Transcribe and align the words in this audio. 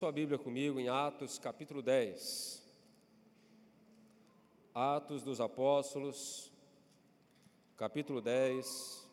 sua 0.00 0.10
Bíblia 0.10 0.38
comigo 0.38 0.80
em 0.80 0.88
Atos 0.88 1.38
capítulo 1.38 1.82
10. 1.82 2.64
Atos 4.74 5.22
dos 5.22 5.42
Apóstolos, 5.42 6.50
capítulo 7.76 8.22
10. 8.22 9.06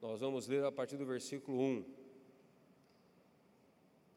Nós 0.00 0.20
vamos 0.20 0.48
ler 0.48 0.64
a 0.64 0.72
partir 0.72 0.96
do 0.96 1.04
versículo 1.04 1.60
1. 1.60 1.84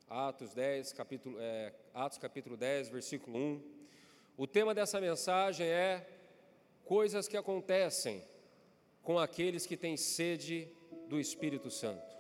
Atos 0.08 0.54
10, 0.54 0.94
capítulo, 0.94 1.36
é, 1.38 1.74
Atos 1.94 2.18
capítulo 2.18 2.56
10, 2.56 2.88
versículo 2.88 3.38
1. 3.38 3.62
O 4.38 4.48
tema 4.48 4.74
dessa 4.74 5.02
mensagem 5.02 5.68
é 5.68 6.08
coisas 6.86 7.28
que 7.28 7.36
acontecem 7.36 8.24
com 9.04 9.20
aqueles 9.20 9.66
que 9.66 9.76
têm 9.76 9.98
sede 9.98 10.72
do 11.10 11.20
Espírito 11.20 11.70
Santo. 11.70 12.18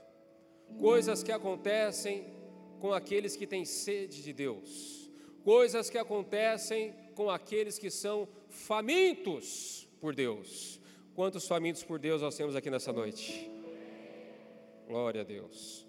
Coisas 0.78 1.24
que 1.24 1.32
acontecem 1.32 2.39
com 2.80 2.94
aqueles 2.94 3.36
que 3.36 3.46
têm 3.46 3.66
sede 3.66 4.24
de 4.24 4.34
Deus, 4.34 5.10
coisas 5.44 5.90
que 5.90 5.98
acontecem 5.98 6.94
com 7.14 7.30
aqueles 7.30 7.78
que 7.78 7.90
são 7.90 8.28
famintos 8.50 9.88
por 10.00 10.16
Deus. 10.16 10.80
Quantos 11.14 11.48
famintos 11.48 11.84
por 11.84 12.00
Deus 12.00 12.22
nós 12.22 12.36
temos 12.36 12.56
aqui 12.56 12.70
nessa 12.70 12.94
noite? 12.94 13.52
Glória 14.88 15.22
a 15.22 15.24
Deus. 15.24 15.86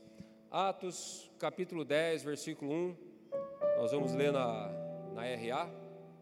Atos 0.51 1.31
capítulo 1.39 1.85
10, 1.85 2.25
versículo 2.25 2.73
1, 2.73 2.97
nós 3.77 3.93
vamos 3.93 4.13
ler 4.13 4.33
na, 4.33 4.69
na 5.15 5.23
RA, 5.23 5.71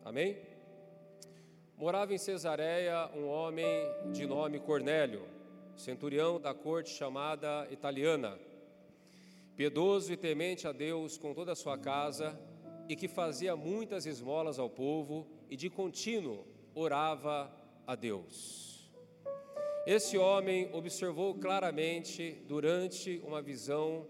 amém? 0.05 0.37
Morava 1.77 2.12
em 2.12 2.19
Cesareia 2.19 3.09
um 3.14 3.27
homem 3.27 3.66
de 4.12 4.27
nome 4.27 4.61
Cornélio, 4.61 5.27
centurião 5.75 6.39
da 6.39 6.53
corte 6.53 6.91
chamada 6.91 7.66
italiana 7.70 8.39
piedoso 9.59 10.12
e 10.12 10.17
temente 10.17 10.69
a 10.69 10.73
Deus 10.73 11.19
com 11.19 11.35
toda 11.35 11.51
a 11.51 11.57
sua 11.57 11.77
casa, 11.77 12.39
e 12.89 12.95
que 12.95 13.09
fazia 13.09 13.57
muitas 13.57 14.07
esmolas 14.07 14.57
ao 14.57 14.71
povo 14.71 15.27
e 15.50 15.56
de 15.56 15.69
contínuo 15.69 16.47
orava 16.77 17.53
a 17.84 17.97
Deus. 17.97 18.89
Esse 19.84 20.17
homem 20.17 20.70
observou 20.73 21.34
claramente 21.34 22.41
durante 22.47 23.20
uma 23.27 23.42
visão, 23.42 24.06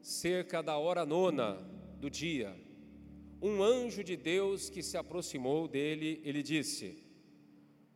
cerca 0.00 0.62
da 0.62 0.78
hora 0.78 1.04
nona 1.04 1.54
do 1.98 2.08
dia, 2.08 2.54
um 3.42 3.64
anjo 3.64 4.04
de 4.04 4.16
Deus 4.16 4.70
que 4.70 4.80
se 4.80 4.96
aproximou 4.96 5.66
dele 5.66 6.20
e 6.22 6.30
lhe 6.30 6.42
disse: 6.42 7.04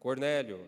Cornélio, 0.00 0.66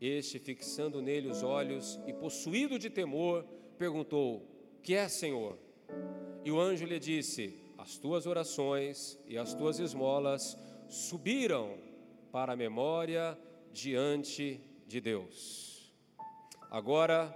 este, 0.00 0.38
fixando 0.38 1.02
nele 1.02 1.26
os 1.26 1.42
olhos 1.42 1.98
e 2.06 2.12
possuído 2.12 2.78
de 2.78 2.88
temor, 2.88 3.44
perguntou: 3.76 4.53
que 4.84 4.94
é, 4.94 5.08
Senhor? 5.08 5.58
E 6.44 6.52
o 6.52 6.60
anjo 6.60 6.84
lhe 6.84 7.00
disse: 7.00 7.58
As 7.78 7.96
tuas 7.96 8.26
orações 8.26 9.18
e 9.26 9.38
as 9.38 9.54
tuas 9.54 9.78
esmolas 9.78 10.58
subiram 10.88 11.78
para 12.30 12.52
a 12.52 12.56
memória 12.56 13.36
diante 13.72 14.60
de 14.86 15.00
Deus. 15.00 15.90
Agora 16.70 17.34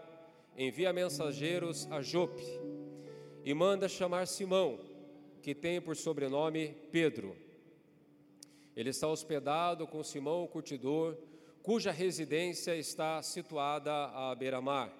envia 0.59 0.93
mensageiros 0.93 1.91
a 1.91 2.03
Jope 2.03 2.45
e 3.43 3.55
manda 3.55 3.89
chamar 3.89 4.27
Simão, 4.27 4.79
que 5.41 5.55
tem 5.55 5.81
por 5.81 5.97
sobrenome 5.97 6.77
Pedro. 6.93 7.35
Ele 8.77 8.91
está 8.91 9.09
hospedado 9.09 9.87
com 9.87 10.05
Simão, 10.05 10.45
o 10.45 10.49
curtidor, 10.49 11.17
cuja 11.63 11.91
residência 11.91 12.77
está 12.77 13.23
situada 13.23 13.91
à 13.91 14.35
beira-mar. 14.35 14.98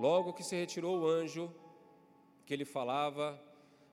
Logo 0.00 0.32
que 0.32 0.42
se 0.42 0.56
retirou 0.56 1.00
o 1.00 1.06
anjo 1.06 1.54
que 2.46 2.54
ele 2.54 2.64
falava, 2.64 3.38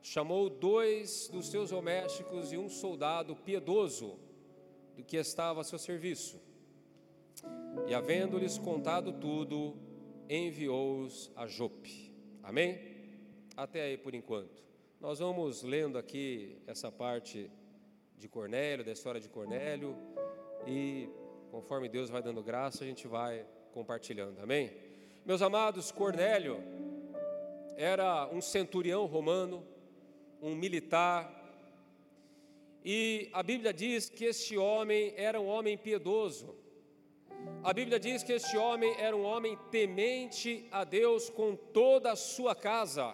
chamou 0.01 0.49
dois 0.49 1.27
dos 1.27 1.49
seus 1.49 1.71
domésticos 1.71 2.53
e 2.53 2.57
um 2.57 2.69
soldado 2.69 3.35
piedoso 3.35 4.17
do 4.95 5.03
que 5.03 5.17
estava 5.17 5.59
a 5.59 5.63
seu 5.65 5.77
serviço. 5.77 6.39
E 7.89 7.93
havendo-lhes 7.93 8.57
contado 8.57 9.11
tudo, 9.11 9.75
enviou-os 10.29 11.29
a 11.35 11.45
Jope. 11.45 12.15
Amém? 12.41 12.79
Até 13.57 13.81
aí 13.81 13.97
por 13.97 14.15
enquanto. 14.15 14.63
Nós 15.01 15.19
vamos 15.19 15.61
lendo 15.61 15.97
aqui 15.97 16.57
essa 16.65 16.89
parte 16.89 17.51
de 18.17 18.29
Cornélio, 18.29 18.85
da 18.85 18.93
história 18.93 19.19
de 19.19 19.27
Cornélio, 19.27 19.93
e 20.65 21.09
conforme 21.51 21.89
Deus 21.89 22.09
vai 22.09 22.23
dando 22.23 22.41
graça, 22.41 22.85
a 22.85 22.87
gente 22.87 23.09
vai 23.09 23.45
compartilhando. 23.73 24.39
Amém? 24.39 24.86
Meus 25.27 25.41
amados, 25.41 25.91
Cornélio 25.91 26.63
era 27.75 28.29
um 28.31 28.39
centurião 28.39 29.05
romano, 29.05 29.61
um 30.41 30.55
militar, 30.55 31.29
e 32.81 33.29
a 33.33 33.43
Bíblia 33.43 33.73
diz 33.73 34.09
que 34.09 34.23
este 34.23 34.57
homem 34.57 35.13
era 35.17 35.37
um 35.37 35.47
homem 35.47 35.77
piedoso. 35.77 36.55
A 37.61 37.73
Bíblia 37.73 37.99
diz 37.99 38.23
que 38.23 38.31
este 38.31 38.55
homem 38.55 38.95
era 38.97 39.17
um 39.17 39.25
homem 39.25 39.59
temente 39.69 40.65
a 40.71 40.85
Deus 40.85 41.29
com 41.29 41.57
toda 41.57 42.13
a 42.13 42.15
sua 42.15 42.55
casa. 42.55 43.13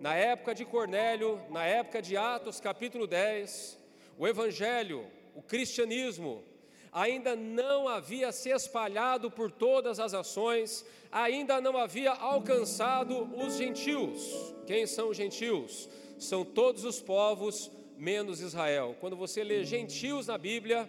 Na 0.00 0.16
época 0.16 0.52
de 0.52 0.64
Cornélio, 0.64 1.40
na 1.48 1.64
época 1.64 2.02
de 2.02 2.16
Atos 2.16 2.58
capítulo 2.58 3.06
10, 3.06 3.78
o 4.18 4.26
evangelho, 4.26 5.06
o 5.32 5.42
cristianismo, 5.42 6.42
ainda 6.92 7.34
não 7.34 7.88
havia 7.88 8.30
se 8.30 8.50
espalhado 8.50 9.30
por 9.30 9.50
todas 9.50 9.98
as 9.98 10.12
ações, 10.12 10.84
ainda 11.10 11.60
não 11.60 11.76
havia 11.76 12.12
alcançado 12.12 13.22
os 13.34 13.56
gentios. 13.56 14.54
Quem 14.66 14.86
são 14.86 15.08
os 15.08 15.16
gentios? 15.16 15.88
São 16.18 16.44
todos 16.44 16.84
os 16.84 17.00
povos 17.00 17.70
menos 17.96 18.40
Israel. 18.40 18.94
Quando 19.00 19.16
você 19.16 19.42
lê 19.42 19.64
gentios 19.64 20.26
na 20.26 20.36
Bíblia, 20.36 20.88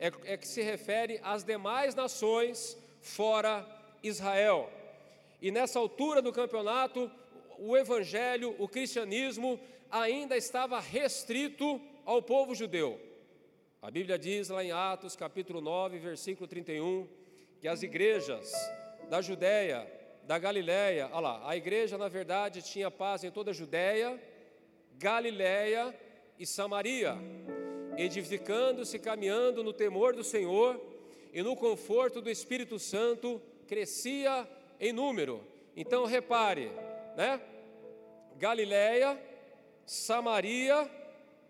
é, 0.00 0.10
é 0.24 0.36
que 0.36 0.48
se 0.48 0.60
refere 0.60 1.20
às 1.22 1.44
demais 1.44 1.94
nações 1.94 2.76
fora 3.00 3.64
Israel. 4.02 4.70
E 5.40 5.50
nessa 5.50 5.78
altura 5.78 6.20
do 6.20 6.32
campeonato, 6.32 7.10
o 7.58 7.76
evangelho, 7.76 8.56
o 8.58 8.66
cristianismo 8.66 9.60
ainda 9.90 10.36
estava 10.36 10.80
restrito 10.80 11.80
ao 12.04 12.20
povo 12.20 12.54
judeu. 12.54 13.00
A 13.84 13.90
Bíblia 13.90 14.18
diz 14.18 14.48
lá 14.48 14.64
em 14.64 14.72
Atos, 14.72 15.14
capítulo 15.14 15.60
9, 15.60 15.98
versículo 15.98 16.48
31, 16.48 17.06
que 17.60 17.68
as 17.68 17.82
igrejas 17.82 18.50
da 19.10 19.20
Judéia, 19.20 19.86
da 20.22 20.38
Galiléia, 20.38 21.10
olha 21.12 21.20
lá, 21.20 21.50
a 21.50 21.54
igreja 21.54 21.98
na 21.98 22.08
verdade 22.08 22.62
tinha 22.62 22.90
paz 22.90 23.24
em 23.24 23.30
toda 23.30 23.50
a 23.50 23.54
Judéia, 23.54 24.18
Galiléia 24.94 25.94
e 26.38 26.46
Samaria, 26.46 27.14
edificando-se, 27.98 28.98
caminhando 28.98 29.62
no 29.62 29.74
temor 29.74 30.16
do 30.16 30.24
Senhor 30.24 30.80
e 31.30 31.42
no 31.42 31.54
conforto 31.54 32.22
do 32.22 32.30
Espírito 32.30 32.78
Santo, 32.78 33.38
crescia 33.68 34.48
em 34.80 34.94
número. 34.94 35.46
Então 35.76 36.06
repare, 36.06 36.72
né? 37.18 37.38
Galiléia, 38.38 39.22
Samaria 39.84 40.90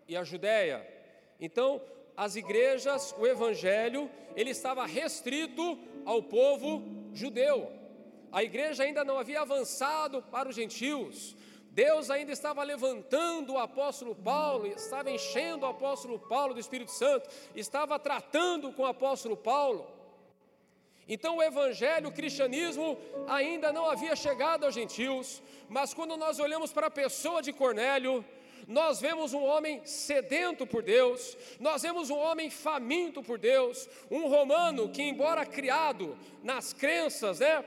e 0.05 0.17
a 0.17 0.23
Judéia. 0.25 0.85
Então, 1.39 1.81
as 2.15 2.35
igrejas, 2.35 3.13
o 3.17 3.25
evangelho, 3.27 4.09
ele 4.35 4.51
estava 4.51 4.85
restrito 4.85 5.77
ao 6.05 6.21
povo 6.23 6.83
judeu. 7.13 7.71
A 8.31 8.43
igreja 8.43 8.83
ainda 8.83 9.03
não 9.03 9.17
havia 9.17 9.41
avançado 9.41 10.21
para 10.23 10.49
os 10.49 10.55
gentios. 10.55 11.35
Deus 11.71 12.09
ainda 12.09 12.31
estava 12.31 12.63
levantando 12.63 13.53
o 13.53 13.57
apóstolo 13.57 14.15
Paulo, 14.15 14.65
estava 14.67 15.11
enchendo 15.11 15.65
o 15.65 15.69
apóstolo 15.69 16.17
Paulo 16.17 16.53
do 16.53 16.59
Espírito 16.59 16.91
Santo, 16.91 17.29
estava 17.53 17.99
tratando 17.99 18.71
com 18.71 18.83
o 18.83 18.87
apóstolo 18.87 19.35
Paulo. 19.35 19.85
Então 21.07 21.37
o 21.37 21.43
evangelho, 21.43 22.07
o 22.07 22.13
cristianismo 22.13 22.97
ainda 23.27 23.71
não 23.71 23.89
havia 23.89 24.15
chegado 24.15 24.63
aos 24.63 24.73
gentios, 24.73 25.43
mas 25.69 25.93
quando 25.93 26.17
nós 26.17 26.39
olhamos 26.39 26.71
para 26.71 26.87
a 26.87 26.91
pessoa 26.91 27.41
de 27.41 27.53
Cornélio, 27.53 28.23
nós 28.67 28.99
vemos 28.99 29.33
um 29.33 29.43
homem 29.43 29.85
sedento 29.85 30.65
por 30.65 30.81
Deus, 30.81 31.37
nós 31.59 31.81
vemos 31.81 32.09
um 32.09 32.17
homem 32.17 32.49
faminto 32.49 33.21
por 33.21 33.37
Deus, 33.37 33.87
um 34.09 34.27
romano 34.27 34.89
que, 34.89 35.03
embora 35.03 35.45
criado 35.45 36.17
nas 36.43 36.73
crenças, 36.73 37.39
né? 37.39 37.63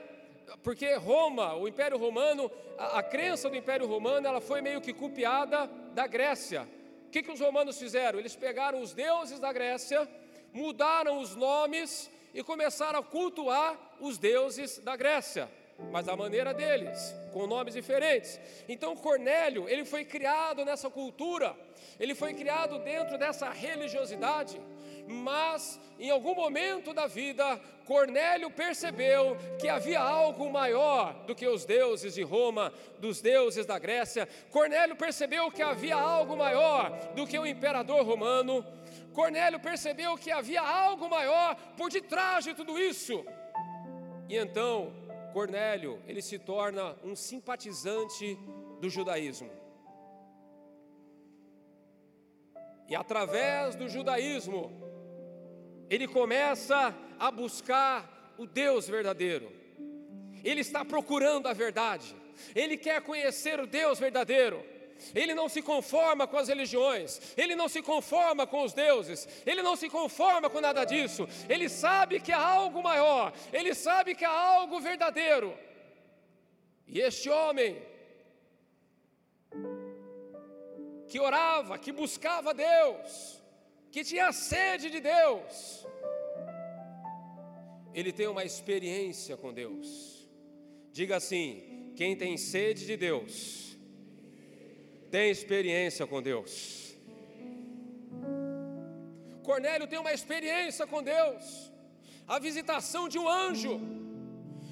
Porque 0.63 0.93
Roma, 0.95 1.55
o 1.55 1.67
Império 1.67 1.97
Romano, 1.97 2.51
a, 2.77 2.99
a 2.99 3.03
crença 3.03 3.49
do 3.49 3.55
Império 3.55 3.87
Romano, 3.87 4.27
ela 4.27 4.41
foi 4.41 4.61
meio 4.61 4.81
que 4.81 4.93
copiada 4.93 5.67
da 5.93 6.07
Grécia. 6.07 6.67
O 7.07 7.09
que, 7.11 7.23
que 7.23 7.31
os 7.31 7.39
romanos 7.39 7.79
fizeram? 7.79 8.19
Eles 8.19 8.35
pegaram 8.35 8.81
os 8.81 8.93
deuses 8.93 9.39
da 9.39 9.51
Grécia, 9.51 10.07
mudaram 10.53 11.19
os 11.19 11.35
nomes 11.35 12.09
e 12.33 12.43
começaram 12.43 12.99
a 12.99 13.03
cultuar 13.03 13.95
os 13.99 14.17
deuses 14.17 14.79
da 14.79 14.95
Grécia. 14.95 15.49
Mas 15.91 16.07
a 16.07 16.15
maneira 16.15 16.53
deles, 16.53 17.15
com 17.31 17.47
nomes 17.47 17.73
diferentes. 17.73 18.39
Então 18.67 18.95
Cornélio, 18.95 19.67
ele 19.67 19.85
foi 19.85 20.05
criado 20.05 20.65
nessa 20.65 20.89
cultura, 20.89 21.55
ele 21.99 22.13
foi 22.13 22.33
criado 22.33 22.79
dentro 22.79 23.17
dessa 23.17 23.49
religiosidade, 23.49 24.59
mas 25.07 25.79
em 25.99 26.09
algum 26.09 26.35
momento 26.35 26.93
da 26.93 27.07
vida, 27.07 27.59
Cornélio 27.85 28.51
percebeu 28.51 29.35
que 29.59 29.67
havia 29.67 29.99
algo 29.99 30.51
maior 30.51 31.25
do 31.25 31.33
que 31.33 31.47
os 31.47 31.65
deuses 31.65 32.13
de 32.13 32.21
Roma, 32.21 32.71
dos 32.99 33.19
deuses 33.19 33.65
da 33.65 33.79
Grécia. 33.79 34.27
Cornélio 34.51 34.95
percebeu 34.95 35.51
que 35.51 35.63
havia 35.63 35.95
algo 35.95 36.37
maior 36.37 36.91
do 37.15 37.25
que 37.25 37.39
o 37.39 37.47
imperador 37.47 38.05
romano. 38.05 38.63
Cornélio 39.11 39.59
percebeu 39.59 40.15
que 40.17 40.31
havia 40.31 40.61
algo 40.61 41.09
maior 41.09 41.55
por 41.75 41.89
detrás 41.89 42.45
de 42.45 42.53
tudo 42.53 42.77
isso. 42.77 43.25
E 44.29 44.37
então, 44.37 44.93
Cornélio, 45.33 46.01
ele 46.07 46.21
se 46.21 46.37
torna 46.39 46.95
um 47.03 47.15
simpatizante 47.15 48.37
do 48.79 48.89
judaísmo. 48.89 49.49
E 52.87 52.95
através 52.95 53.75
do 53.75 53.87
judaísmo, 53.87 54.71
ele 55.89 56.07
começa 56.07 56.95
a 57.19 57.29
buscar 57.31 58.33
o 58.37 58.45
Deus 58.45 58.87
verdadeiro. 58.87 59.51
Ele 60.43 60.61
está 60.61 60.83
procurando 60.83 61.47
a 61.47 61.53
verdade. 61.53 62.15
Ele 62.55 62.77
quer 62.77 63.01
conhecer 63.01 63.59
o 63.59 63.67
Deus 63.67 63.99
verdadeiro. 63.99 64.63
Ele 65.13 65.33
não 65.33 65.47
se 65.49 65.61
conforma 65.61 66.27
com 66.27 66.37
as 66.37 66.47
religiões, 66.47 67.19
ele 67.37 67.55
não 67.55 67.67
se 67.67 67.81
conforma 67.81 68.45
com 68.45 68.63
os 68.63 68.73
deuses, 68.73 69.27
ele 69.45 69.61
não 69.61 69.75
se 69.75 69.89
conforma 69.89 70.49
com 70.49 70.61
nada 70.61 70.85
disso. 70.85 71.27
Ele 71.47 71.69
sabe 71.69 72.19
que 72.19 72.31
há 72.31 72.45
algo 72.45 72.81
maior, 72.83 73.33
ele 73.51 73.73
sabe 73.73 74.15
que 74.15 74.25
há 74.25 74.31
algo 74.31 74.79
verdadeiro. 74.79 75.57
E 76.87 76.99
este 76.99 77.29
homem, 77.29 77.81
que 81.07 81.19
orava, 81.19 81.77
que 81.77 81.91
buscava 81.91 82.53
Deus, 82.53 83.39
que 83.91 84.03
tinha 84.03 84.31
sede 84.31 84.89
de 84.89 84.99
Deus, 84.99 85.85
ele 87.93 88.11
tem 88.11 88.27
uma 88.27 88.43
experiência 88.43 89.35
com 89.35 89.53
Deus. 89.53 90.27
Diga 90.91 91.17
assim: 91.17 91.93
quem 91.95 92.15
tem 92.15 92.37
sede 92.37 92.85
de 92.85 92.95
Deus, 92.95 93.68
tem 95.11 95.29
experiência 95.29 96.05
com 96.05 96.21
Deus. 96.21 96.95
Cornélio 99.43 99.87
tem 99.87 99.99
uma 99.99 100.13
experiência 100.13 100.85
com 100.85 101.01
Deus, 101.01 101.71
a 102.27 102.37
visitação 102.37 103.09
de 103.09 103.17
um 103.17 103.27
anjo, 103.27 103.79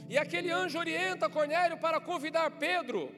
e 0.07 0.18
aquele 0.18 0.51
anjo 0.51 0.78
orienta 0.78 1.30
Cornélio 1.30 1.78
para 1.78 2.00
convidar 2.00 2.51
Pedro 2.51 3.12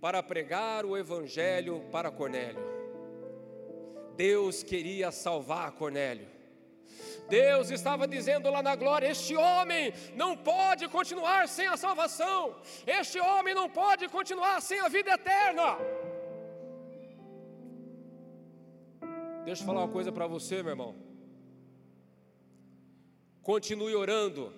para 0.00 0.22
pregar 0.22 0.84
o 0.84 0.96
evangelho 0.96 1.80
para 1.92 2.10
Cornélio. 2.10 2.70
Deus 4.16 4.62
queria 4.62 5.10
salvar 5.10 5.72
Cornélio. 5.72 6.28
Deus 7.28 7.70
estava 7.70 8.08
dizendo 8.08 8.50
lá 8.50 8.62
na 8.62 8.74
glória: 8.74 9.08
Este 9.08 9.36
homem 9.36 9.92
não 10.14 10.36
pode 10.36 10.88
continuar 10.88 11.48
sem 11.48 11.66
a 11.66 11.76
salvação, 11.76 12.56
este 12.86 13.20
homem 13.20 13.54
não 13.54 13.68
pode 13.68 14.08
continuar 14.08 14.60
sem 14.60 14.80
a 14.80 14.88
vida 14.88 15.12
eterna. 15.12 15.76
Deixa 19.44 19.62
eu 19.62 19.66
falar 19.66 19.80
uma 19.80 19.92
coisa 19.92 20.12
para 20.12 20.26
você, 20.26 20.62
meu 20.62 20.72
irmão. 20.72 20.94
Continue 23.42 23.94
orando 23.94 24.52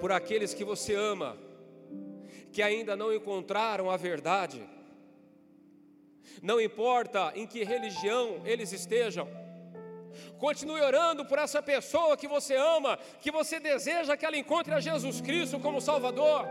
por 0.00 0.10
aqueles 0.10 0.52
que 0.52 0.64
você 0.64 0.94
ama, 0.94 1.36
que 2.52 2.60
ainda 2.60 2.96
não 2.96 3.14
encontraram 3.14 3.88
a 3.90 3.96
verdade. 3.96 4.60
Não 6.42 6.60
importa 6.60 7.32
em 7.36 7.46
que 7.46 7.62
religião 7.62 8.42
eles 8.44 8.72
estejam. 8.72 9.28
Continue 10.38 10.80
orando 10.80 11.24
por 11.24 11.38
essa 11.38 11.62
pessoa 11.62 12.16
que 12.16 12.26
você 12.26 12.56
ama, 12.56 12.98
que 13.20 13.30
você 13.30 13.60
deseja 13.60 14.16
que 14.16 14.26
ela 14.26 14.36
encontre 14.36 14.74
a 14.74 14.80
Jesus 14.80 15.20
Cristo 15.20 15.60
como 15.60 15.80
Salvador. 15.80 16.46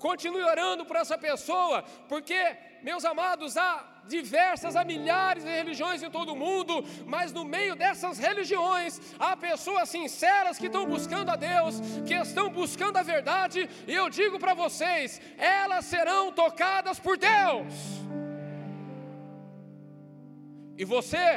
Continue 0.00 0.42
orando 0.42 0.86
por 0.86 0.96
essa 0.96 1.16
pessoa, 1.18 1.84
porque, 2.08 2.40
meus 2.82 3.04
amados, 3.04 3.56
há 3.58 3.72
diversas, 4.06 4.74
há 4.74 4.82
milhares 4.82 5.44
de 5.44 5.50
religiões 5.50 6.02
em 6.02 6.10
todo 6.10 6.32
o 6.32 6.40
mundo, 6.44 6.74
mas 7.06 7.34
no 7.38 7.44
meio 7.44 7.74
dessas 7.76 8.18
religiões 8.18 8.98
há 9.18 9.36
pessoas 9.36 9.90
sinceras 9.90 10.58
que 10.58 10.68
estão 10.70 10.86
buscando 10.86 11.30
a 11.30 11.36
Deus, 11.36 11.74
que 12.06 12.14
estão 12.14 12.48
buscando 12.48 12.96
a 12.96 13.02
verdade, 13.02 13.68
e 13.86 13.94
eu 13.94 14.08
digo 14.08 14.38
para 14.38 14.54
vocês, 14.54 15.20
elas 15.36 15.84
serão 15.84 16.32
tocadas 16.32 16.98
por 16.98 17.18
Deus. 17.18 17.74
E 20.78 20.84
você, 20.96 21.28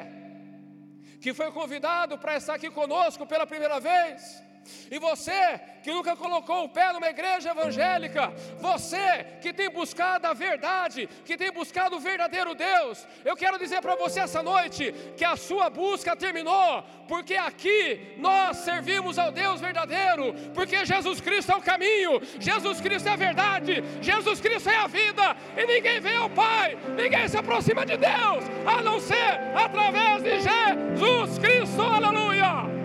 que 1.20 1.34
foi 1.34 1.52
convidado 1.52 2.18
para 2.18 2.38
estar 2.38 2.54
aqui 2.56 2.70
conosco 2.72 3.26
pela 3.26 3.46
primeira 3.46 3.78
vez, 3.78 4.42
e 4.90 5.00
você 5.00 5.60
que 5.84 5.92
nunca 5.92 6.16
colocou 6.16 6.64
o 6.64 6.70
pé 6.70 6.94
numa 6.94 7.10
igreja 7.10 7.52
evangélica, 7.52 8.34
você 8.60 9.26
que 9.42 9.52
tem 9.52 9.70
buscado 9.70 10.26
a 10.26 10.34
verdade, 10.34 11.10
que 11.26 11.36
tem 11.36 11.52
buscado 11.52 11.98
o 11.98 12.00
verdadeiro 12.00 12.56
Deus, 12.56 13.06
eu 13.26 13.36
quero 13.36 13.60
dizer 13.60 13.82
para 13.82 13.96
você 13.96 14.22
essa 14.22 14.42
noite 14.42 14.94
que 15.18 15.26
a 15.26 15.36
sua 15.36 15.70
busca 15.70 16.16
terminou, 16.16 16.84
porque 17.08 17.36
aqui 17.36 18.16
nós 18.18 18.58
servimos 18.58 19.20
ao 19.20 19.32
Deus 19.32 19.60
verdadeiro, 19.60 20.34
porque 20.54 20.86
Jesus 20.86 21.20
Cristo 21.20 21.52
é 21.52 21.56
o 21.56 21.62
caminho, 21.62 22.22
Jesus 22.40 22.80
Cristo 22.80 23.10
é 23.10 23.12
a 23.12 23.18
verdade, 23.18 23.84
Jesus 24.02 24.40
Cristo 24.40 24.70
é 24.70 24.78
a 24.78 24.88
vida, 24.88 25.36
e 25.58 25.66
ninguém 25.66 26.00
vem 26.00 26.16
ao 26.16 26.30
Pai, 26.30 26.78
ninguém 26.96 27.28
se 27.28 27.38
aproxima 27.38 27.86
de 27.86 27.98
Deus, 27.98 28.46
a 28.66 28.82
não 28.82 29.00
ser 29.00 29.40
através 29.56 30.24
de 30.24 30.40
Jesus 30.40 31.38
Cristo, 31.38 31.82
aleluia. 31.82 32.83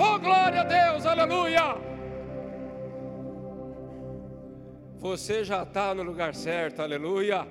Oh, 0.00 0.16
glória 0.16 0.60
a 0.60 0.64
Deus, 0.64 1.04
aleluia! 1.04 1.74
Você 4.98 5.42
já 5.42 5.64
está 5.64 5.92
no 5.92 6.04
lugar 6.04 6.36
certo, 6.36 6.80
aleluia! 6.80 7.48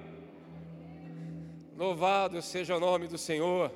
Louvado 1.75 2.41
seja 2.41 2.77
o 2.77 2.79
nome 2.79 3.09
do 3.09 3.17
Senhor. 3.17 3.69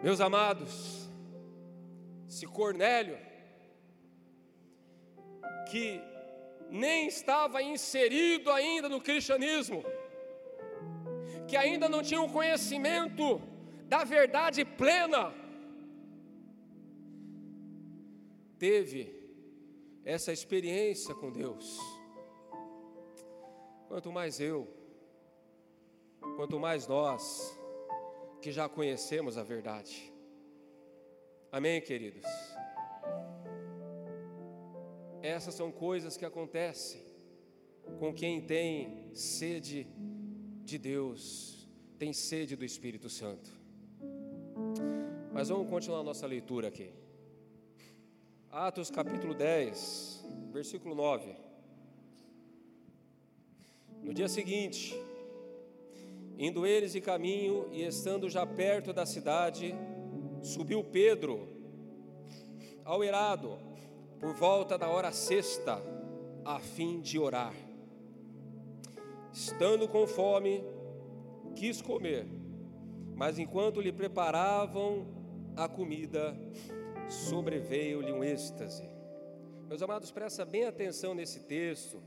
Meus 0.00 0.20
amados, 0.20 1.08
se 2.28 2.46
Cornélio, 2.46 3.18
que 5.68 6.00
nem 6.70 7.08
estava 7.08 7.60
inserido 7.60 8.52
ainda 8.52 8.88
no 8.88 9.00
cristianismo, 9.00 9.84
que 11.48 11.56
ainda 11.56 11.88
não 11.88 12.02
tinham 12.02 12.28
conhecimento 12.28 13.40
da 13.88 14.04
verdade 14.04 14.64
plena, 14.64 15.32
teve 18.58 19.14
essa 20.04 20.32
experiência 20.32 21.14
com 21.14 21.30
Deus. 21.30 21.78
Quanto 23.88 24.10
mais 24.10 24.40
eu, 24.40 24.66
quanto 26.36 26.58
mais 26.58 26.86
nós, 26.86 27.56
que 28.40 28.50
já 28.50 28.68
conhecemos 28.68 29.38
a 29.38 29.42
verdade. 29.42 30.12
Amém, 31.50 31.80
queridos? 31.80 32.24
Essas 35.22 35.54
são 35.54 35.72
coisas 35.72 36.16
que 36.16 36.24
acontecem 36.24 37.02
com 37.98 38.12
quem 38.12 38.40
tem 38.40 39.10
sede 39.14 39.86
de 40.66 40.78
Deus, 40.78 41.64
tem 41.96 42.12
sede 42.12 42.56
do 42.56 42.64
Espírito 42.64 43.08
Santo. 43.08 43.48
Mas 45.32 45.48
vamos 45.48 45.70
continuar 45.70 46.00
a 46.00 46.02
nossa 46.02 46.26
leitura 46.26 46.66
aqui. 46.66 46.90
Atos 48.50 48.90
capítulo 48.90 49.32
10, 49.32 50.24
versículo 50.52 50.96
9. 50.96 51.36
No 54.02 54.12
dia 54.12 54.28
seguinte, 54.28 54.92
indo 56.36 56.66
eles 56.66 56.92
de 56.92 57.00
caminho 57.00 57.68
e 57.70 57.82
estando 57.82 58.28
já 58.28 58.44
perto 58.44 58.92
da 58.92 59.06
cidade, 59.06 59.72
subiu 60.42 60.82
Pedro 60.82 61.48
ao 62.84 63.04
erado 63.04 63.56
por 64.18 64.34
volta 64.34 64.76
da 64.76 64.88
hora 64.88 65.12
sexta, 65.12 65.80
a 66.44 66.58
fim 66.58 67.00
de 67.00 67.20
orar. 67.20 67.65
Estando 69.36 69.86
com 69.86 70.06
fome, 70.06 70.64
quis 71.54 71.82
comer, 71.82 72.26
mas 73.14 73.38
enquanto 73.38 73.82
lhe 73.82 73.92
preparavam 73.92 75.06
a 75.54 75.68
comida, 75.68 76.34
sobreveio-lhe 77.06 78.10
um 78.10 78.24
êxtase. 78.24 78.88
Meus 79.68 79.82
amados, 79.82 80.10
presta 80.10 80.42
bem 80.46 80.64
atenção 80.64 81.14
nesse 81.14 81.40
texto, 81.40 82.02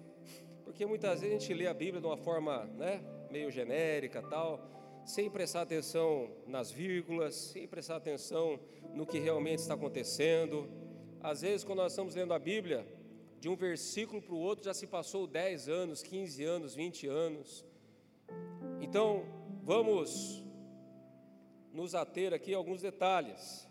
porque 0.65 0.87
muitas 0.87 1.21
vezes 1.21 1.35
a 1.35 1.39
gente 1.39 1.53
lê 1.53 1.67
a 1.67 1.73
Bíblia 1.73 2.01
de 2.01 2.07
uma 2.07 2.17
forma, 2.17 2.63
né, 2.75 2.99
meio 3.29 3.51
genérica, 3.51 4.23
tal, 4.23 4.59
sem 5.05 5.29
prestar 5.29 5.61
atenção 5.61 6.31
nas 6.47 6.71
vírgulas, 6.71 7.35
sem 7.35 7.67
prestar 7.67 7.97
atenção 7.97 8.59
no 8.95 9.05
que 9.05 9.19
realmente 9.19 9.59
está 9.59 9.75
acontecendo. 9.75 10.67
Às 11.21 11.41
vezes, 11.41 11.63
quando 11.63 11.77
nós 11.77 11.91
estamos 11.91 12.15
lendo 12.15 12.33
a 12.33 12.39
Bíblia, 12.39 12.87
de 13.39 13.47
um 13.47 13.55
versículo 13.55 14.21
para 14.21 14.33
o 14.33 14.39
outro 14.39 14.65
já 14.65 14.73
se 14.73 14.85
passou 14.85 15.25
10 15.25 15.69
anos, 15.69 16.03
15 16.03 16.43
anos, 16.43 16.75
20 16.75 17.07
anos. 17.07 17.65
Então, 18.81 19.25
vamos 19.63 20.43
nos 21.73 21.95
ater 21.95 22.33
aqui 22.33 22.53
a 22.53 22.57
alguns 22.57 22.81
detalhes. 22.81 23.67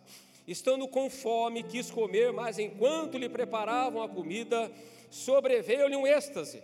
Estando 0.46 0.88
com 0.88 1.10
fome, 1.10 1.62
quis 1.62 1.90
comer, 1.90 2.32
mas 2.32 2.58
enquanto 2.58 3.18
lhe 3.18 3.28
preparavam 3.28 4.02
a 4.02 4.08
comida, 4.08 4.72
sobreveio-lhe 5.10 5.96
um 5.96 6.06
êxtase. 6.06 6.62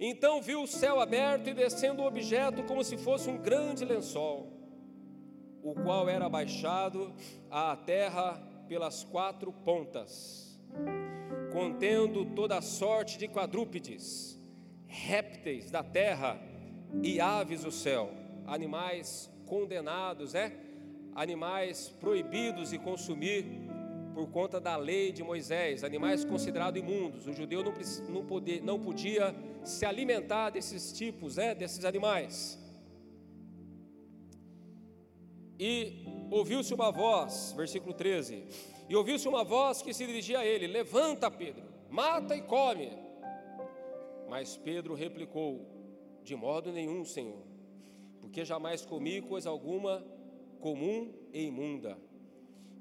Então 0.00 0.40
viu 0.40 0.62
o 0.62 0.66
céu 0.68 1.00
aberto 1.00 1.48
e 1.48 1.54
descendo 1.54 2.02
o 2.02 2.06
objeto 2.06 2.62
como 2.62 2.84
se 2.84 2.96
fosse 2.96 3.28
um 3.28 3.36
grande 3.36 3.84
lençol, 3.84 4.52
o 5.60 5.74
qual 5.74 6.08
era 6.08 6.26
abaixado 6.26 7.12
à 7.50 7.74
terra 7.74 8.40
pelas 8.68 9.02
quatro 9.02 9.52
pontas, 9.52 10.56
contendo 11.52 12.24
toda 12.24 12.60
sorte 12.60 13.18
de 13.18 13.28
quadrúpedes, 13.28 14.38
répteis 14.86 15.70
da 15.70 15.82
terra 15.82 16.40
e 17.02 17.20
aves 17.20 17.62
do 17.64 17.70
céu, 17.72 18.10
animais 18.46 19.30
condenados, 19.46 20.34
é? 20.34 20.52
Animais 21.14 21.88
proibidos 22.00 22.70
de 22.70 22.78
consumir 22.78 23.44
por 24.14 24.28
conta 24.30 24.60
da 24.60 24.76
lei 24.76 25.12
de 25.12 25.22
Moisés, 25.22 25.84
animais 25.84 26.24
considerados 26.24 26.80
imundos. 26.80 27.26
O 27.26 27.32
judeu 27.32 27.62
não, 27.62 27.72
não, 28.08 28.24
poder, 28.24 28.62
não 28.62 28.78
podia 28.78 29.34
se 29.64 29.84
alimentar 29.84 30.50
desses 30.50 30.92
tipos, 30.92 31.38
é? 31.38 31.54
desses 31.54 31.84
animais. 31.84 32.58
E 35.58 36.04
ouviu-se 36.30 36.72
uma 36.72 36.90
voz, 36.90 37.52
versículo 37.56 37.92
13: 37.92 38.44
E 38.88 38.96
ouviu-se 38.96 39.28
uma 39.28 39.44
voz 39.44 39.82
que 39.82 39.92
se 39.92 40.06
dirigia 40.06 40.40
a 40.40 40.46
ele: 40.46 40.66
Levanta, 40.66 41.30
Pedro, 41.30 41.64
mata 41.90 42.34
e 42.34 42.42
come. 42.42 42.90
Mas 44.28 44.56
Pedro 44.56 44.94
replicou: 44.94 45.66
De 46.22 46.34
modo 46.34 46.72
nenhum, 46.72 47.04
Senhor 47.04 47.48
porque 48.28 48.44
jamais 48.44 48.84
comi 48.84 49.22
coisa 49.22 49.48
alguma 49.48 50.04
comum 50.60 51.12
e 51.32 51.44
imunda. 51.44 51.96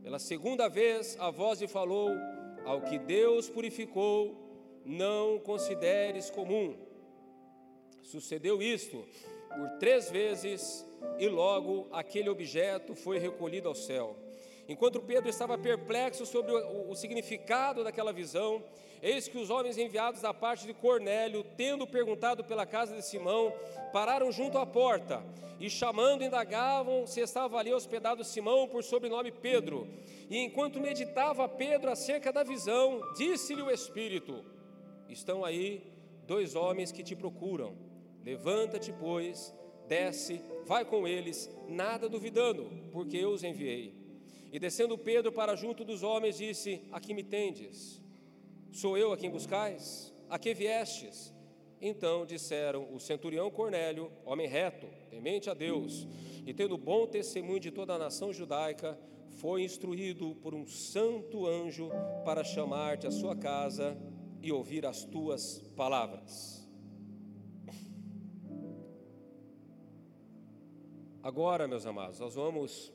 Pela 0.04 0.20
segunda 0.20 0.68
vez 0.68 1.18
a 1.20 1.32
voz 1.32 1.62
lhe 1.62 1.68
falou: 1.68 2.10
Ao 2.66 2.82
que 2.82 3.00
Deus 3.00 3.50
purificou, 3.50 4.36
não 4.86 5.40
consideres 5.40 6.30
comum. 6.30 6.78
Sucedeu 8.02 8.62
isto 8.62 9.06
por 9.56 9.80
três 9.80 10.10
vezes, 10.10 10.86
e 11.18 11.30
logo 11.30 11.88
aquele 11.94 12.30
objeto 12.30 12.94
foi 12.94 13.18
recolhido 13.18 13.70
ao 13.70 13.76
céu. 13.76 14.18
Enquanto 14.68 15.02
Pedro 15.02 15.30
estava 15.30 15.58
perplexo 15.58 16.26
sobre 16.26 16.52
o, 16.52 16.92
o, 16.92 16.96
significado 16.96 17.84
daquela 17.84 18.12
visão, 18.12 18.62
eis 19.02 19.28
que 19.28 19.38
os 19.38 19.50
homens 19.50 19.78
enviados 19.78 20.22
da 20.22 20.34
parte 20.34 20.68
de 20.68 20.74
Cornélio, 20.74 21.46
tendo 21.56 21.88
perguntado 21.88 22.44
pela 22.44 22.66
casa 22.66 22.94
de 22.94 23.02
Simão, 23.02 23.54
pararam 23.94 24.30
junto 24.30 24.58
à 24.58 24.66
porta 24.66 25.24
e, 25.58 25.70
chamando, 25.70 26.24
indagavam 26.24 27.08
se 27.08 27.22
estava 27.22 27.58
ali 27.58 27.74
hospedado 27.74 28.26
Simão, 28.26 28.68
por 28.68 28.84
sobrenome 28.84 29.32
Pedro. 29.32 29.88
E 30.30 30.38
enquanto 30.40 30.82
meditava 30.82 31.48
Pedro 31.48 31.90
acerca 31.90 32.34
da 32.34 32.44
visão, 32.44 33.02
disse-lhe 33.18 33.62
o 33.62 33.72
Espírito: 33.72 34.44
Estão 35.08 35.46
aí 35.46 35.82
dois 36.28 36.56
homens 36.56 36.92
que 36.92 37.04
te 37.04 37.16
procuram. 37.16 37.74
Levanta-te, 38.26 38.92
pois, 38.92 39.56
desce, 39.88 40.42
vai 40.66 40.84
com 40.84 41.08
eles, 41.08 41.50
nada 41.70 42.10
duvidando, 42.10 42.70
porque 42.92 43.16
eu 43.16 43.30
os 43.30 43.42
enviei. 43.42 43.97
E 44.51 44.60
descendo 44.60 44.98
Pedro 44.98 45.32
para 45.32 45.56
junto 45.56 45.84
dos 45.84 46.04
homens, 46.04 46.38
disse: 46.38 46.82
A 46.92 47.00
que 47.00 47.13
me 47.13 47.24
tendes? 47.24 48.01
Sou 48.72 48.98
eu 48.98 49.12
a 49.12 49.18
quem 49.18 49.30
buscais? 49.30 50.13
A 50.30 50.38
que 50.38 50.54
viestes? 50.54 51.34
Então 51.80 52.25
disseram 52.25 52.94
o 52.94 53.00
centurião 53.00 53.51
Cornélio, 53.51 54.12
homem 54.25 54.48
reto, 54.48 54.88
temente 55.10 55.50
a 55.50 55.54
Deus, 55.54 56.08
e 56.46 56.54
tendo 56.54 56.77
bom 56.77 57.06
testemunho 57.06 57.60
de 57.60 57.72
toda 57.72 57.94
a 57.94 58.00
nação 58.00 58.34
judaica, 58.34 58.98
foi 59.30 59.63
instruído 59.63 60.36
por 60.42 60.56
um 60.56 60.66
santo 60.66 61.46
anjo 61.46 61.92
para 62.25 62.44
chamar-te 62.44 63.06
à 63.06 63.12
sua 63.12 63.36
casa 63.36 63.96
e 64.42 64.51
ouvir 64.51 64.86
as 64.86 65.04
tuas 65.04 65.60
palavras. 65.75 66.68
Agora, 71.22 71.68
meus 71.68 71.86
amados, 71.86 72.20
nós 72.20 72.34
vamos 72.34 72.92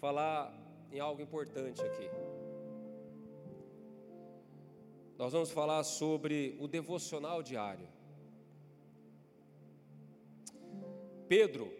falar 0.00 0.50
em 0.90 0.98
algo 0.98 1.20
importante 1.20 1.82
aqui. 1.82 2.08
Nós 5.18 5.32
vamos 5.32 5.50
falar 5.50 5.84
sobre 5.84 6.56
o 6.58 6.66
devocional 6.66 7.42
diário. 7.42 7.86
Pedro, 11.28 11.70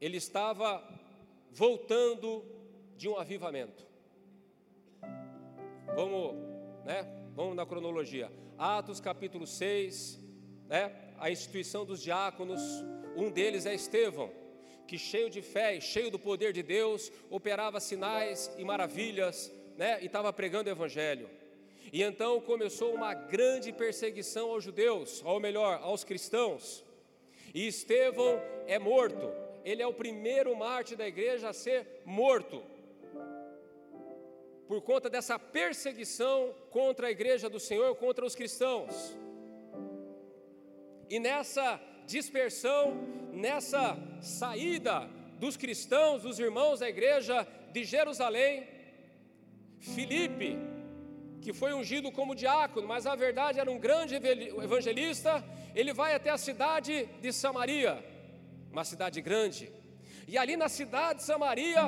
ele 0.00 0.16
estava 0.16 0.82
voltando 1.50 2.44
de 2.96 3.08
um 3.08 3.18
avivamento. 3.18 3.84
Vamos, 5.96 6.36
né? 6.84 7.02
Vamos 7.34 7.56
na 7.56 7.66
cronologia. 7.66 8.30
Atos 8.56 9.00
capítulo 9.00 9.44
6, 9.44 10.20
né? 10.68 11.14
A 11.18 11.30
instituição 11.30 11.84
dos 11.84 12.00
diáconos, 12.00 12.62
um 13.16 13.28
deles 13.28 13.66
é 13.66 13.74
Estevão 13.74 14.39
que 14.90 14.98
cheio 14.98 15.30
de 15.30 15.40
fé 15.40 15.76
e 15.76 15.80
cheio 15.80 16.10
do 16.10 16.18
poder 16.18 16.52
de 16.52 16.64
Deus, 16.64 17.12
operava 17.30 17.78
sinais 17.78 18.50
e 18.58 18.64
maravilhas, 18.64 19.48
né? 19.76 20.02
E 20.02 20.06
estava 20.06 20.32
pregando 20.32 20.68
o 20.68 20.72
evangelho. 20.72 21.30
E 21.92 22.02
então 22.02 22.40
começou 22.40 22.92
uma 22.92 23.14
grande 23.14 23.72
perseguição 23.72 24.50
aos 24.50 24.64
judeus, 24.64 25.22
ou 25.24 25.38
melhor, 25.38 25.78
aos 25.80 26.02
cristãos. 26.02 26.84
E 27.54 27.68
Estevão 27.68 28.42
é 28.66 28.80
morto. 28.80 29.30
Ele 29.64 29.80
é 29.80 29.86
o 29.86 29.94
primeiro 29.94 30.56
mártir 30.56 30.96
da 30.96 31.06
igreja 31.06 31.50
a 31.50 31.52
ser 31.52 31.86
morto. 32.04 32.60
Por 34.66 34.82
conta 34.82 35.08
dessa 35.08 35.38
perseguição 35.38 36.52
contra 36.68 37.06
a 37.06 37.12
igreja 37.12 37.48
do 37.48 37.60
Senhor, 37.60 37.94
contra 37.94 38.26
os 38.26 38.34
cristãos. 38.34 39.16
E 41.08 41.20
nessa 41.20 41.80
dispersão, 42.10 42.82
nessa 43.32 43.96
saída 44.20 45.08
dos 45.38 45.56
cristãos, 45.56 46.22
dos 46.22 46.38
irmãos 46.38 46.80
da 46.80 46.88
igreja 46.88 47.46
de 47.72 47.84
Jerusalém, 47.84 48.66
Filipe, 49.78 50.58
que 51.40 51.52
foi 51.52 51.72
ungido 51.72 52.12
como 52.12 52.34
diácono, 52.34 52.86
mas 52.86 53.04
na 53.04 53.14
verdade 53.14 53.60
era 53.60 53.70
um 53.70 53.78
grande 53.78 54.14
evangelista, 54.16 55.32
ele 55.74 55.92
vai 55.92 56.14
até 56.14 56.30
a 56.30 56.36
cidade 56.36 57.08
de 57.22 57.32
Samaria, 57.32 58.04
uma 58.70 58.84
cidade 58.84 59.20
grande, 59.22 59.72
e 60.28 60.36
ali 60.36 60.56
na 60.56 60.68
cidade 60.68 61.20
de 61.20 61.24
Samaria, 61.24 61.84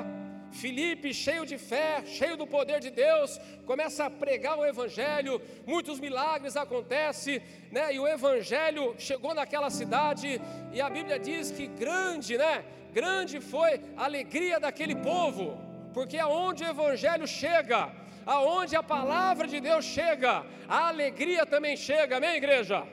Filipe, 0.53 1.15
cheio 1.15 1.45
de 1.47 1.57
fé, 1.57 2.03
cheio 2.05 2.37
do 2.37 2.47
poder 2.47 2.79
de 2.81 2.91
Deus, 2.91 3.41
começa 3.67 4.05
a 4.05 4.11
pregar 4.11 4.59
o 4.59 4.65
Evangelho, 4.65 5.41
muitos 5.67 5.99
milagres 5.99 6.57
acontecem, 6.57 7.43
né? 7.71 7.95
E 7.95 7.99
o 7.99 8.07
Evangelho 8.07 8.95
chegou 8.99 9.35
naquela 9.35 9.71
cidade, 9.71 10.41
e 10.73 10.81
a 10.81 10.89
Bíblia 10.91 11.19
diz 11.19 11.51
que 11.51 11.67
grande, 11.67 12.37
né? 12.37 12.65
Grande 12.93 13.41
foi 13.41 13.81
a 13.97 14.05
alegria 14.05 14.61
daquele 14.61 14.95
povo, 14.95 15.59
porque 15.95 16.19
aonde 16.19 16.63
o 16.63 16.69
Evangelho 16.69 17.27
chega, 17.27 17.91
aonde 18.27 18.77
a 18.77 18.83
palavra 18.83 19.49
de 19.49 19.59
Deus 19.59 19.85
chega, 19.85 20.45
a 20.69 20.89
alegria 20.89 21.47
também 21.47 21.77
chega, 21.77 22.19
amém, 22.19 22.37
igreja? 22.37 22.87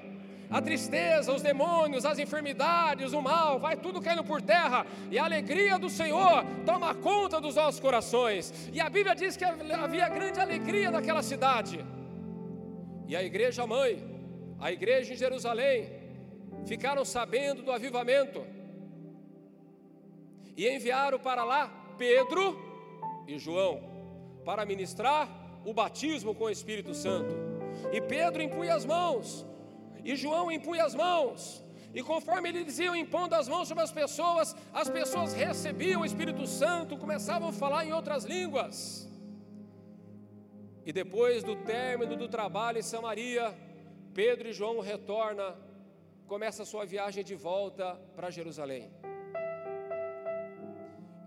A 0.49 0.61
tristeza, 0.61 1.31
os 1.31 1.41
demônios, 1.41 2.05
as 2.05 2.17
enfermidades, 2.17 3.13
o 3.13 3.21
mal, 3.21 3.59
vai 3.59 3.77
tudo 3.77 4.01
caindo 4.01 4.23
por 4.23 4.41
terra, 4.41 4.85
e 5.11 5.19
a 5.19 5.25
alegria 5.25 5.77
do 5.77 5.89
Senhor 5.89 6.43
toma 6.65 6.95
conta 6.95 7.39
dos 7.39 7.55
nossos 7.55 7.79
corações. 7.79 8.69
E 8.73 8.81
a 8.81 8.89
Bíblia 8.89 9.15
diz 9.15 9.37
que 9.37 9.45
havia 9.45 10.09
grande 10.09 10.39
alegria 10.39 10.89
naquela 10.89 11.21
cidade. 11.21 11.85
E 13.07 13.15
a 13.15 13.23
igreja 13.23 13.67
mãe, 13.67 14.03
a 14.59 14.71
igreja 14.71 15.13
em 15.13 15.17
Jerusalém, 15.17 15.91
ficaram 16.65 17.05
sabendo 17.05 17.61
do 17.61 17.71
avivamento 17.71 18.43
e 20.57 20.67
enviaram 20.67 21.19
para 21.19 21.43
lá 21.43 21.93
Pedro 21.97 22.57
e 23.27 23.37
João 23.37 23.81
para 24.43 24.65
ministrar 24.65 25.29
o 25.63 25.73
batismo 25.73 26.33
com 26.33 26.45
o 26.45 26.49
Espírito 26.49 26.93
Santo. 26.93 27.35
E 27.91 28.01
Pedro 28.01 28.41
impunha 28.41 28.73
as 28.73 28.83
mãos 28.83 29.45
e 30.03 30.15
João 30.15 30.51
impunha 30.51 30.83
as 30.83 30.95
mãos, 30.95 31.63
e 31.93 32.03
conforme 32.03 32.49
eles 32.49 32.77
iam 32.79 32.95
impondo 32.95 33.35
as 33.35 33.47
mãos 33.47 33.67
sobre 33.67 33.83
as 33.83 33.91
pessoas, 33.91 34.55
as 34.73 34.89
pessoas 34.89 35.33
recebiam 35.33 36.01
o 36.01 36.05
Espírito 36.05 36.45
Santo, 36.45 36.97
começavam 36.97 37.49
a 37.49 37.53
falar 37.53 37.85
em 37.85 37.93
outras 37.93 38.25
línguas. 38.25 39.09
E 40.85 40.93
depois 40.93 41.43
do 41.43 41.55
término 41.55 42.15
do 42.15 42.27
trabalho 42.27 42.79
em 42.79 42.83
Samaria, 42.83 43.53
Pedro 44.13 44.49
e 44.49 44.53
João 44.53 44.79
retornam 44.79 45.55
começa 46.27 46.61
a 46.61 46.65
sua 46.65 46.85
viagem 46.85 47.23
de 47.23 47.33
volta 47.33 47.99
para 48.15 48.29
Jerusalém. 48.29 48.91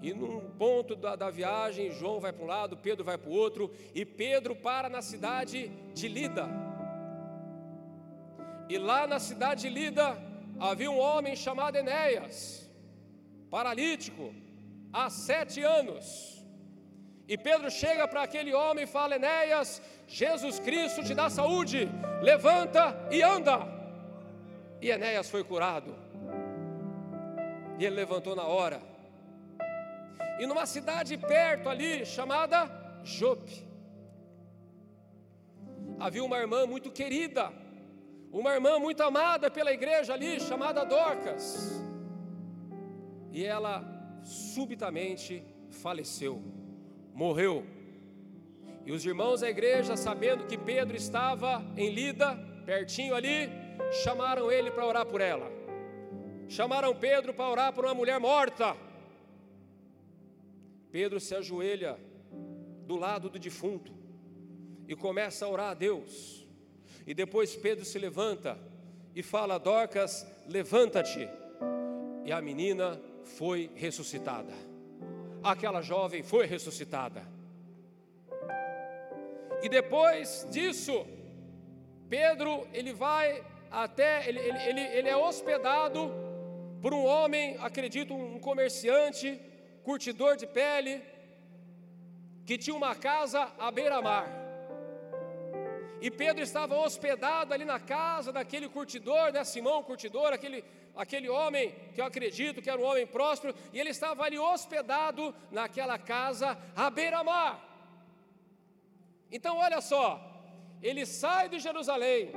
E 0.00 0.12
num 0.12 0.40
ponto 0.50 0.94
da, 0.94 1.16
da, 1.16 1.28
viagem, 1.28 1.90
João 1.90 2.20
vai 2.20 2.32
para 2.32 2.44
um 2.44 2.46
lado, 2.46 2.76
Pedro 2.76 3.04
vai 3.04 3.18
para 3.18 3.30
o 3.30 3.32
outro, 3.32 3.72
e 3.94 4.04
Pedro 4.04 4.54
para 4.54 4.88
na 4.88 5.02
cidade 5.02 5.68
de 5.92 6.08
Lida. 6.08 6.71
E 8.72 8.78
lá 8.78 9.00
na 9.06 9.18
cidade 9.28 9.62
de 9.62 9.68
Lida 9.68 10.06
havia 10.68 10.90
um 10.90 10.98
homem 10.98 11.34
chamado 11.36 11.76
Enéas, 11.76 12.36
paralítico, 13.50 14.34
há 14.90 15.10
sete 15.10 15.58
anos. 15.78 16.06
E 17.28 17.36
Pedro 17.36 17.70
chega 17.70 18.08
para 18.08 18.22
aquele 18.22 18.54
homem 18.54 18.84
e 18.84 18.92
fala: 18.96 19.16
Enéas, 19.16 19.82
Jesus 20.06 20.58
Cristo 20.58 21.04
te 21.04 21.14
dá 21.20 21.28
saúde, 21.28 21.80
levanta 22.22 22.82
e 23.10 23.20
anda. 23.34 23.58
E 24.80 24.88
Enéas 24.96 25.28
foi 25.28 25.44
curado. 25.44 25.94
E 27.78 27.84
ele 27.84 27.96
levantou 27.96 28.34
na 28.34 28.44
hora 28.44 28.80
e 30.40 30.46
numa 30.46 30.64
cidade 30.64 31.18
perto 31.18 31.68
ali, 31.68 32.06
chamada 32.06 32.58
Jope. 33.04 33.66
Havia 36.00 36.24
uma 36.24 36.38
irmã 36.38 36.66
muito 36.66 36.90
querida, 36.90 37.52
uma 38.32 38.54
irmã 38.54 38.78
muito 38.78 39.02
amada 39.02 39.50
pela 39.50 39.70
igreja 39.70 40.14
ali, 40.14 40.40
chamada 40.40 40.84
Dorcas. 40.84 41.84
E 43.30 43.44
ela 43.44 43.84
subitamente 44.24 45.44
faleceu, 45.70 46.42
morreu. 47.12 47.66
E 48.86 48.90
os 48.90 49.04
irmãos 49.04 49.40
da 49.42 49.50
igreja, 49.50 49.96
sabendo 49.96 50.46
que 50.46 50.56
Pedro 50.56 50.96
estava 50.96 51.62
em 51.76 51.90
Lida, 51.90 52.34
pertinho 52.64 53.14
ali, 53.14 53.50
chamaram 54.02 54.50
ele 54.50 54.70
para 54.70 54.86
orar 54.86 55.04
por 55.04 55.20
ela. 55.20 55.50
Chamaram 56.48 56.94
Pedro 56.94 57.34
para 57.34 57.50
orar 57.50 57.72
por 57.72 57.84
uma 57.84 57.94
mulher 57.94 58.18
morta. 58.18 58.74
Pedro 60.90 61.20
se 61.20 61.34
ajoelha 61.34 61.98
do 62.86 62.96
lado 62.96 63.28
do 63.28 63.38
defunto 63.38 63.92
e 64.88 64.96
começa 64.96 65.44
a 65.44 65.48
orar 65.48 65.70
a 65.70 65.74
Deus. 65.74 66.41
E 67.06 67.14
depois 67.14 67.56
Pedro 67.56 67.84
se 67.84 67.98
levanta 67.98 68.58
e 69.14 69.22
fala: 69.22 69.58
Dorcas, 69.58 70.26
levanta-te. 70.46 71.28
E 72.24 72.32
a 72.32 72.40
menina 72.40 73.00
foi 73.24 73.70
ressuscitada. 73.74 74.52
Aquela 75.42 75.82
jovem 75.82 76.22
foi 76.22 76.46
ressuscitada. 76.46 77.26
E 79.62 79.68
depois 79.68 80.46
disso, 80.50 81.06
Pedro 82.08 82.66
ele 82.72 82.92
vai 82.92 83.44
até 83.70 84.28
ele, 84.28 84.38
ele, 84.38 84.80
ele, 84.80 85.08
é 85.08 85.16
hospedado 85.16 86.12
por 86.80 86.92
um 86.92 87.04
homem, 87.04 87.56
acredito, 87.60 88.12
um 88.12 88.38
comerciante 88.38 89.40
curtidor 89.82 90.36
de 90.36 90.46
pele, 90.46 91.00
que 92.44 92.58
tinha 92.58 92.76
uma 92.76 92.94
casa 92.94 93.50
à 93.58 93.70
beira-mar. 93.70 94.41
E 96.04 96.10
Pedro 96.10 96.42
estava 96.42 96.74
hospedado 96.74 97.54
ali 97.54 97.64
na 97.64 97.78
casa 97.78 98.32
daquele 98.32 98.68
curtidor, 98.68 99.30
né, 99.32 99.44
Simão 99.44 99.84
curtidor, 99.84 100.32
aquele, 100.32 100.64
aquele 100.96 101.28
homem 101.28 101.72
que 101.94 102.00
eu 102.00 102.04
acredito 102.04 102.60
que 102.60 102.68
era 102.68 102.80
um 102.80 102.84
homem 102.84 103.06
próspero, 103.06 103.54
e 103.72 103.78
ele 103.78 103.90
estava 103.90 104.24
ali 104.24 104.36
hospedado 104.36 105.32
naquela 105.48 105.96
casa 105.96 106.58
à 106.74 106.90
beira-mar. 106.90 107.52
Então 109.30 109.58
olha 109.58 109.80
só, 109.80 110.20
ele 110.82 111.06
sai 111.06 111.48
de 111.48 111.60
Jerusalém, 111.60 112.32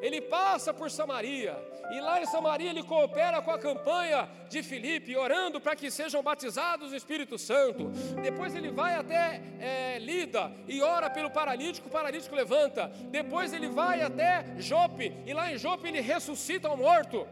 ele 0.00 0.20
passa 0.20 0.72
por 0.72 0.90
Samaria, 0.90 1.56
e 1.90 2.00
lá 2.00 2.20
em 2.20 2.26
Samaria 2.26 2.70
ele 2.70 2.82
coopera 2.82 3.40
com 3.40 3.50
a 3.50 3.58
campanha 3.58 4.28
de 4.48 4.62
Filipe, 4.62 5.16
orando 5.16 5.60
para 5.60 5.74
que 5.74 5.90
sejam 5.90 6.22
batizados 6.22 6.90
no 6.90 6.96
Espírito 6.96 7.38
Santo. 7.38 7.88
Depois 8.22 8.54
ele 8.54 8.70
vai 8.70 8.94
até 8.94 9.40
é, 9.58 9.98
Lida 9.98 10.52
e 10.66 10.82
ora 10.82 11.08
pelo 11.08 11.30
paralítico, 11.30 11.88
o 11.88 11.90
paralítico 11.90 12.34
levanta. 12.34 12.88
Depois 13.10 13.52
ele 13.52 13.68
vai 13.68 14.02
até 14.02 14.44
Jope, 14.58 15.14
e 15.26 15.32
lá 15.32 15.50
em 15.50 15.56
Jope 15.56 15.88
ele 15.88 16.00
ressuscita 16.00 16.68
o 16.68 16.76
morto. 16.76 17.26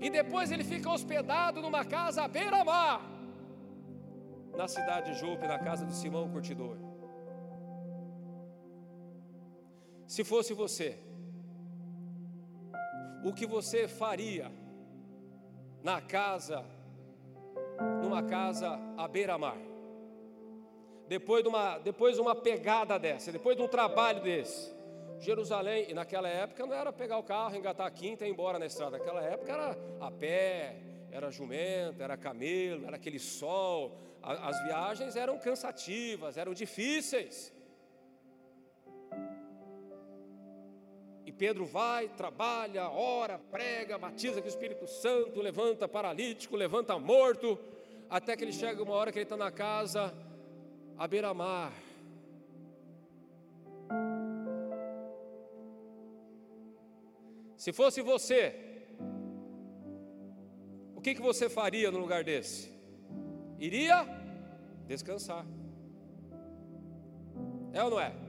E 0.00 0.08
depois 0.08 0.52
ele 0.52 0.62
fica 0.62 0.88
hospedado 0.88 1.60
numa 1.60 1.84
casa 1.84 2.22
à 2.22 2.28
beira-mar, 2.28 3.00
na 4.56 4.68
cidade 4.68 5.12
de 5.12 5.18
Jope, 5.18 5.46
na 5.46 5.58
casa 5.58 5.84
do 5.84 5.92
Simão 5.92 6.30
Curtidor. 6.30 6.76
Se 10.06 10.22
fosse 10.22 10.54
você, 10.54 10.98
o 13.24 13.32
que 13.32 13.46
você 13.46 13.88
faria 13.88 14.50
na 15.82 16.00
casa, 16.00 16.64
numa 18.02 18.22
casa 18.22 18.78
à 18.96 19.06
beira-mar. 19.08 19.58
Depois 21.06 21.42
de, 21.42 21.48
uma, 21.48 21.78
depois 21.78 22.16
de 22.16 22.20
uma 22.20 22.34
pegada 22.34 22.98
dessa, 22.98 23.32
depois 23.32 23.56
de 23.56 23.62
um 23.62 23.68
trabalho 23.68 24.20
desse, 24.20 24.76
Jerusalém, 25.18 25.86
e 25.88 25.94
naquela 25.94 26.28
época 26.28 26.66
não 26.66 26.74
era 26.74 26.92
pegar 26.92 27.18
o 27.18 27.22
carro, 27.22 27.56
engatar 27.56 27.86
a 27.86 27.90
quinta 27.90 28.24
e 28.24 28.28
ir 28.28 28.32
embora 28.32 28.58
na 28.58 28.66
estrada, 28.66 28.98
naquela 28.98 29.22
época 29.22 29.52
era 29.52 29.78
a 30.00 30.10
pé, 30.10 30.76
era 31.10 31.30
jumento, 31.30 32.02
era 32.02 32.16
camelo, 32.16 32.86
era 32.86 32.96
aquele 32.96 33.18
sol, 33.18 33.96
as 34.22 34.62
viagens 34.64 35.16
eram 35.16 35.38
cansativas, 35.38 36.36
eram 36.36 36.52
difíceis. 36.52 37.52
Pedro 41.38 41.64
vai, 41.64 42.08
trabalha, 42.08 42.90
ora, 42.90 43.38
prega, 43.38 43.96
batiza 43.96 44.40
com 44.40 44.46
o 44.46 44.50
Espírito 44.50 44.88
Santo, 44.88 45.40
levanta 45.40 45.86
paralítico, 45.86 46.56
levanta 46.56 46.98
morto, 46.98 47.56
até 48.10 48.36
que 48.36 48.42
ele 48.42 48.52
chega 48.52 48.82
uma 48.82 48.94
hora 48.94 49.12
que 49.12 49.18
ele 49.18 49.22
está 49.24 49.36
na 49.36 49.52
casa 49.52 50.12
à 50.98 51.06
beira-mar. 51.06 51.72
Se 57.56 57.72
fosse 57.72 58.02
você, 58.02 58.54
o 60.96 61.00
que, 61.00 61.14
que 61.14 61.22
você 61.22 61.48
faria 61.48 61.90
no 61.92 61.98
lugar 61.98 62.24
desse? 62.24 62.68
Iria 63.60 64.04
descansar. 64.88 65.46
É 67.72 67.84
ou 67.84 67.90
não 67.90 68.00
é? 68.00 68.27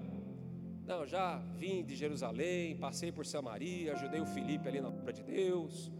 Não, 0.89 1.05
já 1.05 1.39
vim 1.55 1.83
de 1.83 1.95
Jerusalém, 1.95 2.75
passei 2.75 3.11
por 3.11 3.23
Samaria, 3.23 3.93
ajudei 3.93 4.19
o 4.21 4.25
Felipe 4.25 4.67
ali 4.67 4.81
na 4.81 4.87
obra 4.87 5.13
de 5.13 5.21
Deus, 5.21 5.91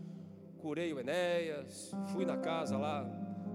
curei 0.58 0.92
o 0.92 1.00
Enéas, 1.00 1.92
fui 2.08 2.26
na 2.26 2.38
casa 2.38 2.76
lá 2.76 3.06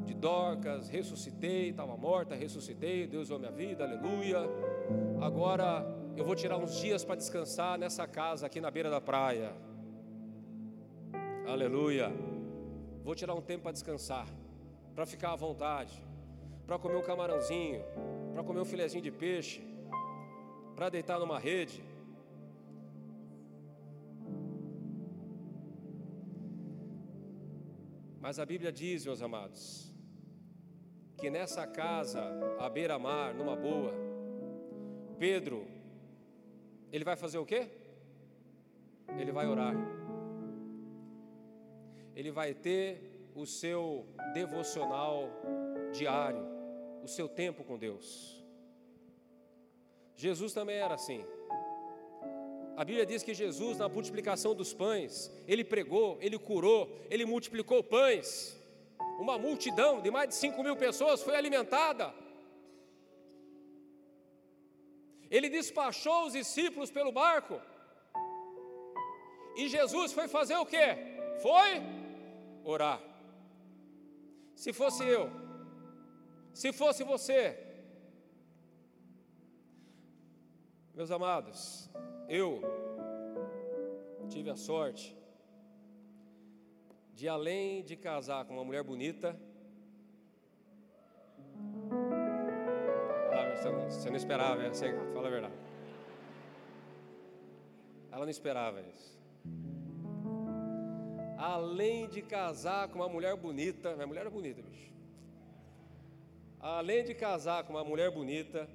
de 0.05 0.15
Dorcas, 0.15 0.89
ressuscitei, 0.89 1.71
estava 1.71 1.97
morta, 1.97 2.37
ressuscitei, 2.37 3.09
Deus 3.09 3.25
usou 3.25 3.41
minha 3.41 3.51
vida, 3.51 3.83
aleluia. 3.83 4.43
Agora 5.21 5.85
eu 6.17 6.25
vou 6.25 6.37
tirar 6.37 6.57
uns 6.57 6.77
dias 6.77 7.05
para 7.05 7.17
descansar 7.17 7.77
nessa 7.77 8.07
casa 8.07 8.47
aqui 8.47 8.61
na 8.61 8.71
beira 8.71 8.89
da 8.89 9.01
praia. 9.01 9.53
Aleluia. 11.49 12.13
Vou 13.03 13.17
tirar 13.17 13.35
um 13.35 13.43
tempo 13.43 13.65
para 13.65 13.73
descansar, 13.73 14.29
para 14.95 15.05
ficar 15.05 15.33
à 15.33 15.37
vontade, 15.37 16.01
para 16.65 16.79
comer 16.79 16.95
um 16.95 17.03
camarãozinho, 17.03 17.83
para 18.33 18.45
comer 18.45 18.61
um 18.61 18.65
filezinho 18.65 19.03
de 19.03 19.11
peixe 19.11 19.74
para 20.75 20.89
deitar 20.89 21.19
numa 21.19 21.39
rede. 21.39 21.83
Mas 28.21 28.39
a 28.39 28.47
Bíblia 28.47 28.73
diz, 28.73 29.05
meus 29.05 29.21
amados, 29.23 29.93
que 31.19 31.31
nessa 31.31 31.67
casa, 31.67 32.23
à 32.59 32.69
beira-mar, 32.69 33.35
numa 33.35 33.55
boa, 33.55 33.93
Pedro, 35.19 35.67
ele 36.91 37.05
vai 37.05 37.17
fazer 37.17 37.39
o 37.39 37.47
quê? 37.47 37.69
Ele 39.19 39.31
vai 39.31 39.47
orar. 39.47 39.75
Ele 42.17 42.31
vai 42.31 42.55
ter 42.55 43.31
o 43.35 43.45
seu 43.47 44.07
devocional 44.33 45.29
diário, 45.93 46.45
o 47.03 47.09
seu 47.09 47.29
tempo 47.29 47.65
com 47.65 47.79
Deus. 47.79 48.44
Jesus 50.17 50.53
também 50.53 50.77
era 50.77 50.95
assim. 50.95 51.25
A 52.77 52.85
Bíblia 52.85 53.07
diz 53.07 53.23
que 53.23 53.35
Jesus, 53.35 53.79
na 53.79 53.89
multiplicação 53.89 54.55
dos 54.55 54.75
pães, 54.75 55.31
ele 55.47 55.65
pregou, 55.65 56.19
ele 56.21 56.39
curou, 56.39 56.91
ele 57.11 57.25
multiplicou 57.25 57.83
pães. 57.83 58.57
Uma 59.19 59.39
multidão 59.39 60.01
de 60.01 60.11
mais 60.11 60.29
de 60.29 60.35
5 60.35 60.63
mil 60.63 60.77
pessoas 60.77 61.23
foi 61.23 61.37
alimentada. 61.37 62.13
Ele 65.31 65.49
despachou 65.49 66.27
os 66.27 66.33
discípulos 66.33 66.91
pelo 66.91 67.13
barco. 67.13 67.61
E 69.57 69.69
Jesus 69.69 70.13
foi 70.13 70.27
fazer 70.27 70.57
o 70.57 70.67
quê? 70.67 70.97
Foi 71.43 71.81
orar. 72.65 73.01
Se 74.57 74.73
fosse 74.73 75.05
eu, 75.05 75.31
se 76.53 76.73
fosse 76.73 77.05
você, 77.05 77.64
Meus 80.95 81.11
amados, 81.11 81.91
eu 82.29 82.63
tive 84.29 84.49
a 84.49 84.57
sorte 84.57 85.17
de 87.13 87.29
além 87.29 87.83
de 87.83 87.97
casar 87.97 88.45
com 88.45 88.55
uma 88.55 88.65
mulher 88.65 88.85
bonita, 88.85 89.37
você 93.89 94.09
não 94.09 94.17
esperava, 94.17 94.63
é 94.63 94.69
assim, 94.69 94.87
fala 95.13 95.27
a 95.27 95.31
verdade. 95.31 95.55
Ela 98.13 98.25
não 98.25 98.31
esperava 98.31 98.81
isso. 98.81 99.19
Além 101.37 102.09
de 102.09 102.23
casar 102.23 102.89
com 102.89 103.01
uma 103.01 103.09
mulher 103.09 103.37
bonita, 103.37 103.95
minha 103.95 104.07
mulher 104.07 104.27
é 104.27 104.31
bonita, 104.31 104.63
bicho. 104.63 104.93
Além 106.61 107.05
de 107.05 107.15
casar 107.15 107.65
com 107.65 107.73
uma 107.73 107.85
mulher 107.85 108.11
bonita, 108.11 108.69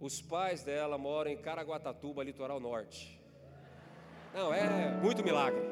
os 0.00 0.20
pais 0.20 0.62
dela 0.62 0.98
moram 0.98 1.30
em 1.30 1.36
Caraguatatuba, 1.36 2.22
litoral 2.22 2.60
norte. 2.60 3.20
Não, 4.34 4.52
é 4.52 4.90
muito 5.02 5.24
milagre. 5.24 5.62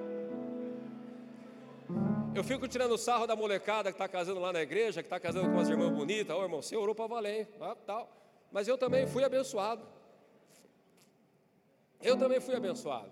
Eu 2.34 2.42
fico 2.42 2.66
tirando 2.66 2.98
sarro 2.98 3.26
da 3.26 3.36
molecada 3.36 3.92
que 3.92 3.94
está 3.94 4.08
casando 4.08 4.40
lá 4.40 4.52
na 4.52 4.62
igreja, 4.62 5.02
que 5.02 5.06
está 5.06 5.20
casando 5.20 5.46
com 5.46 5.54
umas 5.54 5.68
irmãs 5.68 5.90
bonitas. 5.90 6.36
Oh, 6.36 6.42
irmão, 6.42 6.60
você 6.60 6.74
orou 6.74 6.94
para 6.94 7.06
valer, 7.06 7.40
hein? 7.40 7.48
Tal. 7.86 8.10
Mas 8.50 8.66
eu 8.66 8.76
também 8.76 9.06
fui 9.06 9.22
abençoado. 9.22 9.82
Eu 12.02 12.18
também 12.18 12.40
fui 12.40 12.56
abençoado. 12.56 13.10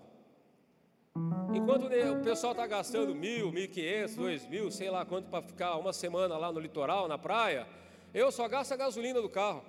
Enquanto 1.53 1.85
o 1.85 2.23
pessoal 2.23 2.53
está 2.53 2.65
gastando 2.65 3.13
mil, 3.13 3.51
mil 3.51 3.69
quinhentos, 3.69 4.15
dois 4.15 4.45
mil, 4.47 4.71
sei 4.71 4.89
lá 4.89 5.05
quanto 5.05 5.29
para 5.29 5.43
ficar 5.43 5.77
uma 5.77 5.93
semana 5.93 6.35
lá 6.37 6.51
no 6.51 6.59
litoral, 6.59 7.07
na 7.07 7.17
praia, 7.17 7.67
eu 8.13 8.31
só 8.31 8.47
gasto 8.47 8.71
a 8.71 8.75
gasolina 8.75 9.21
do 9.21 9.29
carro. 9.29 9.63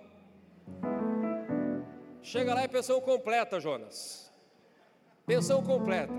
Chega 2.25 2.55
lá 2.55 2.65
e 2.65 2.69
pensão 2.69 3.03
completa, 3.03 3.61
Jonas. 3.61 4.33
Pensão 5.27 5.63
completa. 5.63 6.15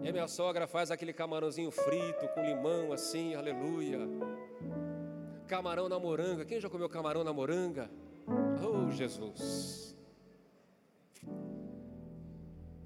E 0.00 0.08
a 0.08 0.12
minha 0.12 0.28
sogra 0.28 0.68
faz 0.68 0.92
aquele 0.92 1.12
camarãozinho 1.12 1.72
frito 1.72 2.28
com 2.28 2.44
limão 2.44 2.92
assim, 2.92 3.34
aleluia. 3.34 3.98
Camarão 5.48 5.88
na 5.88 5.98
moranga. 5.98 6.44
Quem 6.44 6.60
já 6.60 6.70
comeu 6.70 6.88
camarão 6.88 7.24
na 7.24 7.32
moranga? 7.32 7.90
Oh, 8.64 8.88
Jesus. 8.92 9.96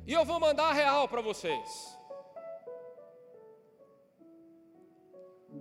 E 0.07 0.15
eu 0.15 0.25
vou 0.25 0.41
mandar 0.41 0.71
a 0.71 0.73
real 0.73 1.07
para 1.07 1.21
vocês. 1.21 1.99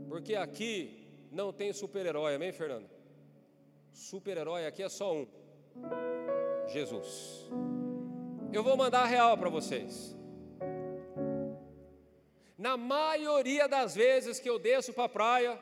Porque 0.07 0.35
aqui 0.35 1.09
não 1.29 1.51
tem 1.51 1.73
super-herói, 1.73 2.35
amém, 2.35 2.53
Fernando? 2.53 2.89
Super-herói 3.91 4.65
aqui 4.65 4.81
é 4.81 4.87
só 4.87 5.13
um. 5.13 5.27
Jesus. 6.71 7.49
Eu 8.51 8.63
vou 8.63 8.75
mandar 8.75 9.03
a 9.03 9.05
real 9.05 9.37
para 9.37 9.49
vocês. 9.49 10.15
Na 12.57 12.77
maioria 12.77 13.67
das 13.67 13.95
vezes 13.95 14.39
que 14.39 14.49
eu 14.49 14.59
desço 14.59 14.93
para 14.93 15.05
a 15.05 15.09
praia, 15.09 15.59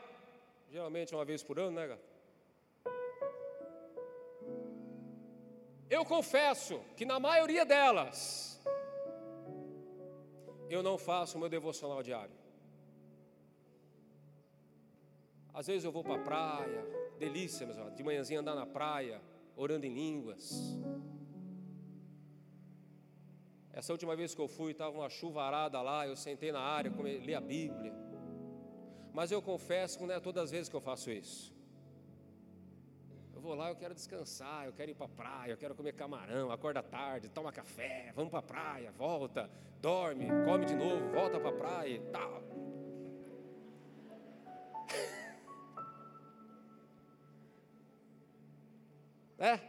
geralmente 0.69 1.13
uma 1.15 1.23
vez 1.23 1.41
por 1.43 1.59
ano, 1.59 1.71
né, 1.71 1.87
gato? 1.87 2.09
Eu 5.89 6.05
confesso 6.05 6.79
que 6.95 7.05
na 7.05 7.19
maioria 7.19 7.65
delas, 7.65 8.61
eu 10.69 10.83
não 10.83 10.97
faço 10.97 11.35
o 11.37 11.39
meu 11.39 11.49
devocional 11.49 12.03
diário. 12.03 12.35
Às 15.53 15.67
vezes 15.67 15.83
eu 15.83 15.91
vou 15.91 16.03
para 16.03 16.15
a 16.15 16.19
praia, 16.19 16.85
delícia, 17.17 17.65
meus 17.65 17.95
de 17.95 18.03
manhãzinha 18.03 18.39
andar 18.39 18.55
na 18.55 18.65
praia, 18.65 19.19
orando 19.59 19.85
em 19.85 19.93
línguas. 19.93 20.79
Essa 23.73 23.91
última 23.91 24.15
vez 24.15 24.33
que 24.33 24.41
eu 24.41 24.47
fui, 24.47 24.71
estava 24.71 24.97
uma 24.97 25.09
chuvarada 25.09 25.81
lá, 25.81 26.07
eu 26.07 26.15
sentei 26.15 26.51
na 26.51 26.61
área, 26.61 26.89
li 26.89 27.35
a 27.35 27.41
Bíblia. 27.41 27.93
Mas 29.13 29.31
eu 29.31 29.41
confesso 29.41 29.97
que 29.97 30.05
não 30.05 30.15
é 30.15 30.19
todas 30.19 30.45
as 30.45 30.51
vezes 30.51 30.69
que 30.69 30.75
eu 30.75 30.81
faço 30.81 31.11
isso. 31.11 31.53
Eu 33.33 33.41
vou 33.41 33.53
lá, 33.53 33.69
eu 33.69 33.75
quero 33.75 33.93
descansar, 33.93 34.65
eu 34.65 34.73
quero 34.73 34.91
ir 34.91 34.95
para 34.95 35.05
a 35.05 35.09
praia, 35.09 35.51
eu 35.51 35.57
quero 35.57 35.75
comer 35.75 35.93
camarão, 35.93 36.51
acorda 36.51 36.81
tarde, 36.81 37.29
toma 37.29 37.51
café, 37.51 38.11
vamos 38.15 38.29
para 38.29 38.39
a 38.39 38.43
praia, 38.43 38.91
volta, 38.91 39.49
dorme, 39.81 40.27
come 40.45 40.65
de 40.65 40.75
novo, 40.75 41.09
volta 41.11 41.39
para 41.39 41.49
a 41.49 41.53
praia 41.53 41.95
e 41.95 41.99
tal. 42.11 42.68
É? 49.39 49.59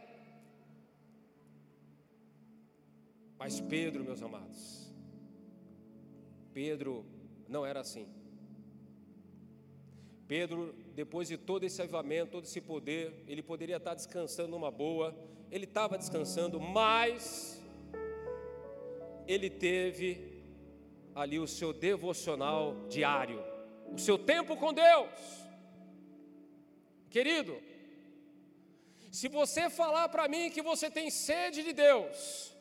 Mas 3.39 3.59
Pedro, 3.61 4.03
meus 4.03 4.21
amados, 4.21 4.93
Pedro 6.53 7.05
não 7.47 7.65
era 7.65 7.79
assim. 7.79 8.07
Pedro, 10.27 10.75
depois 10.93 11.27
de 11.27 11.37
todo 11.37 11.63
esse 11.63 11.81
avivamento, 11.81 12.31
todo 12.31 12.43
esse 12.43 12.61
poder, 12.61 13.23
ele 13.27 13.41
poderia 13.41 13.77
estar 13.77 13.95
descansando 13.95 14.49
numa 14.49 14.69
boa, 14.69 15.15
ele 15.49 15.65
estava 15.65 15.97
descansando, 15.97 16.59
mas 16.59 17.61
ele 19.27 19.49
teve 19.49 20.43
ali 21.15 21.39
o 21.39 21.47
seu 21.47 21.73
devocional 21.73 22.87
diário, 22.87 23.43
o 23.91 23.97
seu 23.97 24.17
tempo 24.17 24.55
com 24.55 24.73
Deus. 24.73 25.09
Querido, 27.09 27.70
se 29.11 29.27
você 29.27 29.69
falar 29.69 30.07
para 30.07 30.27
mim 30.29 30.49
que 30.49 30.61
você 30.61 30.89
tem 30.89 31.09
sede 31.09 31.63
de 31.63 31.73
Deus, 31.73 32.55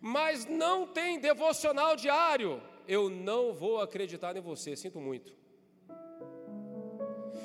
mas 0.00 0.46
não 0.46 0.86
tem 0.86 1.20
devocional 1.20 1.94
diário, 1.96 2.62
eu 2.88 3.10
não 3.10 3.52
vou 3.52 3.78
acreditar 3.80 4.34
em 4.36 4.40
você, 4.40 4.74
sinto 4.74 4.98
muito. 4.98 5.30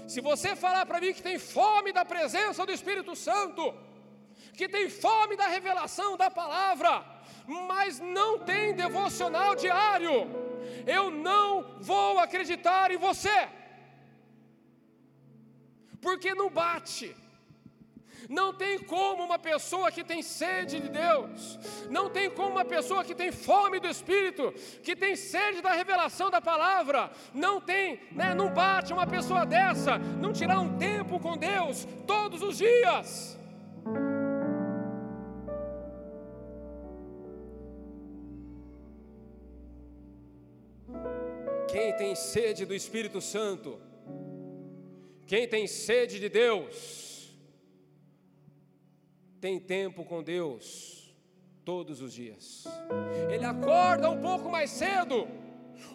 Se 0.08 0.21
você 0.21 0.56
falar 0.56 0.86
para 0.86 1.01
mim 1.01 1.13
que 1.13 1.21
tem 1.21 1.38
fome 1.38 1.91
da 1.91 2.06
presença 2.06 2.65
do 2.65 2.71
Espírito 2.71 3.13
Santo, 3.17 3.73
que 4.54 4.69
tem 4.69 4.89
fome 4.89 5.36
da 5.36 5.47
revelação 5.47 6.15
da 6.15 6.32
palavra, 6.32 7.04
mas 7.45 7.99
não 7.99 8.39
tem 8.39 8.73
devocional 8.73 9.56
diário, 9.56 10.15
eu 10.88 11.12
não 11.12 11.80
vou 11.82 12.17
acreditar 12.17 12.91
em 12.91 12.97
você, 12.97 13.49
porque 15.99 16.34
não 16.34 16.49
bate. 16.49 17.24
Não 18.29 18.53
tem 18.53 18.79
como 18.79 19.23
uma 19.23 19.38
pessoa 19.38 19.91
que 19.91 20.03
tem 20.03 20.21
sede 20.21 20.79
de 20.79 20.89
Deus, 20.89 21.59
não 21.89 22.09
tem 22.09 22.29
como 22.29 22.51
uma 22.51 22.65
pessoa 22.65 23.03
que 23.03 23.15
tem 23.15 23.31
fome 23.31 23.79
do 23.79 23.88
Espírito, 23.88 24.53
que 24.83 24.95
tem 24.95 25.15
sede 25.15 25.61
da 25.61 25.71
revelação 25.71 26.29
da 26.29 26.41
palavra, 26.41 27.11
não 27.33 27.61
tem, 27.61 27.99
né, 28.11 28.33
não 28.33 28.53
bate 28.53 28.93
uma 28.93 29.07
pessoa 29.07 29.45
dessa, 29.45 29.97
não 29.97 30.33
tirar 30.33 30.59
um 30.59 30.77
tempo 30.77 31.19
com 31.19 31.38
Deus 31.38 31.88
todos 32.07 32.41
os 32.41 32.57
dias. 32.57 33.38
Quem 41.67 41.93
tem 41.97 42.15
sede 42.15 42.65
do 42.65 42.73
Espírito 42.73 43.19
Santo, 43.19 43.79
quem 45.27 45.47
tem 45.47 45.67
sede 45.67 46.19
de 46.19 46.29
Deus, 46.29 47.04
tem 49.45 49.60
tempo 49.60 50.03
com 50.03 50.23
Deus 50.23 51.13
todos 51.63 52.01
os 52.01 52.12
dias. 52.12 52.65
Ele 53.31 53.45
acorda 53.45 54.10
um 54.10 54.19
pouco 54.19 54.49
mais 54.49 54.71
cedo, 54.71 55.27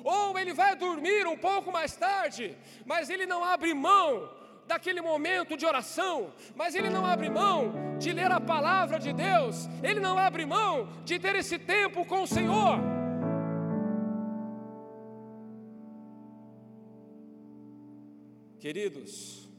ou 0.04 0.38
ele 0.38 0.54
vai 0.54 0.76
dormir 0.76 1.26
um 1.26 1.36
pouco 1.36 1.72
mais 1.72 1.96
tarde, 1.96 2.56
mas 2.86 3.10
ele 3.10 3.26
não 3.26 3.42
abre 3.44 3.74
mão 3.74 4.30
daquele 4.68 5.00
momento 5.00 5.56
de 5.56 5.66
oração, 5.66 6.32
mas 6.54 6.76
ele 6.76 6.88
não 6.88 7.04
abre 7.04 7.28
mão 7.28 7.72
de 7.98 8.12
ler 8.12 8.30
a 8.30 8.40
palavra 8.40 9.00
de 9.00 9.12
Deus, 9.12 9.68
ele 9.82 9.98
não 9.98 10.16
abre 10.16 10.46
mão 10.46 10.88
de 11.04 11.18
ter 11.18 11.34
esse 11.34 11.58
tempo 11.58 12.06
com 12.06 12.22
o 12.22 12.28
Senhor. 12.28 12.78
Queridos, 18.60 19.49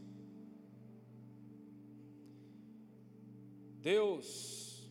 Deus, 3.81 4.87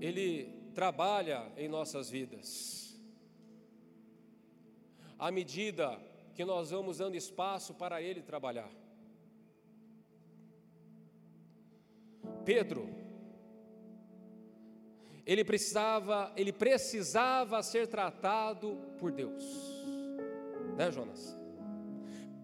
Ele 0.00 0.52
trabalha 0.74 1.50
em 1.56 1.68
nossas 1.68 2.10
vidas. 2.10 3.00
À 5.18 5.30
medida 5.30 5.98
que 6.34 6.44
nós 6.44 6.70
vamos 6.70 6.98
dando 6.98 7.16
espaço 7.16 7.72
para 7.74 8.02
Ele 8.02 8.22
trabalhar. 8.22 8.70
Pedro, 12.44 12.88
ele 15.24 15.44
precisava, 15.44 16.32
ele 16.36 16.52
precisava 16.52 17.60
ser 17.62 17.88
tratado 17.88 18.78
por 18.98 19.10
Deus, 19.10 19.42
né, 20.76 20.92
Jonas? 20.92 21.45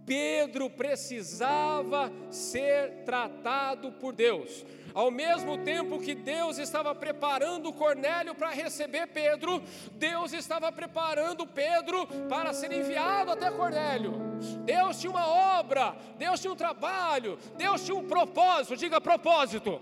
Pedro 0.04 0.68
precisava 0.68 2.12
ser 2.30 3.04
tratado 3.04 3.92
por 3.92 4.12
Deus. 4.12 4.64
Ao 4.94 5.10
mesmo 5.10 5.58
tempo 5.58 5.98
que 5.98 6.14
Deus 6.14 6.58
estava 6.58 6.94
preparando 6.94 7.72
Cornélio 7.72 8.34
para 8.34 8.50
receber 8.50 9.06
Pedro, 9.06 9.62
Deus 9.92 10.32
estava 10.32 10.70
preparando 10.70 11.46
Pedro 11.46 12.06
para 12.28 12.52
ser 12.52 12.72
enviado 12.72 13.30
até 13.30 13.50
Cornélio. 13.50 14.12
Deus 14.64 15.00
tinha 15.00 15.10
uma 15.10 15.26
obra, 15.58 15.96
Deus 16.18 16.40
tinha 16.40 16.52
um 16.52 16.56
trabalho, 16.56 17.38
Deus 17.56 17.84
tinha 17.84 17.96
um 17.96 18.06
propósito. 18.06 18.76
Diga 18.76 19.00
propósito. 19.00 19.80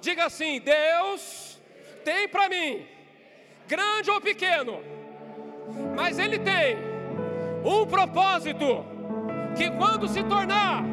Diga 0.00 0.26
assim: 0.26 0.60
Deus 0.60 1.58
tem 2.04 2.28
para 2.28 2.48
mim, 2.48 2.86
grande 3.66 4.10
ou 4.10 4.20
pequeno, 4.20 4.82
mas 5.94 6.18
Ele 6.18 6.38
tem 6.38 6.76
um 7.64 7.86
propósito 7.86 8.95
que 9.56 9.70
quando 9.70 10.06
se 10.06 10.22
tornar 10.22 10.84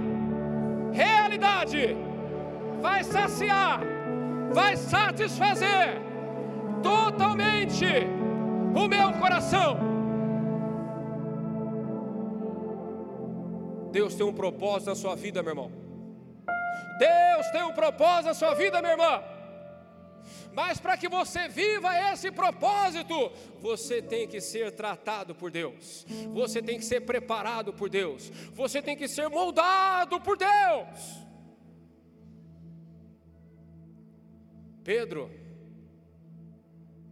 realidade, 0.91 1.97
vai 2.81 3.03
saciar, 3.03 3.81
vai 4.53 4.77
satisfazer 4.77 6.01
totalmente 6.81 7.85
o 8.75 8.87
meu 8.87 9.11
coração. 9.13 9.77
Deus 13.91 14.15
tem 14.15 14.25
um 14.25 14.33
propósito 14.33 14.89
na 14.89 14.95
sua 14.95 15.15
vida, 15.15 15.43
meu 15.43 15.51
irmão. 15.51 15.71
Deus 16.97 17.47
tem 17.51 17.63
um 17.63 17.73
propósito 17.73 18.27
na 18.27 18.33
sua 18.33 18.55
vida, 18.55 18.81
minha 18.81 18.93
irmã. 18.93 19.21
Mas 20.53 20.79
para 20.79 20.97
que 20.97 21.09
você 21.09 21.47
viva 21.47 21.97
esse 22.11 22.31
propósito, 22.31 23.31
você 23.59 24.01
tem 24.01 24.27
que 24.27 24.39
ser 24.39 24.71
tratado 24.71 25.33
por 25.33 25.49
Deus, 25.51 26.05
você 26.31 26.61
tem 26.61 26.77
que 26.77 26.85
ser 26.85 27.01
preparado 27.01 27.73
por 27.73 27.89
Deus, 27.89 28.29
você 28.51 28.81
tem 28.81 28.95
que 28.95 29.07
ser 29.07 29.29
moldado 29.29 30.19
por 30.21 30.37
Deus. 30.37 31.23
Pedro, 34.83 35.31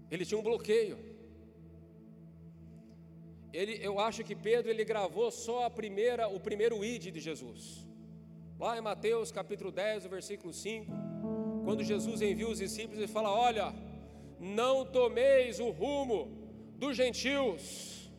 ele 0.10 0.26
tinha 0.26 0.40
um 0.40 0.44
bloqueio. 0.44 1.00
Ele, 3.54 3.80
eu 3.82 4.00
acho 4.00 4.24
que 4.24 4.36
Pedro 4.36 4.70
ele 4.70 4.84
gravou 4.86 5.30
só 5.32 5.66
a 5.66 5.70
primeira, 5.70 6.28
o 6.28 6.40
primeiro 6.40 6.84
id 6.84 7.12
de 7.12 7.20
Jesus. 7.20 7.86
Lá 8.60 8.78
em 8.78 8.82
Mateus 8.82 9.32
capítulo 9.32 9.72
10, 9.72 10.06
versículo 10.06 10.54
5, 10.54 10.92
quando 11.66 11.84
Jesus 11.84 12.22
envia 12.22 12.48
os 12.48 12.60
discípulos, 12.66 13.00
ele 13.00 13.08
fala: 13.18 13.32
Olha, 13.32 13.74
não 14.40 14.86
tomeis 14.86 15.60
o 15.60 15.70
rumo 15.70 16.20
dos 16.82 16.96
gentios, 17.02 18.12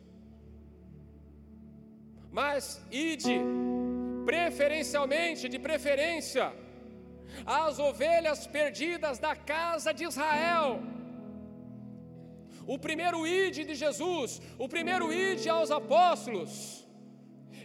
mas 2.31 2.81
ide 2.91 3.37
preferencialmente, 4.25 5.49
de 5.53 5.59
preferência, 5.59 6.45
as 7.45 7.79
ovelhas 7.89 8.47
perdidas 8.47 9.19
da 9.19 9.35
casa 9.35 9.93
de 9.93 10.03
Israel. 10.05 10.69
O 12.65 12.77
primeiro 12.79 13.27
ide 13.27 13.61
de 13.69 13.75
Jesus, 13.75 14.41
o 14.57 14.67
primeiro 14.69 15.11
ide 15.11 15.49
aos 15.49 15.69
apóstolos, 15.69 16.51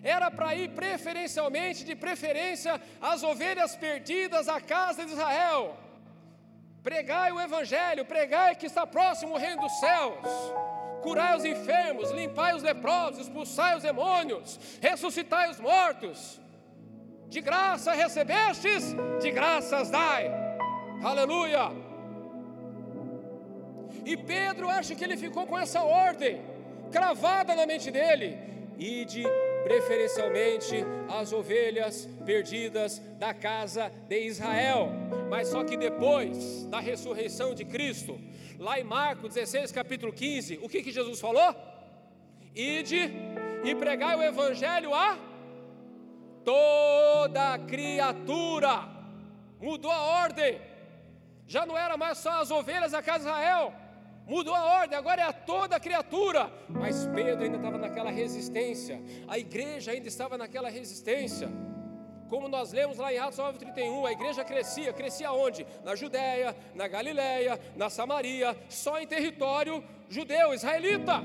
era 0.02 0.30
para 0.30 0.54
ir 0.54 0.70
preferencialmente, 0.70 1.84
de 1.84 1.94
preferência, 1.94 2.80
as 3.00 3.22
ovelhas 3.22 3.76
perdidas 3.76 4.46
da 4.46 4.61
casa 4.61 5.04
de 5.04 5.12
Israel. 5.12 5.76
Pregai 6.82 7.32
o 7.32 7.40
Evangelho, 7.40 8.04
pregai 8.04 8.54
que 8.54 8.66
está 8.66 8.87
próximo 8.87 9.34
o 9.34 9.38
reino 9.38 9.62
dos 9.62 9.72
céus. 9.80 10.28
Curai 11.02 11.37
os 11.37 11.44
enfermos, 11.44 12.11
limpai 12.11 12.54
os 12.54 12.62
leprosos, 12.62 13.20
expulsai 13.20 13.76
os 13.76 13.82
demônios, 13.82 14.58
ressuscitai 14.80 15.50
os 15.50 15.61
mortos 15.61 16.40
de 17.28 17.40
graça 17.40 17.92
recebestes, 17.92 18.94
de 19.20 19.30
graças 19.30 19.90
dai. 19.90 20.30
Aleluia. 21.02 21.70
E 24.04 24.16
Pedro 24.16 24.68
acha 24.68 24.94
que 24.94 25.04
ele 25.04 25.16
ficou 25.16 25.46
com 25.46 25.58
essa 25.58 25.82
ordem 25.82 26.40
cravada 26.90 27.54
na 27.54 27.66
mente 27.66 27.90
dele. 27.90 28.38
Ide 28.78 29.24
preferencialmente 29.68 30.83
as 31.11 31.31
ovelhas 31.31 32.09
perdidas 32.24 32.98
da 33.18 33.35
casa 33.35 33.92
de 34.09 34.18
Israel. 34.26 34.90
Mas 35.28 35.48
só 35.48 35.62
que 35.62 35.76
depois 35.76 36.64
da 36.64 36.81
ressurreição 36.81 37.54
de 37.54 37.66
Cristo, 37.66 38.18
lá 38.59 38.81
em 38.81 38.85
Marcos 38.85 39.35
16, 39.35 39.70
capítulo 39.70 40.11
15, 40.11 40.59
o 40.62 40.68
que, 40.68 40.83
que 40.83 40.90
Jesus 40.90 41.20
falou? 41.20 41.54
Ide 42.54 43.12
e 43.62 43.74
pregai 43.74 44.16
o 44.16 44.22
evangelho 44.22 44.94
a 44.94 45.18
toda 46.42 47.59
criatura. 47.59 48.88
Mudou 49.61 49.90
a 49.90 50.00
ordem. 50.22 50.59
Já 51.46 51.66
não 51.66 51.76
era 51.76 51.96
mais 51.96 52.18
só 52.18 52.40
as 52.40 52.50
ovelhas 52.50 52.92
da 52.92 53.02
casa 53.02 53.24
de 53.24 53.31
Israel. 53.31 53.74
Mudou 54.28 54.54
a 54.54 54.62
ordem, 54.80 54.98
agora 54.98 55.22
é 55.22 55.24
a 55.24 55.32
toda 55.32 55.80
criatura. 55.80 56.52
Mas 56.68 57.06
Pedro 57.06 57.42
ainda 57.42 57.56
estava 57.56 57.78
naquela 57.78 58.10
resistência. 58.10 59.02
A 59.26 59.38
igreja 59.38 59.92
ainda 59.92 60.06
estava 60.06 60.36
naquela 60.36 60.68
resistência. 60.68 61.48
Como 62.28 62.46
nós 62.46 62.72
lemos 62.72 62.98
lá 62.98 63.10
em 63.10 63.18
Atos 63.18 63.38
9:31, 63.38 64.06
a 64.06 64.12
igreja 64.12 64.44
crescia, 64.44 64.92
crescia 64.92 65.32
onde? 65.32 65.66
Na 65.82 65.94
Judéia, 65.94 66.54
na 66.74 66.86
Galiléia, 66.86 67.58
na 67.74 67.88
Samaria, 67.88 68.54
só 68.68 69.00
em 69.00 69.06
território 69.06 69.82
judeu, 70.10 70.52
israelita. 70.52 71.22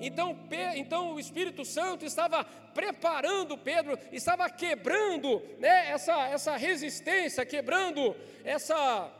Então, 0.00 0.36
então 0.76 1.14
o 1.14 1.20
Espírito 1.20 1.64
Santo 1.64 2.04
estava 2.04 2.44
preparando 2.44 3.58
Pedro, 3.58 3.98
estava 4.12 4.48
quebrando 4.48 5.42
né, 5.58 5.90
essa, 5.90 6.28
essa 6.28 6.56
resistência, 6.56 7.44
quebrando 7.44 8.14
essa, 8.44 9.10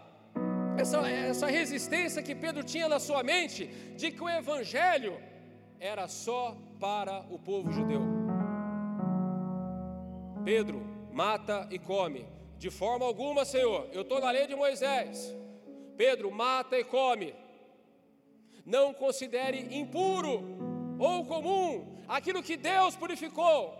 essa, 0.81 1.09
essa 1.09 1.47
resistência 1.47 2.23
que 2.23 2.35
Pedro 2.35 2.63
tinha 2.63 2.89
na 2.89 3.01
sua 3.01 3.23
mente 3.23 3.67
de 3.97 4.11
que 4.11 4.23
o 4.23 4.29
Evangelho 4.29 5.21
era 5.81 6.07
só 6.09 6.57
para 6.79 7.21
o 7.31 7.39
povo 7.39 7.73
judeu. 7.73 8.03
Pedro 10.45 10.81
mata 11.13 11.69
e 11.71 11.79
come, 11.79 12.27
de 12.59 12.71
forma 12.71 13.05
alguma, 13.05 13.45
Senhor, 13.45 13.89
eu 13.93 14.03
estou 14.03 14.21
na 14.21 14.31
lei 14.31 14.47
de 14.47 14.55
Moisés. 14.55 15.35
Pedro 15.97 16.31
mata 16.31 16.79
e 16.79 16.85
come, 16.85 17.35
não 18.65 18.95
considere 18.95 19.77
impuro 19.77 20.97
ou 20.99 21.25
comum, 21.25 21.97
aquilo 22.07 22.43
que 22.43 22.57
Deus 22.57 22.95
purificou. 22.97 23.77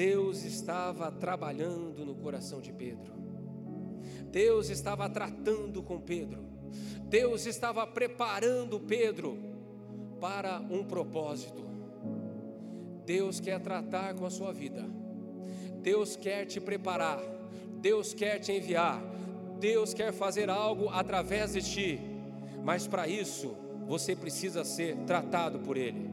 Deus 0.00 0.44
estava 0.44 1.12
trabalhando 1.12 2.06
no 2.06 2.14
coração 2.14 2.58
de 2.58 2.72
Pedro. 2.72 3.12
Deus 4.30 4.70
estava 4.70 5.06
tratando 5.10 5.82
com 5.82 6.00
Pedro. 6.00 6.42
Deus 7.04 7.44
estava 7.44 7.86
preparando 7.86 8.80
Pedro 8.80 9.36
para 10.18 10.58
um 10.70 10.82
propósito. 10.82 11.62
Deus 13.04 13.40
quer 13.40 13.60
tratar 13.60 14.14
com 14.14 14.24
a 14.24 14.30
sua 14.30 14.54
vida. 14.54 14.86
Deus 15.82 16.16
quer 16.16 16.46
te 16.46 16.62
preparar. 16.62 17.20
Deus 17.82 18.14
quer 18.14 18.38
te 18.38 18.52
enviar. 18.52 19.02
Deus 19.58 19.92
quer 19.92 20.14
fazer 20.14 20.48
algo 20.48 20.88
através 20.88 21.52
de 21.52 21.60
ti, 21.60 22.00
mas 22.64 22.86
para 22.86 23.06
isso 23.06 23.54
você 23.86 24.16
precisa 24.16 24.64
ser 24.64 24.96
tratado 25.00 25.58
por 25.58 25.76
Ele. 25.76 26.08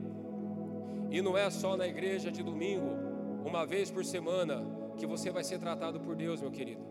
E 1.10 1.22
não 1.22 1.38
é 1.38 1.50
só 1.50 1.78
na 1.78 1.88
igreja 1.88 2.30
de 2.30 2.44
domingo, 2.44 3.07
uma 3.48 3.66
vez 3.66 3.90
por 3.90 4.04
semana, 4.04 4.56
que 4.98 5.06
você 5.14 5.30
vai 5.32 5.44
ser 5.44 5.60
tratado 5.60 6.00
por 6.00 6.16
Deus, 6.16 6.42
meu 6.42 6.52
querido. 6.52 6.84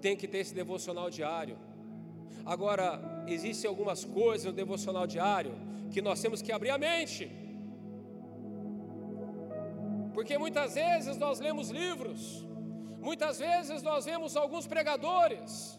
Tem 0.00 0.16
que 0.16 0.28
ter 0.28 0.38
esse 0.38 0.54
devocional 0.54 1.08
diário. 1.10 1.56
Agora, 2.44 3.24
existem 3.26 3.68
algumas 3.68 4.04
coisas 4.04 4.46
no 4.46 4.52
devocional 4.52 5.06
diário 5.06 5.54
que 5.90 6.02
nós 6.02 6.20
temos 6.20 6.42
que 6.42 6.52
abrir 6.52 6.70
a 6.70 6.78
mente. 6.78 7.30
Porque 10.14 10.36
muitas 10.36 10.74
vezes 10.74 11.16
nós 11.16 11.40
lemos 11.40 11.70
livros, 11.70 12.46
muitas 13.00 13.38
vezes 13.38 13.82
nós 13.82 14.04
vemos 14.04 14.36
alguns 14.36 14.66
pregadores, 14.66 15.78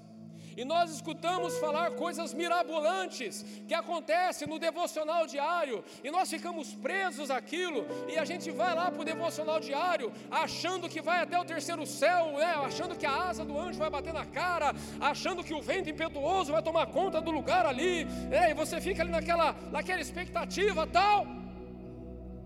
e 0.60 0.65
nós 0.65 0.91
escutamos 0.91 1.58
falar 1.58 1.91
coisas 1.91 2.34
mirabolantes 2.34 3.45
que 3.65 3.74
acontecem 3.74 4.45
no 4.45 4.60
devocional 4.60 5.26
diário, 5.26 5.82
e 6.04 6.12
nós 6.12 6.30
ficamos 6.30 6.76
presos 6.76 7.32
àquilo, 7.32 7.86
e 8.10 8.17
a 8.17 8.26
gente 8.26 8.52
vai 8.52 8.76
lá 8.76 8.91
para 8.91 9.02
o 9.02 9.06
devocional 9.06 9.62
diário, 9.62 10.12
achando 10.30 10.89
que 10.89 11.02
vai 11.02 11.22
até 11.22 11.39
o 11.39 11.45
terceiro 11.45 11.86
céu, 11.86 12.34
né? 12.34 12.56
achando 12.56 12.98
que 12.98 13.06
a 13.06 13.30
asa 13.30 13.45
do 13.45 13.58
anjo 13.58 13.80
vai 13.80 13.89
bater 13.89 14.12
na 14.12 14.26
cara, 14.26 14.74
achando 15.00 15.45
que 15.45 15.54
o 15.54 15.62
vento 15.62 15.89
impetuoso 15.89 16.52
vai 16.52 16.62
tomar 16.62 16.88
conta 16.88 17.22
do 17.22 17.32
lugar 17.32 17.65
ali, 17.65 18.04
né? 18.04 18.52
e 18.52 18.54
você 18.54 18.82
fica 18.82 19.02
ali 19.02 19.12
naquela, 19.12 19.54
naquela 19.72 20.02
expectativa 20.02 20.86
tal, 20.86 21.26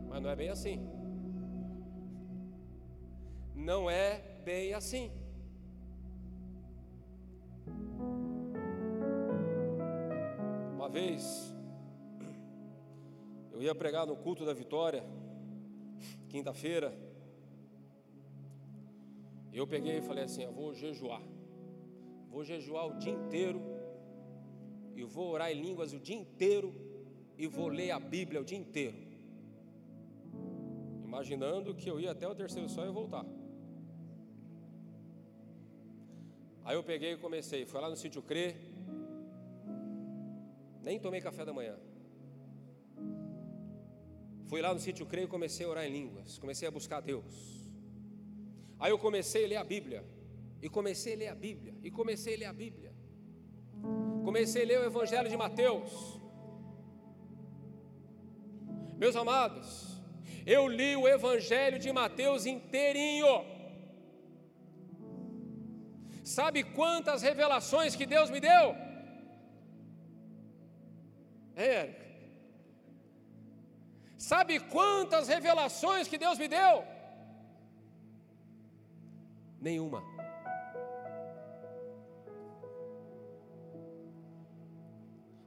mas 0.08 0.22
não 0.22 0.30
é 0.30 0.36
bem 0.36 0.50
assim. 0.50 0.88
Não 3.56 3.90
é 3.90 4.22
bem 4.46 4.76
assim. 4.76 5.23
Vez, 10.98 11.54
eu 13.52 13.62
ia 13.62 13.74
pregar 13.74 14.06
no 14.06 14.16
culto 14.16 14.46
da 14.46 14.54
vitória, 14.54 15.04
quinta-feira, 16.30 16.90
Eu 19.60 19.68
peguei 19.68 19.98
e 20.00 20.02
falei 20.02 20.24
assim: 20.24 20.44
eu 20.44 20.52
vou 20.52 20.74
jejuar. 20.74 21.22
Vou 22.32 22.44
jejuar 22.44 22.88
o 22.88 22.98
dia 22.98 23.14
inteiro. 23.14 23.62
E 24.96 25.04
vou 25.04 25.28
orar 25.36 25.52
em 25.52 25.62
línguas 25.62 25.94
o 25.94 26.00
dia 26.00 26.16
inteiro. 26.16 26.74
E 27.38 27.46
vou 27.46 27.68
ler 27.68 27.92
a 27.92 28.00
Bíblia 28.00 28.42
o 28.42 28.44
dia 28.44 28.58
inteiro. 28.58 28.98
Imaginando 31.04 31.76
que 31.76 31.88
eu 31.88 32.00
ia 32.00 32.12
até 32.12 32.28
o 32.28 32.34
terceiro 32.34 32.68
sol 32.68 32.88
e 32.88 32.92
voltar. 32.92 33.26
Aí 36.66 36.76
eu 36.76 36.84
peguei 36.84 37.14
e 37.14 37.18
comecei. 37.18 37.64
Fui 37.68 37.80
lá 37.80 37.90
no 37.92 37.96
sítio 37.96 38.24
Crê. 38.24 38.73
Nem 40.84 41.00
tomei 41.00 41.22
café 41.22 41.46
da 41.46 41.54
manhã. 41.54 41.78
Fui 44.48 44.62
lá 44.62 44.74
no 44.74 44.80
sítio 44.80 45.06
Crê 45.06 45.24
e 45.24 45.28
comecei 45.28 45.66
a 45.66 45.70
orar 45.70 45.86
em 45.86 45.92
línguas. 45.92 46.38
Comecei 46.38 46.68
a 46.68 46.72
buscar 46.72 47.00
Deus. 47.00 47.72
Aí 48.78 48.92
eu 48.92 49.00
comecei 49.00 49.46
a 49.46 49.48
ler 49.48 49.56
a 49.56 49.64
Bíblia. 49.64 50.04
E 50.62 50.70
comecei 50.70 51.14
a 51.16 51.18
ler 51.18 51.28
a 51.30 51.36
Bíblia. 51.36 51.74
E 51.82 51.90
comecei 51.90 52.36
a 52.36 52.38
ler 52.40 52.46
a 52.46 52.54
Bíblia. 52.54 52.94
Comecei 54.24 54.64
a 54.64 54.68
ler 54.68 54.80
o 54.82 54.86
Evangelho 54.86 55.30
de 55.30 55.38
Mateus. 55.38 56.20
Meus 58.98 59.16
amados, 59.16 60.02
eu 60.46 60.68
li 60.68 60.96
o 60.96 61.08
Evangelho 61.08 61.80
de 61.80 61.92
Mateus 61.92 62.46
inteirinho. 62.46 63.46
Sabe 66.24 66.64
quantas 66.64 67.22
revelações 67.22 67.96
que 67.96 68.06
Deus 68.06 68.30
me 68.30 68.40
deu? 68.40 68.93
É, 71.56 72.04
Sabe 74.32 74.58
quantas 74.74 75.28
revelações 75.28 76.08
que 76.08 76.18
Deus 76.18 76.38
me 76.42 76.48
deu? 76.48 76.76
Nenhuma. 79.60 80.02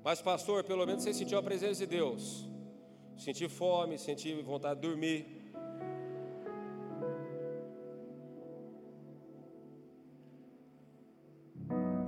Mas, 0.05 0.21
pastor, 0.21 0.62
pelo 0.62 0.85
menos 0.85 1.05
você 1.05 1.14
sentiu 1.14 1.38
a 1.38 1.42
presença 1.42 1.81
de 1.81 1.87
Deus. 1.87 2.23
Senti 3.16 3.49
fome, 3.49 3.97
senti 3.99 4.35
vontade 4.42 4.79
de 4.79 4.87
dormir. 4.87 5.21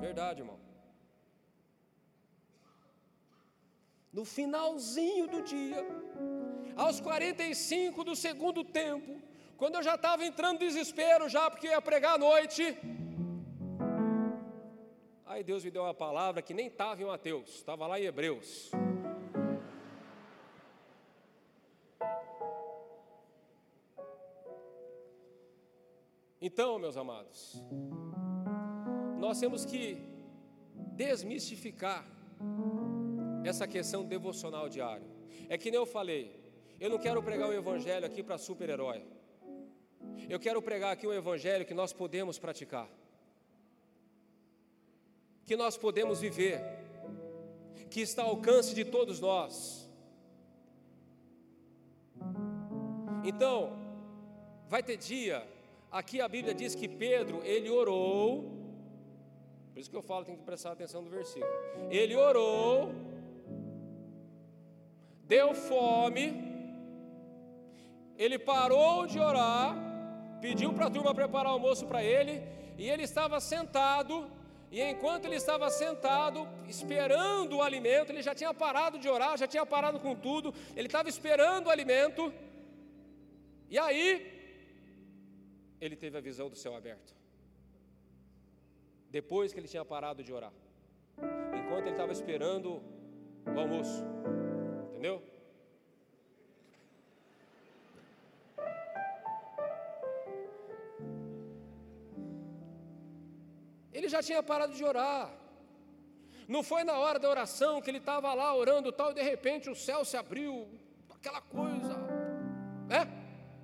Verdade, 0.01 0.43
irmão. 0.43 0.59
No 4.19 4.25
finalzinho 4.25 5.29
do 5.29 5.41
dia, 5.43 5.81
aos 6.75 6.99
45 7.01 8.03
do 8.03 8.17
segundo 8.17 8.65
tempo, 8.65 9.23
quando 9.57 9.77
eu 9.77 9.83
já 9.85 9.95
estava 9.95 10.25
entrando 10.27 10.59
desespero, 10.59 11.29
já 11.29 11.49
porque 11.49 11.69
ia 11.69 11.81
pregar 11.81 12.17
à 12.17 12.19
noite, 12.19 12.77
aí 15.25 15.45
Deus 15.45 15.63
me 15.65 15.71
deu 15.71 15.85
uma 15.85 15.95
palavra 15.95 16.43
que 16.43 16.53
nem 16.53 16.67
estava 16.67 17.01
em 17.01 17.05
Mateus, 17.05 17.49
estava 17.51 17.87
lá 17.87 18.01
em 18.01 18.07
Hebreus. 18.07 18.73
Então, 26.41 26.77
meus 26.81 26.97
amados, 26.97 27.63
nós 29.17 29.39
temos 29.39 29.65
que 29.65 29.97
desmistificar 30.97 32.18
essa 33.45 33.67
questão 33.67 34.05
devocional 34.05 34.69
diário. 34.69 35.07
É 35.49 35.57
que 35.57 35.71
nem 35.71 35.79
eu 35.79 35.87
falei, 35.87 36.39
eu 36.81 36.91
não 36.91 36.99
quero 36.99 37.23
pregar 37.23 37.49
o 37.49 37.53
evangelho 37.53 38.07
aqui 38.07 38.23
para 38.23 38.39
super-herói. 38.39 39.05
Eu 40.29 40.39
quero 40.39 40.61
pregar 40.61 40.93
aqui 40.93 41.07
um 41.07 41.13
evangelho 41.13 41.65
que 41.65 41.75
nós 41.75 41.93
podemos 41.93 42.39
praticar. 42.39 42.89
Que 45.45 45.57
nós 45.57 45.77
podemos 45.77 46.21
viver. 46.21 46.61
Que 47.91 48.01
está 48.01 48.23
ao 48.23 48.31
alcance 48.31 48.75
de 48.75 48.85
todos 48.85 49.21
nós. 49.21 49.89
Então, 53.25 53.77
vai 54.69 54.83
ter 54.83 54.97
dia, 54.97 55.47
aqui 55.91 56.21
a 56.21 56.29
Bíblia 56.29 56.55
diz 56.55 56.75
que 56.75 56.89
Pedro, 56.89 57.43
ele 57.45 57.69
orou, 57.69 58.59
por 59.73 59.81
isso 59.81 59.91
que 59.91 59.97
eu 59.97 60.03
falo, 60.03 60.25
tem 60.25 60.37
que 60.37 60.43
prestar 60.43 60.73
atenção 60.73 61.03
no 61.03 61.11
versículo. 61.11 61.53
Ele 61.91 62.17
orou, 62.17 62.91
deu 65.33 65.55
fome, 65.55 66.27
ele 68.17 68.39
parou 68.39 69.07
de 69.07 69.19
orar, 69.21 69.77
pediu 70.41 70.73
para 70.73 70.87
a 70.87 70.91
turma 70.91 71.15
preparar 71.15 71.53
o 71.53 71.57
almoço 71.57 71.87
para 71.87 72.03
ele, 72.03 72.43
e 72.79 72.89
ele 72.89 73.05
estava 73.11 73.39
sentado, 73.39 74.15
e 74.71 74.83
enquanto 74.83 75.27
ele 75.27 75.37
estava 75.37 75.69
sentado, 75.71 76.49
esperando 76.67 77.57
o 77.59 77.63
alimento, 77.63 78.11
ele 78.11 78.23
já 78.23 78.35
tinha 78.35 78.53
parado 78.65 78.99
de 78.99 79.09
orar, 79.09 79.37
já 79.37 79.47
tinha 79.47 79.67
parado 79.67 80.01
com 80.01 80.15
tudo, 80.15 80.55
ele 80.75 80.89
estava 80.89 81.09
esperando 81.09 81.67
o 81.67 81.71
alimento, 81.71 82.33
e 83.71 83.79
aí, 83.79 84.09
ele 85.81 85.95
teve 85.95 86.17
a 86.17 86.21
visão 86.21 86.49
do 86.49 86.57
céu 86.57 86.75
aberto. 86.75 87.15
Depois 89.11 89.53
que 89.53 89.61
ele 89.61 89.69
tinha 89.69 89.85
parado 89.85 90.23
de 90.23 90.33
orar, 90.33 90.53
enquanto 91.59 91.85
ele 91.85 91.97
estava 91.99 92.13
esperando 92.13 92.83
o 93.55 93.61
almoço, 93.61 94.03
entendeu? 94.99 95.23
Ele 103.93 104.09
já 104.09 104.21
tinha 104.21 104.43
parado 104.43 104.73
de 104.75 104.85
orar. 104.85 105.31
Não 106.49 106.63
foi 106.63 106.83
na 106.83 106.99
hora 106.99 107.19
da 107.19 107.29
oração 107.29 107.81
que 107.81 107.91
ele 107.91 107.99
estava 107.99 108.35
lá 108.35 108.55
orando 108.55 108.91
tal, 108.91 109.13
e 109.13 109.15
de 109.15 109.23
repente 109.23 109.71
o 109.71 109.77
céu 109.77 110.05
se 110.05 110.17
abriu, 110.17 110.67
aquela 111.11 111.41
coisa, 111.41 111.95
né? 112.89 113.07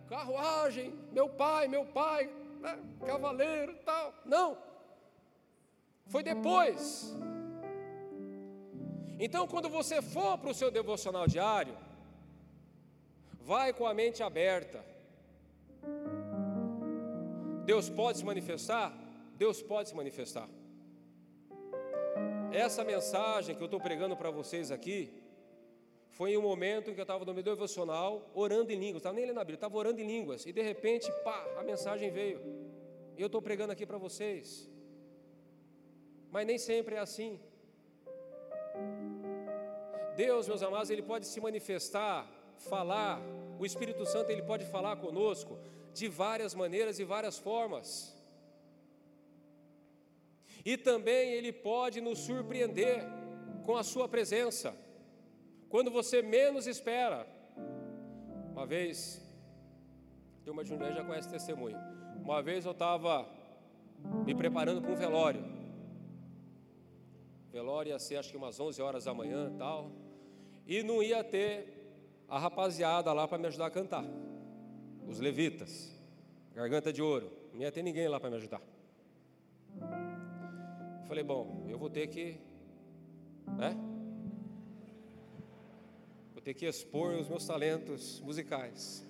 Carruagem, 0.09 0.93
meu 1.11 1.29
pai, 1.29 1.67
meu 1.67 1.85
pai, 1.87 2.31
né? 2.61 2.79
cavaleiro 3.05 3.75
tal. 3.85 4.15
Não. 4.25 4.57
Foi 6.07 6.23
depois. 6.23 7.17
Então, 9.19 9.47
quando 9.47 9.69
você 9.69 10.03
for 10.03 10.39
para 10.39 10.51
o 10.51 10.55
seu 10.55 10.71
devocional 10.71 11.27
diário, 11.27 11.77
vai 13.41 13.73
com 13.73 13.87
a 13.87 13.95
mente 13.95 14.23
aberta. 14.23 14.85
Deus 17.65 17.89
pode 17.89 18.19
se 18.19 18.25
manifestar? 18.25 18.93
Deus 19.37 19.63
pode 19.63 19.89
se 19.89 19.95
manifestar. 19.95 20.49
Essa 22.53 22.85
mensagem 22.85 23.55
que 23.55 23.63
eu 23.63 23.67
estou 23.67 23.81
pregando 23.81 24.17
para 24.17 24.31
vocês 24.31 24.71
aqui, 24.71 25.13
foi 26.11 26.33
em 26.33 26.37
um 26.37 26.43
momento 26.43 26.91
em 26.91 26.95
que 26.95 27.01
eu 27.01 27.05
estava 27.05 27.25
no 27.25 27.35
meu 27.35 27.43
devocional, 27.43 28.31
orando 28.35 28.71
em 28.71 28.77
línguas, 28.77 28.99
estava 28.99 29.17
nem 29.17 29.27
lendo 29.27 29.39
a 29.39 29.45
Bíblia, 29.45 29.57
estava 29.57 29.77
orando 29.77 30.01
em 30.01 30.07
línguas, 30.07 30.47
e 30.47 30.53
de 30.53 30.63
repente, 30.63 31.11
pá, 31.25 31.45
a 31.59 31.65
mensagem 31.65 32.11
veio. 32.11 32.41
E 33.17 33.21
eu 33.21 33.27
estou 33.27 33.43
pregando 33.43 33.73
aqui 33.73 33.85
para 33.85 33.99
vocês. 33.99 34.71
Mas 36.31 36.47
nem 36.47 36.59
sempre 36.59 36.95
é 36.95 36.99
assim. 36.99 37.41
Deus, 40.17 40.49
meus 40.49 40.63
amados, 40.63 40.91
Ele 40.91 41.03
pode 41.03 41.27
se 41.27 41.41
manifestar, 41.41 42.29
falar, 42.57 43.21
o 43.59 43.67
Espírito 43.67 44.05
Santo 44.07 44.31
Ele 44.31 44.43
pode 44.43 44.65
falar 44.67 44.97
conosco 44.97 45.59
de 45.93 46.09
várias 46.09 46.55
maneiras 46.55 46.99
e 46.99 47.05
várias 47.05 47.39
formas. 47.39 48.15
E 50.65 50.77
também 50.77 51.33
Ele 51.33 51.53
pode 51.53 52.01
nos 52.01 52.21
surpreender 52.21 53.05
com 53.65 53.77
a 53.77 53.83
Sua 53.83 54.09
presença, 54.09 54.75
quando 55.69 55.91
você 55.91 56.23
menos 56.23 56.67
espera. 56.67 57.27
Uma 58.53 58.67
vez, 58.67 59.21
uma 60.47 60.63
de 60.63 60.71
Jundiaí 60.71 60.95
já 60.95 61.05
conhece 61.05 61.29
testemunho. 61.29 61.77
Uma 62.23 62.41
vez 62.43 62.65
eu 62.65 62.73
estava 62.73 63.29
me 64.25 64.35
preparando 64.35 64.81
para 64.81 64.93
um 64.93 64.97
velório. 64.97 65.45
O 67.49 67.53
velório 67.53 67.91
ia 67.91 67.99
ser 67.99 68.17
acho 68.17 68.31
que 68.31 68.37
umas 68.37 68.59
11 68.61 68.81
horas 68.81 69.05
da 69.05 69.15
manhã 69.15 69.53
tal. 69.57 69.91
E 70.67 70.83
não 70.83 71.03
ia 71.03 71.23
ter 71.23 71.75
a 72.29 72.39
rapaziada 72.39 73.13
lá 73.13 73.29
para 73.29 73.39
me 73.39 73.47
ajudar 73.47 73.67
a 73.67 73.71
cantar. 73.71 74.05
Os 75.07 75.21
levitas, 75.21 75.93
garganta 76.55 76.93
de 76.93 77.03
ouro. 77.03 77.31
Não 77.53 77.61
ia 77.61 77.71
ter 77.71 77.83
ninguém 77.83 78.09
lá 78.09 78.19
para 78.19 78.31
me 78.31 78.37
ajudar. 78.37 78.63
Falei, 81.07 81.23
bom, 81.23 81.67
eu 81.69 81.79
vou 81.79 81.91
ter 81.91 82.07
que, 82.09 82.39
né? 83.59 83.77
Vou 86.33 86.43
ter 86.43 86.55
que 86.55 86.67
expor 86.67 87.15
os 87.15 87.29
meus 87.29 87.47
talentos 87.47 88.21
musicais. 88.21 89.07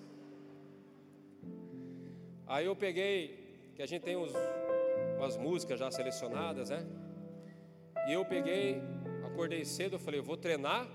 Aí 2.45 2.65
eu 2.65 2.75
peguei, 2.75 3.71
que 3.75 3.81
a 3.81 3.85
gente 3.85 4.03
tem 4.03 4.15
uns, 4.15 4.31
umas 5.17 5.35
músicas 5.37 5.79
já 5.79 5.89
selecionadas, 5.89 6.69
né? 6.69 6.85
E 8.07 8.13
eu 8.13 8.23
peguei, 8.23 8.81
acordei 9.25 9.65
cedo, 9.65 9.95
eu 9.95 9.99
falei, 9.99 10.21
vou 10.21 10.37
treinar, 10.37 10.87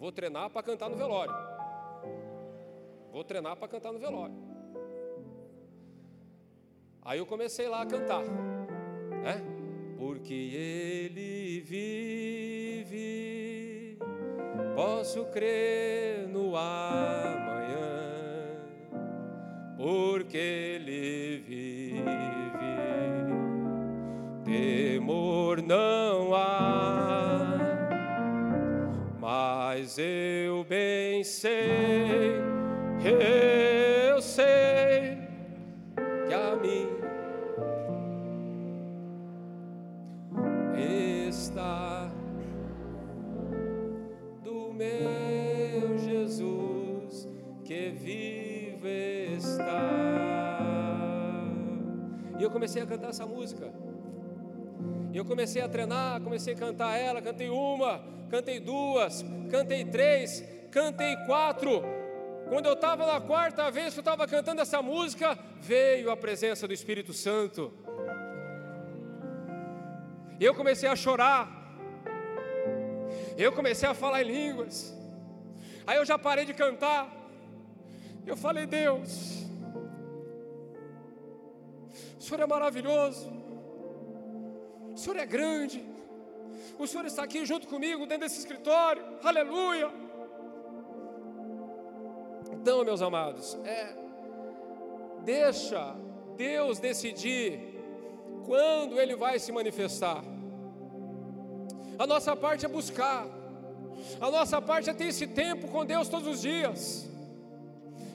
vou 0.00 0.10
treinar 0.10 0.48
para 0.48 0.62
cantar 0.62 0.88
no 0.88 0.96
velório. 0.96 1.34
Vou 3.12 3.22
treinar 3.22 3.54
para 3.56 3.68
cantar 3.68 3.92
no 3.92 3.98
velório. 3.98 4.34
Aí 7.02 7.18
eu 7.18 7.26
comecei 7.26 7.68
lá 7.68 7.82
a 7.82 7.86
cantar, 7.86 8.22
né? 8.22 9.42
Porque 9.98 10.32
Ele 10.32 11.60
vive, 11.60 12.88
posso 14.74 15.26
crer 15.26 16.26
no 16.28 16.56
amanhã, 16.56 16.89
comecei 52.70 52.82
a 52.82 52.86
cantar 52.86 53.08
essa 53.08 53.26
música. 53.26 53.72
E 55.12 55.16
eu 55.16 55.24
comecei 55.24 55.60
a 55.60 55.68
treinar, 55.68 56.20
comecei 56.20 56.54
a 56.54 56.56
cantar 56.56 56.96
ela, 56.96 57.20
cantei 57.20 57.48
uma, 57.48 58.00
cantei 58.30 58.60
duas, 58.60 59.24
cantei 59.50 59.84
três, 59.84 60.44
cantei 60.70 61.16
quatro. 61.26 61.82
Quando 62.48 62.66
eu 62.66 62.74
estava 62.74 63.04
na 63.06 63.20
quarta 63.20 63.68
vez 63.72 63.92
que 63.92 63.98
eu 63.98 64.02
estava 64.02 64.24
cantando 64.24 64.60
essa 64.62 64.80
música, 64.80 65.36
veio 65.60 66.12
a 66.12 66.16
presença 66.16 66.68
do 66.68 66.72
Espírito 66.72 67.12
Santo. 67.12 67.72
Eu 70.38 70.54
comecei 70.54 70.88
a 70.88 70.94
chorar. 70.94 71.48
Eu 73.36 73.50
comecei 73.50 73.88
a 73.88 73.94
falar 73.94 74.22
em 74.22 74.26
línguas. 74.26 74.94
Aí 75.84 75.96
eu 75.96 76.04
já 76.04 76.16
parei 76.16 76.44
de 76.44 76.54
cantar. 76.54 77.10
Eu 78.24 78.36
falei, 78.36 78.64
Deus, 78.64 79.39
o 82.20 82.22
Senhor 82.22 82.40
é 82.42 82.46
maravilhoso. 82.46 83.32
O 84.92 84.98
Senhor 84.98 85.16
é 85.16 85.24
grande. 85.24 85.82
O 86.78 86.86
Senhor 86.86 87.06
está 87.06 87.22
aqui 87.22 87.46
junto 87.46 87.66
comigo 87.66 88.04
dentro 88.04 88.28
desse 88.28 88.40
escritório. 88.40 89.02
Aleluia. 89.24 89.90
Então, 92.52 92.84
meus 92.84 93.00
amados, 93.00 93.56
é 93.64 93.96
deixa 95.24 95.96
Deus 96.36 96.78
decidir 96.78 97.58
quando 98.44 99.00
ele 99.00 99.16
vai 99.16 99.38
se 99.38 99.50
manifestar. 99.50 100.22
A 101.98 102.06
nossa 102.06 102.36
parte 102.36 102.66
é 102.66 102.68
buscar. 102.68 103.26
A 104.20 104.30
nossa 104.30 104.60
parte 104.60 104.90
é 104.90 104.92
ter 104.92 105.06
esse 105.06 105.26
tempo 105.26 105.68
com 105.68 105.86
Deus 105.86 106.06
todos 106.06 106.28
os 106.28 106.42
dias. 106.42 107.08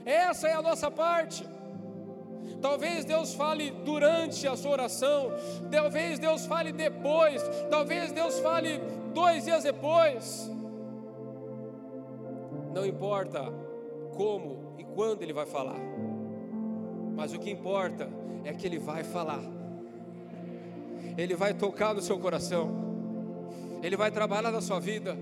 Essa 0.05 0.47
é 0.47 0.53
a 0.53 0.61
nossa 0.61 0.91
parte. 0.91 1.54
Talvez 2.65 3.05
Deus 3.05 3.35
fale 3.35 3.69
durante 3.69 4.47
a 4.47 4.57
sua 4.57 4.71
oração, 4.71 5.31
talvez 5.69 6.17
Deus 6.17 6.47
fale 6.47 6.71
depois, 6.71 7.43
talvez 7.69 8.11
Deus 8.11 8.39
fale 8.39 8.79
dois 9.13 9.45
dias 9.45 9.63
depois. 9.63 10.49
Não 12.73 12.83
importa 12.83 13.53
como 14.15 14.73
e 14.79 14.83
quando 14.83 15.21
Ele 15.21 15.31
vai 15.31 15.45
falar, 15.45 15.79
mas 17.15 17.35
o 17.35 17.39
que 17.39 17.51
importa 17.51 18.09
é 18.43 18.51
que 18.51 18.65
Ele 18.65 18.79
vai 18.79 19.03
falar, 19.03 19.43
Ele 21.15 21.35
vai 21.35 21.53
tocar 21.53 21.93
no 21.93 22.01
seu 22.01 22.17
coração, 22.17 22.71
Ele 23.83 23.95
vai 23.95 24.09
trabalhar 24.09 24.49
na 24.49 24.59
sua 24.59 24.79
vida. 24.79 25.15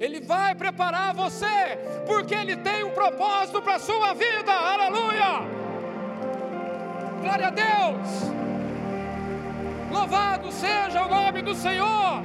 Ele 0.00 0.20
vai 0.20 0.52
preparar 0.56 1.14
você, 1.14 1.78
porque 2.08 2.34
Ele 2.34 2.56
tem 2.56 2.82
um 2.82 2.90
propósito 2.90 3.62
para 3.62 3.76
a 3.76 3.78
sua 3.78 4.12
vida, 4.14 4.52
aleluia! 4.52 5.61
Glória 7.22 7.46
a 7.46 7.50
Deus. 7.50 8.08
Louvado 9.92 10.50
seja 10.50 11.06
o 11.06 11.08
nome 11.08 11.40
do 11.40 11.54
Senhor. 11.54 12.20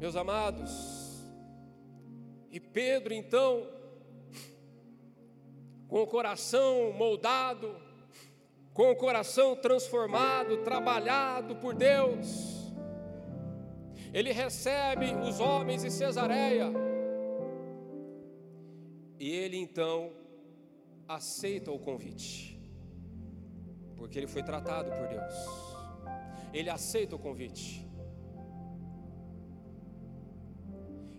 Meus 0.00 0.16
amados, 0.16 1.24
e 2.50 2.58
Pedro 2.58 3.14
então, 3.14 3.68
com 5.86 6.02
o 6.02 6.06
coração 6.08 6.92
moldado, 6.94 7.76
com 8.74 8.90
o 8.90 8.96
coração 8.96 9.54
transformado, 9.54 10.64
trabalhado 10.64 11.54
por 11.56 11.74
Deus, 11.74 12.55
ele 14.18 14.32
recebe 14.32 15.14
os 15.28 15.40
homens 15.40 15.84
em 15.84 15.90
Cesareia. 15.90 16.72
E 19.18 19.30
ele 19.30 19.58
então 19.58 20.10
aceita 21.06 21.70
o 21.70 21.78
convite, 21.78 22.58
porque 23.94 24.18
ele 24.18 24.26
foi 24.26 24.42
tratado 24.42 24.90
por 24.90 25.06
Deus. 25.06 25.34
Ele 26.50 26.70
aceita 26.70 27.14
o 27.14 27.18
convite. 27.18 27.86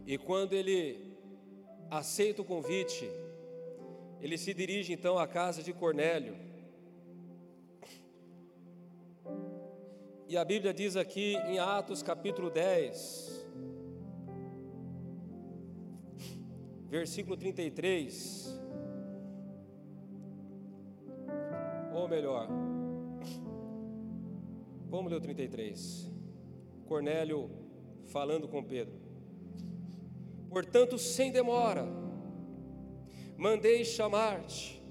E 0.07 0.17
quando 0.17 0.53
ele 0.53 1.15
aceita 1.91 2.41
o 2.41 2.45
convite, 2.45 3.07
ele 4.19 4.39
se 4.39 4.55
dirige 4.55 4.91
então 4.91 5.19
à 5.19 5.27
casa 5.27 5.61
de 5.61 5.71
Cornélio. 5.71 6.35
E 10.29 10.35
a 10.35 10.43
Bíblia 10.43 10.73
diz 10.73 10.97
aqui 10.97 11.37
em 11.47 11.57
Atos 11.57 12.03
capítulo 12.03 12.49
10, 12.49 13.47
versículo 16.89 17.37
33, 17.37 18.59
ou 21.93 22.09
melhor, 22.09 22.49
vamos 24.89 25.09
ler 25.09 25.17
o 25.17 25.21
33. 25.21 26.11
Cornélio 26.85 27.49
falando 28.07 28.49
com 28.49 28.61
Pedro. 28.61 28.99
Portanto, 30.49 30.97
sem 30.97 31.31
demora, 31.31 31.85
mandei 33.37 33.85
chamar-te, 33.85 34.83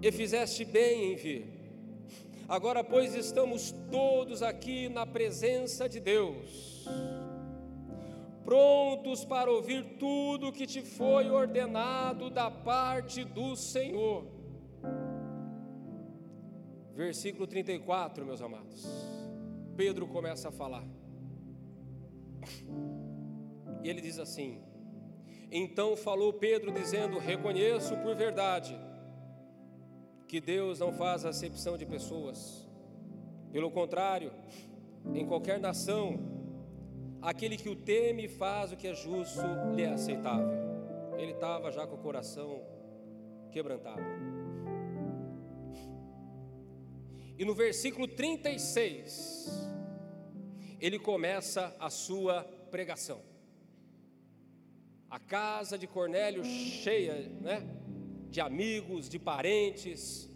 e 0.00 0.12
fizeste 0.12 0.64
bem 0.64 1.12
em 1.12 1.16
vir 1.16 1.53
Agora, 2.46 2.84
pois, 2.84 3.14
estamos 3.14 3.72
todos 3.90 4.42
aqui 4.42 4.88
na 4.90 5.06
presença 5.06 5.88
de 5.88 5.98
Deus, 5.98 6.86
prontos 8.44 9.24
para 9.24 9.50
ouvir 9.50 9.96
tudo 9.98 10.52
que 10.52 10.66
te 10.66 10.82
foi 10.82 11.30
ordenado 11.30 12.28
da 12.28 12.50
parte 12.50 13.24
do 13.24 13.56
Senhor. 13.56 14.26
Versículo 16.92 17.46
34, 17.46 18.26
meus 18.26 18.42
amados. 18.42 18.86
Pedro 19.74 20.06
começa 20.06 20.50
a 20.50 20.52
falar. 20.52 20.84
E 23.82 23.88
ele 23.88 24.02
diz 24.02 24.18
assim: 24.18 24.62
Então 25.50 25.96
falou 25.96 26.30
Pedro, 26.34 26.70
dizendo: 26.70 27.18
Reconheço 27.18 27.96
por 27.96 28.14
verdade 28.14 28.78
que 30.34 30.40
Deus 30.40 30.80
não 30.80 30.92
faz 30.92 31.24
acepção 31.24 31.78
de 31.78 31.86
pessoas. 31.86 32.68
Pelo 33.52 33.70
contrário, 33.70 34.32
em 35.14 35.24
qualquer 35.24 35.60
nação, 35.60 36.18
aquele 37.22 37.56
que 37.56 37.68
o 37.68 37.76
teme 37.76 38.26
faz 38.26 38.72
o 38.72 38.76
que 38.76 38.88
é 38.88 38.94
justo 38.94 39.40
lhe 39.76 39.84
é 39.84 39.90
aceitável. 39.90 40.58
Ele 41.16 41.30
estava 41.30 41.70
já 41.70 41.86
com 41.86 41.94
o 41.94 41.98
coração 41.98 42.66
quebrantado. 43.52 44.02
E 47.38 47.44
no 47.44 47.54
versículo 47.54 48.08
36, 48.08 49.70
ele 50.80 50.98
começa 50.98 51.76
a 51.78 51.90
sua 51.90 52.42
pregação. 52.72 53.22
A 55.08 55.20
casa 55.20 55.78
de 55.78 55.86
Cornélio 55.86 56.44
cheia, 56.44 57.28
né? 57.40 57.83
De 58.34 58.40
amigos, 58.40 59.08
de 59.08 59.16
parentes, 59.16 60.28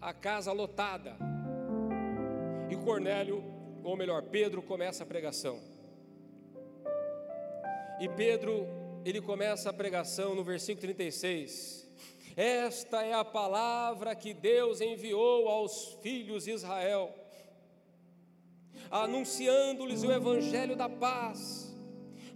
a 0.00 0.14
casa 0.14 0.52
lotada. 0.52 1.18
E 2.70 2.76
Cornélio, 2.76 3.44
ou 3.84 3.94
melhor, 3.94 4.22
Pedro 4.22 4.62
começa 4.62 5.02
a 5.02 5.06
pregação. 5.06 5.60
E 8.00 8.08
Pedro, 8.08 8.66
ele 9.04 9.20
começa 9.20 9.68
a 9.68 9.72
pregação 9.72 10.34
no 10.34 10.42
versículo 10.42 10.80
36. 10.80 11.86
Esta 12.34 13.04
é 13.04 13.12
a 13.12 13.22
palavra 13.22 14.14
que 14.14 14.32
Deus 14.32 14.80
enviou 14.80 15.46
aos 15.46 15.92
filhos 16.00 16.44
de 16.44 16.52
Israel, 16.52 17.14
anunciando-lhes 18.90 20.04
o 20.04 20.10
evangelho 20.10 20.74
da 20.74 20.88
paz 20.88 21.68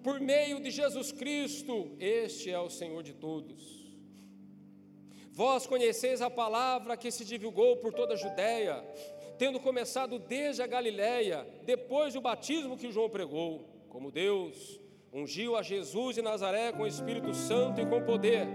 por 0.03 0.21
meio 0.21 0.61
de 0.61 0.71
Jesus 0.71 1.11
Cristo, 1.11 1.97
este 1.99 2.51
é 2.51 2.59
o 2.59 2.69
Senhor 2.69 3.03
de 3.03 3.15
todos. 3.15 3.82
Vós 5.35 5.67
conheceis 5.67 6.21
a 6.21 6.29
palavra 6.29 6.95
que 6.95 7.11
se 7.11 7.25
divulgou 7.25 7.79
por 7.79 7.95
toda 7.95 8.13
a 8.13 8.17
Judéia, 8.17 8.85
tendo 9.39 9.59
começado 9.59 10.19
desde 10.19 10.63
a 10.63 10.67
Galiléia, 10.67 11.47
depois 11.65 12.13
do 12.13 12.21
batismo 12.21 12.77
que 12.77 12.91
João 12.91 13.09
pregou, 13.09 13.67
como 13.89 14.11
Deus 14.11 14.79
ungiu 15.11 15.57
a 15.57 15.63
Jesus 15.63 16.17
de 16.17 16.23
Nazaré 16.23 16.71
com 16.73 16.83
o 16.83 16.87
Espírito 16.87 17.33
Santo 17.33 17.81
e 17.81 17.87
com 17.87 18.03
poder, 18.03 18.47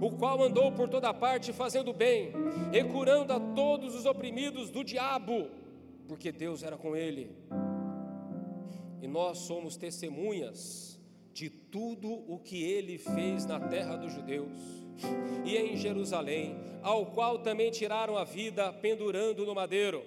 o 0.00 0.12
qual 0.12 0.40
andou 0.40 0.70
por 0.70 0.88
toda 0.88 1.12
parte 1.12 1.52
fazendo 1.52 1.92
bem 1.92 2.32
e 2.72 2.84
curando 2.84 3.32
a 3.32 3.40
todos 3.40 3.92
os 3.92 4.06
oprimidos 4.06 4.70
do 4.70 4.84
diabo, 4.84 5.50
porque 6.06 6.30
Deus 6.30 6.62
era 6.62 6.76
com 6.76 6.94
ele. 6.94 7.36
E 9.02 9.08
nós 9.08 9.38
somos 9.38 9.76
testemunhas 9.76 11.00
de 11.32 11.50
tudo 11.50 12.08
o 12.32 12.38
que 12.38 12.62
ele 12.62 12.96
fez 12.96 13.44
na 13.44 13.58
terra 13.58 13.96
dos 13.96 14.12
judeus 14.12 14.85
e 15.44 15.56
em 15.56 15.76
Jerusalém, 15.76 16.56
ao 16.82 17.06
qual 17.06 17.38
também 17.38 17.70
tiraram 17.70 18.16
a 18.16 18.24
vida 18.24 18.72
pendurando 18.72 19.44
no 19.44 19.54
madeiro. 19.54 20.02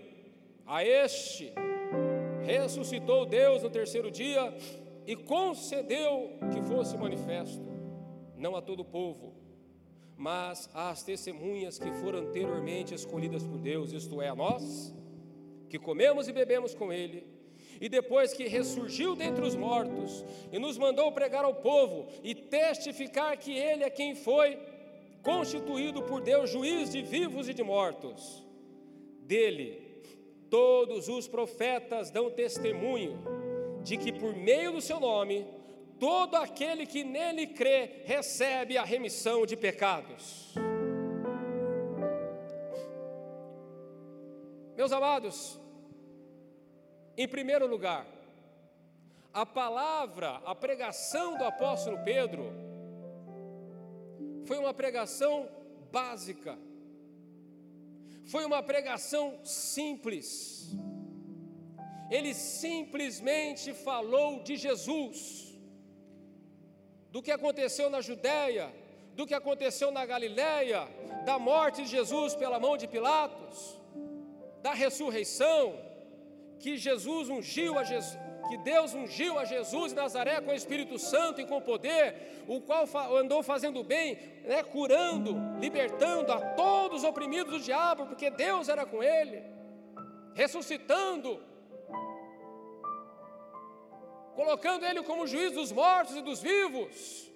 A 0.66 0.84
este 0.86 1.54
ressuscitou 2.46 3.26
Deus 3.26 3.64
no 3.64 3.70
terceiro 3.70 4.10
dia 4.10 4.54
e 5.06 5.16
concedeu 5.16 6.38
que 6.54 6.62
fosse 6.62 6.98
manifesto, 6.98 7.66
não 8.38 8.56
a 8.56 8.62
todo 8.62 8.82
o 8.82 8.86
povo, 8.86 9.34
mas 10.16 10.70
às 10.74 11.02
testemunhas 11.02 11.80
que 11.80 11.92
foram 11.94 12.20
anteriormente 12.20 12.94
escolhidas 12.94 13.44
por 13.44 13.58
Deus, 13.58 13.94
isto 13.94 14.22
é, 14.22 14.30
a 14.30 14.36
nós, 14.36 14.94
que 15.70 15.80
comemos 15.80 16.28
e 16.28 16.34
bebemos 16.34 16.76
com 16.76 16.92
Ele, 16.92 17.26
e 17.80 17.88
depois 17.88 18.34
que 18.34 18.48
ressurgiu 18.48 19.16
dentre 19.16 19.46
os 19.46 19.56
mortos 19.56 20.26
e 20.52 20.60
nos 20.60 20.78
mandou 20.78 21.12
pregar 21.12 21.46
ao 21.46 21.56
povo 21.56 22.08
e 22.22 22.36
testificar 22.36 23.38
que 23.38 23.54
Ele 23.54 23.84
é 23.84 23.90
quem 23.90 24.14
foi 24.14 24.58
constituído 25.24 26.04
por 26.04 26.22
Deus 26.22 26.50
juiz 26.50 26.92
de 26.92 27.02
vivos 27.02 27.48
e 27.50 27.54
de 27.54 27.64
mortos. 27.64 28.46
Dele, 29.22 30.04
todos 30.50 31.08
os 31.08 31.28
profetas 31.28 32.10
dão 32.10 32.30
testemunho 32.30 33.20
de 33.84 33.98
que 33.98 34.12
por 34.12 34.36
meio 34.36 34.72
do 34.74 34.82
seu 34.82 35.00
nome, 35.00 35.46
todo 36.00 36.36
aquele 36.36 36.86
que 36.86 37.04
nele 37.04 37.48
crê 37.48 38.02
recebe 38.06 38.78
a 38.78 38.84
remissão 38.84 39.46
de 39.46 39.56
pecados. 39.56 40.54
Meus 44.76 44.92
amados, 44.92 45.60
em 47.18 47.28
primeiro 47.28 47.68
lugar, 47.68 48.08
a 49.34 49.46
palavra, 49.46 50.42
a 50.46 50.56
pregação 50.56 51.38
do 51.38 51.44
apóstolo 51.44 51.98
Pedro 52.04 52.69
foi 54.50 54.58
uma 54.58 54.74
pregação 54.74 55.34
básica, 55.92 56.54
foi 58.32 58.44
uma 58.50 58.62
pregação 58.70 59.26
simples. 59.44 60.72
Ele 62.10 62.34
simplesmente 62.34 63.68
falou 63.88 64.42
de 64.48 64.56
Jesus, 64.66 65.18
do 67.12 67.22
que 67.22 67.34
aconteceu 67.38 67.88
na 67.96 68.02
Judéia, 68.10 68.66
do 69.14 69.28
que 69.28 69.36
aconteceu 69.36 69.92
na 69.92 70.04
Galiléia, 70.14 70.82
da 71.30 71.38
morte 71.38 71.84
de 71.84 71.90
Jesus 71.98 72.34
pela 72.34 72.60
mão 72.66 72.76
de 72.76 72.88
Pilatos, 72.88 73.60
da 74.64 74.74
ressurreição, 74.74 75.64
que 76.64 76.76
Jesus 76.76 77.30
ungiu 77.38 77.78
a 77.78 77.84
Jesus, 77.84 78.18
que 78.50 78.58
Deus 78.58 78.96
ungiu 78.96 79.38
a 79.38 79.46
Jesus 79.46 79.92
de 79.92 79.96
Nazaré 79.96 80.42
com 80.42 80.50
o 80.50 80.56
Espírito 80.56 80.98
Santo 80.98 81.40
e 81.40 81.46
com 81.46 81.62
poder, 81.62 82.44
o 82.48 82.60
qual 82.60 82.86
andou 83.16 83.44
fazendo 83.44 83.84
bem, 83.84 84.18
né, 84.44 84.64
curando, 84.64 85.38
libertando 85.60 86.32
a 86.34 86.40
todos 86.56 87.04
os 87.04 87.10
oprimidos 87.10 87.54
do 87.54 87.60
diabo, 87.60 88.08
porque 88.08 88.32
Deus 88.32 88.68
era 88.68 88.88
com 88.88 89.04
ele, 89.04 89.44
ressuscitando, 90.34 91.40
colocando 94.36 94.84
ele 94.84 95.04
como 95.04 95.28
juiz 95.28 95.52
dos 95.52 95.72
mortos 95.72 96.16
e 96.16 96.22
dos 96.22 96.42
vivos. 96.42 97.30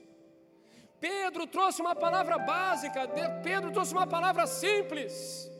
Pedro 1.00 1.46
trouxe 1.46 1.80
uma 1.80 1.96
palavra 1.96 2.40
básica, 2.40 3.08
Pedro 3.44 3.72
trouxe 3.72 3.94
uma 3.94 4.08
palavra 4.08 4.48
simples. 4.48 5.53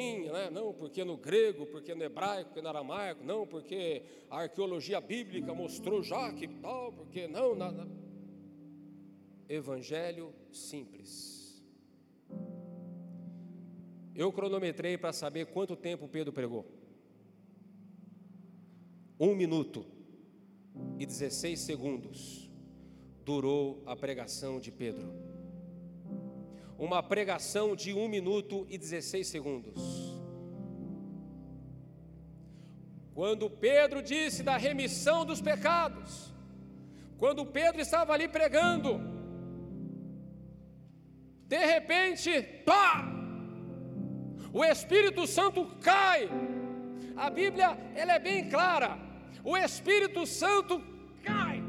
Né? 0.00 0.50
não 0.50 0.72
porque 0.72 1.04
no 1.04 1.16
grego, 1.16 1.66
porque 1.66 1.94
no 1.94 2.02
hebraico, 2.02 2.50
porque 2.50 2.62
no 2.62 2.68
aramaico, 2.68 3.24
não 3.24 3.46
porque 3.46 4.02
a 4.30 4.40
arqueologia 4.40 5.00
bíblica 5.00 5.54
mostrou 5.54 6.02
já 6.02 6.32
que 6.32 6.48
tal, 6.48 6.92
porque 6.92 7.26
não, 7.26 7.54
nada. 7.54 7.88
Evangelho 9.48 10.32
simples. 10.52 11.62
Eu 14.14 14.32
cronometrei 14.32 14.98
para 14.98 15.12
saber 15.12 15.46
quanto 15.46 15.74
tempo 15.74 16.08
Pedro 16.08 16.32
pregou. 16.32 16.66
Um 19.18 19.34
minuto 19.34 19.86
e 20.98 21.06
16 21.06 21.58
segundos 21.60 22.50
durou 23.24 23.82
a 23.86 23.94
pregação 23.94 24.58
de 24.60 24.70
Pedro. 24.70 25.31
Uma 26.86 27.00
pregação 27.02 27.66
de 27.82 27.90
um 27.94 28.06
minuto 28.08 28.66
e 28.68 28.76
16 28.76 29.26
segundos. 29.34 29.80
Quando 33.14 33.48
Pedro 33.48 34.02
disse 34.02 34.42
da 34.42 34.56
remissão 34.56 35.24
dos 35.24 35.40
pecados, 35.40 36.34
quando 37.18 37.46
Pedro 37.58 37.80
estava 37.80 38.12
ali 38.12 38.26
pregando, 38.26 38.90
de 41.46 41.62
repente, 41.74 42.42
pá! 42.66 42.90
O 44.52 44.64
Espírito 44.64 45.26
Santo 45.26 45.60
cai. 45.80 46.28
A 47.16 47.28
Bíblia, 47.30 47.78
ela 47.94 48.14
é 48.14 48.18
bem 48.18 48.48
clara 48.48 49.12
o 49.44 49.56
Espírito 49.56 50.24
Santo 50.24 50.80
cai 51.22 51.62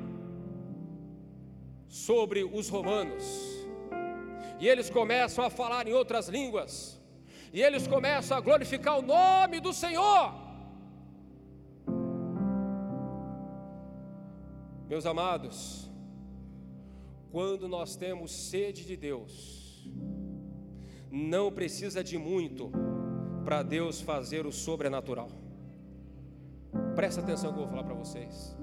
sobre 1.88 2.44
os 2.44 2.70
romanos, 2.70 3.24
e 4.64 4.70
eles 4.70 4.90
começam 4.90 5.44
a 5.44 5.50
falar 5.50 5.90
em 5.90 5.92
outras 5.92 6.30
línguas, 6.30 6.98
e 7.52 7.62
eles 7.62 7.86
começam 7.86 8.38
a 8.38 8.40
glorificar 8.40 8.98
o 8.98 9.02
nome 9.02 9.60
do 9.60 9.74
Senhor. 9.74 10.34
Meus 14.88 15.06
amados, 15.06 15.92
quando 17.30 17.68
nós 17.68 17.98
temos 17.98 18.32
sede 18.32 18.86
de 18.86 18.96
Deus, 18.96 19.86
não 21.12 21.52
precisa 21.52 22.02
de 22.02 22.18
muito 22.18 22.72
para 23.44 23.64
Deus 23.64 24.00
fazer 24.00 24.46
o 24.46 24.52
sobrenatural. 24.54 25.28
Presta 26.96 27.20
atenção 27.20 27.52
que 27.52 27.60
eu 27.60 27.64
vou 27.64 27.70
falar 27.70 27.84
para 27.84 27.96
vocês. 27.96 28.56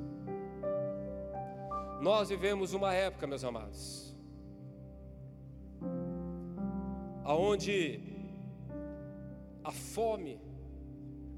Nós 2.00 2.30
vivemos 2.30 2.72
uma 2.72 2.94
época, 2.94 3.26
meus 3.26 3.44
amados, 3.44 4.10
aonde 7.30 8.00
a 9.62 9.70
fome, 9.70 10.34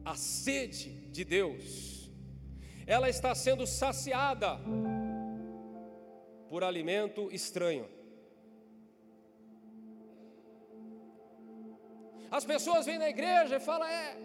a 0.02 0.14
sede 0.14 0.90
de 1.16 1.22
Deus, 1.22 2.10
ela 2.86 3.08
está 3.14 3.34
sendo 3.34 3.66
saciada 3.66 4.50
por 6.48 6.64
alimento 6.64 7.28
estranho. 7.30 7.86
As 12.30 12.44
pessoas 12.52 12.86
vêm 12.86 12.98
na 12.98 13.10
igreja 13.10 13.56
e 13.56 13.60
falam: 13.60 13.86
é, 13.86 14.16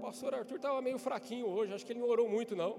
pastor 0.00 0.34
Arthur 0.34 0.56
estava 0.56 0.80
meio 0.80 0.98
fraquinho 0.98 1.46
hoje, 1.46 1.74
acho 1.74 1.84
que 1.84 1.92
ele 1.92 2.00
não 2.00 2.08
orou 2.08 2.28
muito 2.36 2.56
não. 2.56 2.72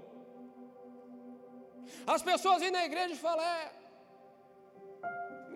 As 2.14 2.22
pessoas 2.22 2.60
vêm 2.60 2.72
na 2.72 2.84
igreja 2.84 3.14
e 3.14 3.16
falam, 3.28 3.44
é, 3.44 3.81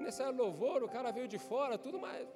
Ministério 0.06 0.36
Louvor, 0.36 0.84
o 0.84 0.88
cara 0.88 1.10
veio 1.10 1.26
de 1.26 1.36
fora, 1.36 1.76
tudo 1.76 1.98
mais. 1.98 2.28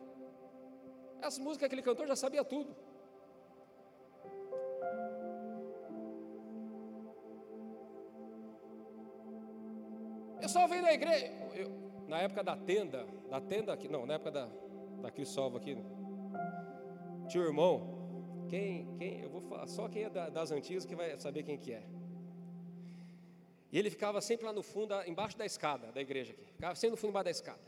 Essa 1.22 1.40
música 1.40 1.68
que 1.68 1.74
ele 1.76 1.82
cantou 1.82 2.04
já 2.04 2.16
sabia 2.16 2.44
tudo. 2.44 2.74
Eu 10.42 10.48
só 10.48 10.66
venho 10.66 10.82
na 10.82 10.92
igreja. 10.92 11.26
Eu, 11.54 11.70
na 12.08 12.18
época 12.18 12.42
da 12.42 12.56
tenda, 12.56 13.06
da 13.30 13.40
tenda 13.40 13.72
aqui, 13.72 13.88
não, 13.88 14.04
na 14.04 14.14
época 14.14 14.32
da, 14.32 14.48
da 15.02 15.10
Crissalva 15.12 15.58
aqui, 15.58 15.78
um 17.36 17.40
irmão, 17.40 18.46
quem, 18.48 18.92
quem, 18.96 19.20
eu 19.20 19.30
vou 19.30 19.40
falar, 19.42 19.68
só 19.68 19.88
quem 19.88 20.02
é 20.02 20.10
das 20.10 20.50
antigas 20.50 20.84
que 20.84 20.96
vai 20.96 21.16
saber 21.20 21.44
quem 21.44 21.56
que 21.56 21.72
é. 21.72 21.84
E 23.72 23.78
ele 23.78 23.90
ficava 23.90 24.20
sempre 24.20 24.46
lá 24.46 24.52
no 24.52 24.62
fundo, 24.62 24.94
embaixo 25.06 25.36
da 25.38 25.46
escada 25.46 25.92
da 25.92 26.00
igreja 26.00 26.32
aqui. 26.32 26.44
Ficava 26.44 26.74
sempre 26.74 26.92
no 26.92 26.96
fundo 26.96 27.10
embaixo 27.10 27.24
da 27.24 27.30
escada. 27.30 27.60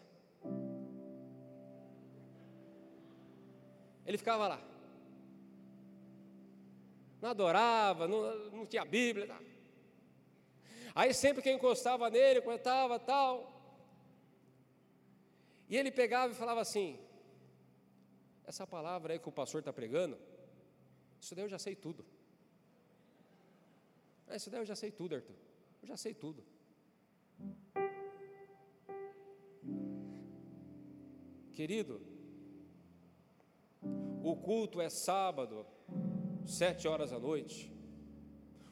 Ele 4.05 4.19
ficava 4.19 4.49
lá. 4.49 4.61
não 7.21 7.31
adorava, 7.31 8.09
não, 8.09 8.51
não 8.51 8.67
tinha 8.67 8.85
Bíblia. 8.85 9.29
Tá? 9.29 9.41
Aí 10.95 11.15
sempre 11.15 11.41
que 11.41 11.53
encostava 11.53 12.11
nele, 12.11 12.41
comentava 12.41 12.99
tal. 12.99 13.53
E 15.69 15.77
ele 15.77 15.93
pegava 15.93 16.33
e 16.33 16.37
falava 16.37 16.61
assim: 16.61 16.99
essa 18.45 18.67
palavra 18.67 19.13
aí 19.13 19.19
que 19.21 19.29
o 19.29 19.33
pastor 19.33 19.61
está 19.61 19.73
pregando, 19.73 20.19
isso 21.21 21.35
daí 21.35 21.45
eu 21.45 21.49
já 21.49 21.59
sei 21.59 21.77
tudo. 21.77 22.05
É, 24.27 24.37
isso 24.37 24.51
daí 24.51 24.61
eu 24.61 24.67
já 24.67 24.75
sei 24.75 24.91
tudo, 24.91 25.15
Arthur. 25.15 25.52
Eu 25.83 25.89
já 25.89 25.97
sei 25.97 26.15
tudo. 26.15 26.45
Querido, 31.53 32.01
o 34.23 34.37
culto 34.37 34.81
é 34.81 34.89
sábado, 34.89 35.67
sete 36.47 36.87
horas 36.87 37.11
da 37.11 37.19
noite. 37.19 37.71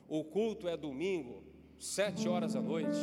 O 0.08 0.24
culto 0.24 0.68
é 0.68 0.76
domingo, 0.76 1.44
sete 1.78 2.28
horas 2.28 2.54
da 2.54 2.60
noite. 2.60 2.98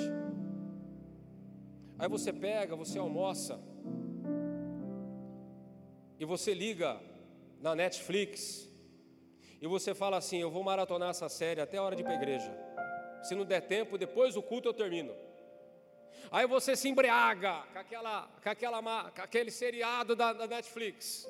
Aí 2.00 2.08
você 2.08 2.32
pega, 2.32 2.76
você 2.76 2.98
almoça, 2.98 3.60
e 6.20 6.26
você 6.26 6.54
liga 6.54 7.00
na 7.60 7.76
Netflix, 7.76 8.70
e 9.62 9.68
você 9.68 9.94
fala 9.94 10.18
assim: 10.18 10.38
Eu 10.38 10.52
vou 10.52 10.64
maratonar 10.64 11.10
essa 11.10 11.28
série 11.28 11.60
até 11.60 11.78
a 11.78 11.84
hora 11.84 11.96
de 11.96 12.02
ir 12.02 12.06
para 12.06 12.14
a 12.14 12.18
igreja. 12.18 12.68
Se 13.24 13.36
não 13.36 13.46
der 13.46 13.62
tempo, 13.62 13.98
depois 13.98 14.34
do 14.34 14.42
culto 14.42 14.70
eu 14.70 14.74
termino. 14.74 15.14
Aí 16.32 16.46
você 16.46 16.76
se 16.76 16.90
embriaga 16.90 17.64
com, 17.72 17.80
aquela, 17.80 18.28
com, 18.44 18.50
aquela, 18.50 19.12
com 19.12 19.22
aquele 19.22 19.52
seriado 19.52 20.16
da, 20.16 20.34
da 20.34 20.48
Netflix. 20.48 21.28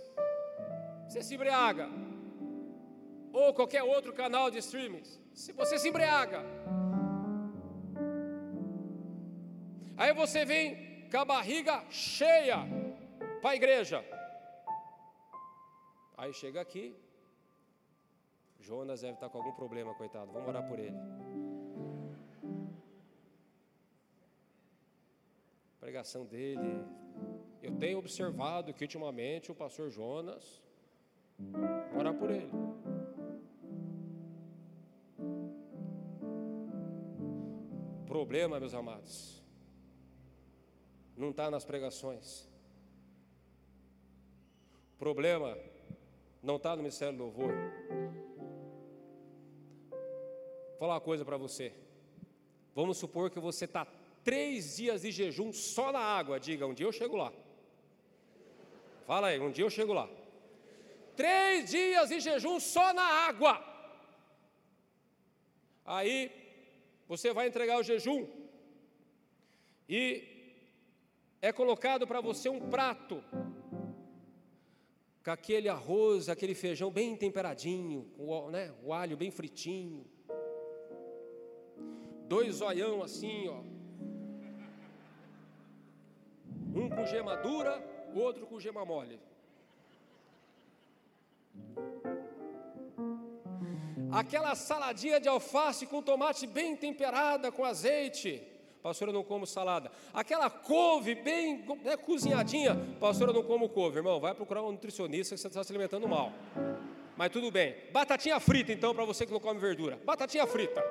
Você 1.08 1.22
se 1.22 1.36
embriaga. 1.36 1.88
Ou 3.32 3.54
qualquer 3.54 3.84
outro 3.84 4.14
canal 4.14 4.50
de 4.50 4.58
streaming. 4.58 5.04
Se 5.34 5.52
você 5.52 5.78
se 5.78 5.90
embriaga. 5.90 6.44
Aí 9.96 10.14
você 10.14 10.46
vem 10.46 11.08
com 11.10 11.18
a 11.18 11.26
barriga 11.26 11.84
cheia 11.90 12.58
para 13.42 13.52
a 13.52 13.56
igreja. 13.56 14.04
Aí 16.18 16.34
chega 16.34 16.60
aqui. 16.62 16.96
Jonas 18.60 19.02
deve 19.02 19.14
estar 19.14 19.30
com 19.30 19.38
algum 19.38 19.54
problema, 19.54 19.94
coitado. 19.94 20.32
Vamos 20.32 20.50
orar 20.50 20.68
por 20.68 20.80
ele. 20.80 20.98
Pregação 25.88 26.26
dele. 26.26 26.84
Eu 27.64 27.74
tenho 27.78 27.98
observado 27.98 28.74
que 28.74 28.84
ultimamente 28.84 29.54
o 29.54 29.56
pastor 29.56 29.90
Jonas, 29.90 30.62
orar 31.98 32.14
por 32.14 32.30
ele. 32.30 32.52
Problema, 38.06 38.60
meus 38.60 38.74
amados, 38.74 39.42
não 41.16 41.30
está 41.30 41.50
nas 41.50 41.64
pregações. 41.64 42.50
Problema 45.00 45.58
não 46.44 46.58
está 46.58 46.72
no 46.72 46.84
Ministério 46.84 47.18
do 47.18 47.24
Louvor. 47.24 47.54
Vou 49.90 50.80
falar 50.80 50.96
uma 50.96 51.02
coisa 51.02 51.24
para 51.24 51.38
você. 51.38 51.74
Vamos 52.76 52.98
supor 52.98 53.32
que 53.32 53.40
você 53.40 53.64
está 53.64 53.86
três 54.28 54.76
dias 54.76 55.04
de 55.04 55.10
jejum 55.10 55.54
só 55.54 55.90
na 55.98 56.00
água. 56.20 56.38
Diga, 56.38 56.68
um 56.68 56.74
dia 56.74 56.86
eu 56.86 56.92
chego 56.92 57.16
lá. 57.16 57.32
Fala 59.06 59.28
aí, 59.28 59.40
um 59.40 59.52
dia 59.58 59.64
eu 59.64 59.70
chego 59.70 59.94
lá. 59.94 60.10
Três 61.16 61.70
dias 61.70 62.10
de 62.10 62.20
jejum 62.20 62.60
só 62.60 62.94
na 62.94 63.06
água. 63.30 63.54
Aí 65.86 66.30
você 67.08 67.32
vai 67.32 67.48
entregar 67.48 67.80
o 67.80 67.84
jejum 67.84 68.28
e 69.88 70.02
é 71.42 71.54
colocado 71.54 72.06
para 72.06 72.20
você 72.20 72.50
um 72.50 72.60
prato 72.70 73.24
com 75.24 75.32
aquele 75.32 75.70
arroz, 75.70 76.28
aquele 76.28 76.54
feijão 76.54 76.92
bem 76.92 77.16
temperadinho, 77.16 78.12
o, 78.18 78.52
né, 78.52 78.74
o 78.84 78.92
alho 78.92 79.16
bem 79.16 79.32
fritinho, 79.32 80.06
dois 82.28 82.56
zoião 82.56 83.02
assim, 83.02 83.48
ó, 83.48 83.77
com 86.98 87.06
gema 87.06 87.38
dura, 87.38 87.80
o 88.16 88.20
outro 88.20 88.48
com 88.48 88.60
gema 88.60 88.84
mole. 88.84 89.20
Aquela 94.12 94.56
saladinha 94.56 95.20
de 95.20 95.30
alface 95.30 95.86
com 95.86 96.02
tomate 96.02 96.48
bem 96.48 96.76
temperada 96.76 97.52
com 97.52 97.64
azeite. 97.64 98.42
Pastor, 98.82 99.10
eu 99.10 99.14
não 99.14 99.24
como 99.24 99.46
salada. 99.46 99.92
Aquela 100.12 100.50
couve 100.50 101.14
bem 101.14 101.64
né, 101.84 101.96
cozinhadinha. 101.98 102.76
Pastor, 103.00 103.28
eu 103.28 103.34
não 103.34 103.44
como 103.44 103.70
couve. 103.70 103.98
Irmão, 103.98 104.20
vai 104.20 104.34
procurar 104.34 104.64
um 104.64 104.72
nutricionista 104.72 105.36
que 105.36 105.42
você 105.42 105.48
está 105.48 105.64
se 105.64 105.72
alimentando 105.72 106.08
mal. 106.08 106.32
Mas 107.16 107.32
tudo 107.32 107.52
bem. 107.52 107.76
Batatinha 107.92 108.40
frita, 108.40 108.72
então, 108.72 108.96
para 108.96 109.06
você 109.06 109.26
que 109.26 109.34
não 109.34 109.40
come 109.40 109.60
verdura. 109.60 110.00
Batatinha 110.04 110.48
frita. 110.48 110.84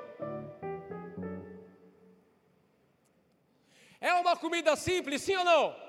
É 3.99 4.13
uma 4.13 4.37
comida 4.37 4.75
simples, 4.75 5.21
sim 5.21 5.35
ou 5.35 5.43
não? 5.43 5.86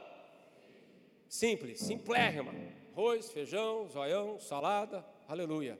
Simples, 1.29 1.81
simplérrima. 1.81 2.53
Arroz, 2.93 3.31
feijão, 3.31 3.87
zoião, 3.89 4.39
salada, 4.41 5.05
aleluia. 5.29 5.79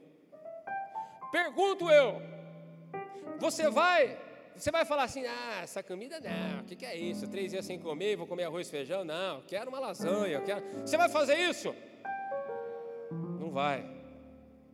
Pergunto 1.31 1.89
eu, 1.89 2.21
você 3.39 3.69
vai, 3.69 4.17
você 4.55 4.71
vai 4.71 4.85
falar 4.85 5.03
assim, 5.03 5.25
ah, 5.25 5.59
essa 5.63 5.83
comida 5.83 6.19
não, 6.19 6.61
o 6.61 6.63
que, 6.65 6.75
que, 6.75 6.85
é 6.85 6.95
isso? 6.95 7.27
Três 7.27 7.51
dias 7.51 7.65
sem 7.65 7.79
comer, 7.79 8.15
vou 8.15 8.25
comer 8.25 8.43
arroz 8.43 8.67
e 8.67 8.71
feijão? 8.71 9.03
Não, 9.03 9.41
quero 9.41 9.69
uma 9.69 9.79
lasanha, 9.79 10.41
quero... 10.41 10.63
Você 10.81 10.97
vai 10.97 11.09
fazer 11.09 11.35
isso? 11.35 11.75
Não 13.11 13.51
vai. 13.51 13.85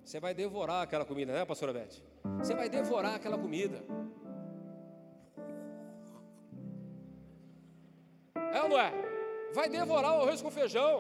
Você 0.04 0.20
vai 0.20 0.34
devorar 0.34 0.84
aquela 0.84 1.06
comida, 1.06 1.34
né, 1.34 1.46
pastora 1.46 1.74
Beth? 1.74 2.02
Você 2.38 2.54
vai 2.54 2.70
devorar 2.70 3.16
aquela 3.16 3.38
comida. 3.38 3.84
É 8.54 8.62
ou 8.62 8.70
não 8.70 8.80
é? 8.80 9.15
Vai 9.58 9.70
devorar 9.70 10.12
o 10.18 10.22
arroz 10.24 10.42
com 10.42 10.52
feijão. 10.52 10.94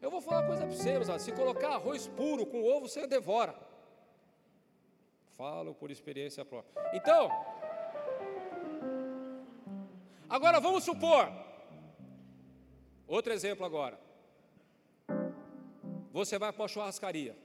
Eu 0.00 0.10
vou 0.10 0.20
falar 0.22 0.40
uma 0.40 0.46
coisa 0.46 0.66
para 0.66 0.74
vocês, 0.74 1.22
se 1.22 1.32
colocar 1.32 1.72
arroz 1.74 2.06
puro 2.08 2.46
com 2.46 2.64
ovo, 2.64 2.88
você 2.88 3.06
devora. 3.06 3.54
Falo 5.36 5.74
por 5.74 5.90
experiência 5.90 6.42
própria. 6.42 6.74
Então, 6.94 7.28
agora 10.26 10.58
vamos 10.58 10.84
supor, 10.84 11.30
outro 13.06 13.30
exemplo 13.30 13.66
agora. 13.66 14.00
Você 16.12 16.38
vai 16.38 16.50
para 16.50 16.62
uma 16.62 16.68
churrascaria, 16.68 17.36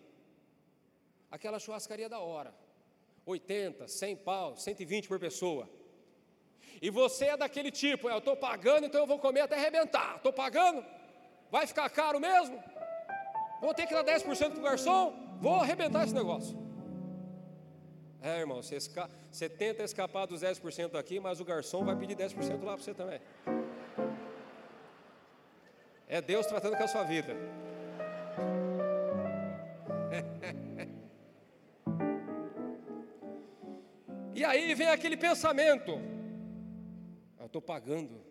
aquela 1.29 1.59
churrascaria 1.59 2.07
da 2.07 2.19
hora, 2.19 2.55
80, 3.25 3.85
100 3.85 4.15
pau, 4.15 4.55
120 4.55 5.09
por 5.09 5.19
pessoa. 5.19 5.69
E 6.81 6.89
você 6.89 7.25
é 7.25 7.37
daquele 7.37 7.69
tipo, 7.69 8.09
é, 8.09 8.13
eu 8.13 8.17
estou 8.17 8.35
pagando, 8.35 8.87
então 8.87 9.01
eu 9.01 9.07
vou 9.07 9.19
comer 9.19 9.41
até 9.41 9.55
arrebentar. 9.55 10.15
Estou 10.15 10.33
pagando? 10.33 10.83
Vai 11.51 11.67
ficar 11.67 11.87
caro 11.89 12.19
mesmo? 12.19 12.59
Vou 13.61 13.71
ter 13.73 13.85
que 13.85 13.93
dar 13.93 14.03
10% 14.03 14.49
para 14.49 14.59
o 14.59 14.63
garçom? 14.63 15.13
Vou 15.39 15.61
arrebentar 15.61 16.03
esse 16.03 16.15
negócio. 16.15 16.57
É, 18.19 18.39
irmão, 18.39 18.63
você, 18.63 18.77
esca... 18.77 19.07
você 19.31 19.47
tenta 19.47 19.83
escapar 19.83 20.25
dos 20.25 20.41
10% 20.41 20.95
aqui, 20.95 21.19
mas 21.19 21.39
o 21.39 21.45
garçom 21.45 21.85
vai 21.85 21.95
pedir 21.95 22.15
10% 22.15 22.63
lá 22.63 22.73
para 22.73 22.83
você 22.83 22.95
também. 22.95 23.21
É 26.07 26.19
Deus 26.19 26.47
tratando 26.47 26.77
com 26.77 26.83
a 26.83 26.87
sua 26.87 27.03
vida. 27.03 27.35
e 34.35 34.43
aí 34.43 34.73
vem 34.73 34.89
aquele 34.89 35.15
pensamento: 35.15 36.10
estou 37.51 37.61
pagando. 37.61 38.23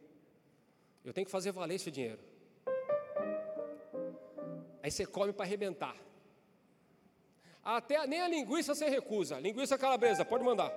Eu 1.04 1.12
tenho 1.12 1.26
que 1.26 1.30
fazer 1.30 1.52
valer 1.52 1.74
esse 1.74 1.90
dinheiro. 1.90 2.20
Aí 4.82 4.90
você 4.90 5.06
come 5.06 5.32
para 5.32 5.44
arrebentar. 5.44 5.96
Até 7.62 8.06
nem 8.06 8.22
a 8.22 8.28
linguiça 8.28 8.74
você 8.74 8.88
recusa. 8.88 9.38
Linguiça 9.38 9.78
calabresa, 9.78 10.24
pode 10.24 10.42
mandar. 10.42 10.72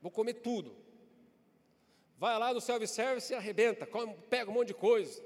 Vou 0.00 0.10
comer 0.10 0.34
tudo. 0.34 0.76
Vai 2.18 2.38
lá 2.38 2.52
no 2.52 2.60
self-service 2.60 3.32
e 3.32 3.36
arrebenta, 3.36 3.86
come, 3.86 4.14
pega 4.28 4.50
um 4.50 4.54
monte 4.54 4.68
de 4.68 4.74
coisa. 4.74 5.22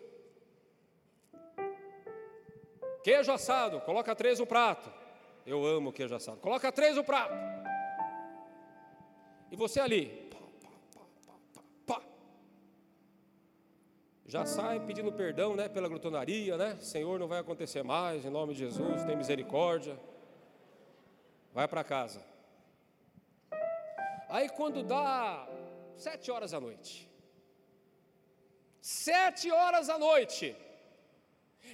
Queijo 3.03 3.33
assado, 3.33 3.81
coloca 3.81 4.15
três 4.15 4.39
no 4.39 4.47
prato. 4.47 4.91
Eu 5.45 5.65
amo 5.65 5.93
queijo 5.93 6.15
assado. 6.15 6.39
Coloca 6.41 6.71
três 6.73 6.97
no 6.97 7.05
prato. 7.05 7.35
E 9.51 9.57
você 9.57 9.79
ali, 9.81 10.24
já 14.27 14.47
sai 14.47 14.81
pedindo 14.81 15.13
perdão, 15.13 15.55
né, 15.55 15.69
pela 15.69 15.89
glutonaria, 15.89 16.57
né? 16.57 16.77
Senhor, 16.81 17.19
não 17.19 17.29
vai 17.29 17.41
acontecer 17.41 17.83
mais, 17.83 18.25
em 18.25 18.31
nome 18.31 18.55
de 18.55 18.61
Jesus, 18.61 19.05
tem 19.05 19.17
misericórdia. 19.17 19.99
Vai 21.53 21.69
para 21.69 21.85
casa. 21.85 22.25
Aí 24.29 24.49
quando 24.49 24.83
dá 24.83 25.47
sete 25.97 26.31
horas 26.31 26.53
da 26.53 26.61
noite, 26.61 27.09
sete 28.81 29.51
horas 29.51 29.87
da 29.87 29.99
noite, 29.99 30.57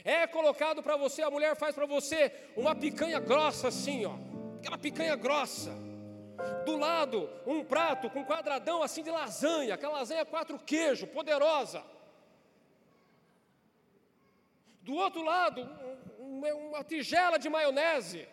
é 0.04 0.26
colocado 0.26 0.82
para 0.82 0.96
você, 0.96 1.22
a 1.22 1.30
mulher 1.30 1.56
faz 1.56 1.74
para 1.74 1.86
você 1.86 2.32
uma 2.56 2.74
picanha 2.74 3.20
grossa 3.20 3.68
assim, 3.68 4.04
ó, 4.04 4.14
aquela 4.58 4.76
picanha 4.76 5.14
grossa. 5.14 5.70
Do 6.64 6.76
lado, 6.76 7.28
um 7.46 7.62
prato 7.62 8.08
com 8.10 8.24
quadradão 8.24 8.82
assim 8.82 9.02
de 9.02 9.10
lasanha, 9.10 9.74
aquela 9.74 9.98
lasanha 9.98 10.24
quatro 10.24 10.58
queijo, 10.58 11.06
poderosa. 11.06 11.82
Do 14.90 14.96
outro 14.96 15.22
lado, 15.22 15.70
uma 16.18 16.82
tigela 16.82 17.38
de 17.38 17.48
maionese. 17.48 18.26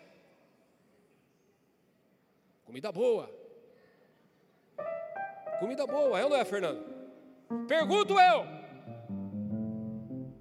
Comida 2.65 2.91
boa. 2.91 3.29
Comida 5.59 5.85
boa, 5.85 6.23
ou 6.23 6.29
não 6.31 6.35
é, 6.35 6.43
Fernando? 6.43 6.83
Pergunto 7.67 8.19
eu. 8.19 8.43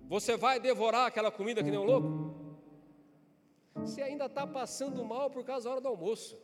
Você 0.08 0.38
vai 0.38 0.58
devorar 0.58 1.06
aquela 1.06 1.30
comida 1.30 1.62
que 1.62 1.70
nem 1.70 1.78
um 1.78 1.84
louco? 1.84 2.34
Você 3.74 4.00
ainda 4.00 4.24
está 4.24 4.46
passando 4.46 5.04
mal 5.04 5.28
por 5.28 5.44
causa 5.44 5.64
da 5.64 5.72
hora 5.72 5.80
do 5.82 5.88
almoço. 5.88 6.38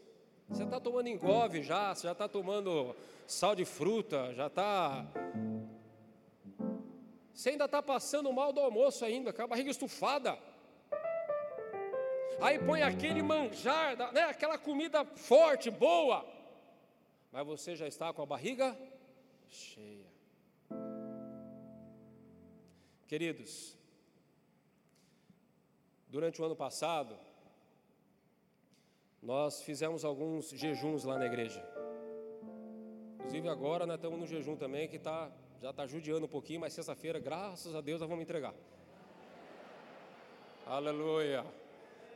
Você 0.51 0.65
está 0.65 0.79
tomando 0.79 1.09
engove 1.09 1.63
já, 1.63 1.95
você 1.95 2.09
já 2.09 2.13
está 2.13 2.29
tomando 2.29 2.95
sal 3.27 3.55
de 3.55 3.65
fruta, 3.65 4.35
já 4.35 4.49
está. 4.49 5.07
Você 7.35 7.51
ainda 7.51 7.65
está 7.65 7.83
passando 7.83 8.33
mal 8.33 8.53
do 8.53 8.61
almoço 8.61 9.05
ainda, 9.05 9.33
com 9.33 9.43
a 9.43 9.47
barriga 9.47 9.71
estufada. 9.71 10.39
Aí 12.41 12.59
põe 12.59 12.83
aquele 12.83 13.23
manjar, 13.23 13.97
né, 14.13 14.25
aquela 14.25 14.59
comida 14.59 15.05
forte, 15.05 15.71
boa. 15.71 16.27
Mas 17.31 17.47
você 17.47 17.75
já 17.75 17.87
está 17.87 18.13
com 18.13 18.23
a 18.23 18.27
barriga 18.27 18.77
cheia. 19.49 20.11
Queridos, 23.07 23.77
durante 26.09 26.41
o 26.41 26.45
ano 26.45 26.57
passado, 26.57 27.19
nós 29.23 29.63
fizemos 29.63 30.05
alguns 30.05 30.51
jejuns 30.51 31.05
lá 31.05 31.19
na 31.19 31.27
igreja. 31.27 31.63
Inclusive 33.15 33.49
agora 33.49 33.87
nós 33.87 33.97
estamos 33.97 34.19
no 34.19 34.27
jejum 34.27 34.57
também, 34.57 34.89
que 34.89 34.99
tá, 34.99 35.31
já 35.63 35.71
está 35.71 35.87
judiando 35.87 36.27
um 36.27 36.29
pouquinho, 36.29 36.61
mas 36.61 36.73
sexta-feira, 36.73 37.21
graças 37.21 37.73
a 37.73 37.81
Deus, 37.81 38.01
nós 38.01 38.11
vamos 38.11 38.25
entregar. 38.25 38.53
Aleluia. 40.67 41.47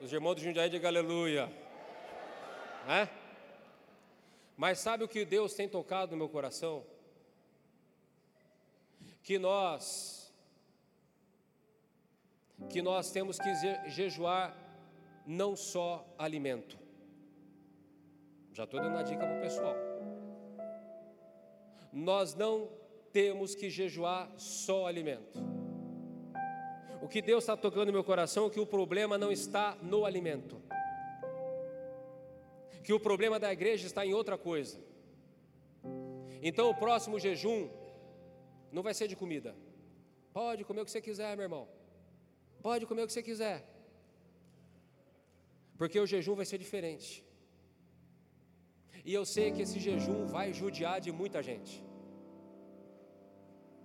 Os 0.01 0.13
irmãos 0.13 0.35
de 0.35 0.43
Jundiaí 0.43 0.69
digam 0.69 0.89
aleluia. 0.89 1.49
É? 2.89 3.09
Mas 4.57 4.81
sabe 4.81 5.05
o 5.05 5.09
que 5.09 5.25
Deus 5.25 5.55
tem 5.55 5.69
tocado 5.69 6.11
no 6.11 6.17
meu 6.17 6.29
coração? 6.29 6.85
Que 9.23 9.39
nós 9.39 10.35
que 12.69 12.83
nós 12.83 13.13
temos 13.13 13.39
que 13.39 13.55
jejuar 13.91 14.57
não 15.25 15.55
só 15.55 16.05
alimento. 16.19 16.77
Já 18.53 18.65
estou 18.65 18.81
dando 18.81 18.95
uma 18.95 19.05
dica 19.05 19.25
para 19.25 19.39
o 19.39 19.41
pessoal. 19.41 19.77
Nós 21.93 22.35
não 22.35 22.86
temos 23.17 23.55
que 23.55 23.71
jejuar 23.71 24.23
só 24.37 24.79
alimento. 24.87 25.39
O 27.05 27.09
que 27.09 27.23
Deus 27.23 27.45
está 27.45 27.57
tocando 27.57 27.87
no 27.87 27.95
meu 27.99 28.05
coração 28.05 28.43
é 28.47 28.51
que 28.51 28.61
o 28.61 28.67
problema 28.67 29.17
não 29.17 29.31
está 29.33 29.67
no 29.93 30.05
alimento. 30.05 30.57
Que 32.85 32.93
o 32.93 33.01
problema 33.01 33.39
da 33.45 33.51
igreja 33.51 33.87
está 33.87 34.05
em 34.05 34.13
outra 34.13 34.37
coisa. 34.37 34.79
Então 36.43 36.69
o 36.69 36.75
próximo 36.75 37.19
jejum 37.19 37.71
não 38.71 38.83
vai 38.83 38.93
ser 38.93 39.09
de 39.09 39.17
comida. 39.17 39.57
Pode 40.35 40.63
comer 40.69 40.83
o 40.83 40.85
que 40.85 40.91
você 40.91 41.01
quiser, 41.09 41.35
meu 41.39 41.45
irmão. 41.45 41.67
Pode 42.69 42.85
comer 42.85 43.05
o 43.05 43.07
que 43.07 43.15
você 43.15 43.23
quiser. 43.23 43.59
Porque 45.79 45.99
o 45.99 46.07
jejum 46.07 46.35
vai 46.35 46.45
ser 46.45 46.59
diferente. 46.59 47.25
E 49.03 49.15
eu 49.15 49.25
sei 49.25 49.53
que 49.53 49.63
esse 49.63 49.81
jejum 49.81 50.27
vai 50.27 50.53
judiar 50.53 51.01
de 51.01 51.11
muita 51.11 51.43
gente. 51.43 51.87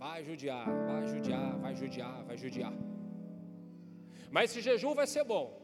Vai 0.02 0.24
judiar, 0.24 0.66
vai 0.66 1.08
judiar, 1.08 1.58
vai 1.60 1.76
judiar, 1.76 2.24
vai 2.24 2.36
judiar. 2.36 2.74
Mas 4.32 4.50
esse 4.50 4.60
jejum 4.60 4.96
vai 4.96 5.06
ser 5.06 5.24
bom. 5.24 5.62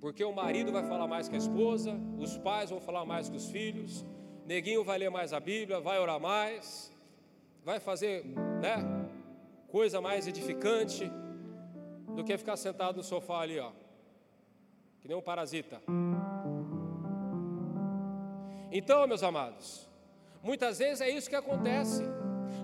Porque 0.00 0.24
o 0.24 0.32
marido 0.32 0.72
vai 0.72 0.82
falar 0.84 1.06
mais 1.06 1.28
que 1.28 1.34
a 1.34 1.38
esposa, 1.38 2.00
os 2.18 2.38
pais 2.38 2.70
vão 2.70 2.80
falar 2.80 3.04
mais 3.04 3.28
que 3.28 3.36
os 3.36 3.50
filhos, 3.50 4.06
neguinho 4.46 4.82
vai 4.82 4.96
ler 4.96 5.10
mais 5.10 5.34
a 5.34 5.40
Bíblia, 5.40 5.80
vai 5.80 5.98
orar 5.98 6.18
mais, 6.18 6.90
vai 7.62 7.78
fazer, 7.78 8.24
né, 8.24 8.76
coisa 9.68 10.00
mais 10.00 10.26
edificante 10.26 11.04
do 12.14 12.24
que 12.24 12.38
ficar 12.38 12.56
sentado 12.56 12.96
no 12.96 13.02
sofá 13.02 13.40
ali, 13.40 13.58
ó, 13.58 13.70
que 15.02 15.08
nem 15.08 15.16
um 15.16 15.20
parasita. 15.20 15.82
Então, 18.72 19.06
meus 19.06 19.22
amados, 19.22 19.86
muitas 20.42 20.78
vezes 20.78 21.02
é 21.02 21.10
isso 21.10 21.28
que 21.28 21.36
acontece. 21.36 22.02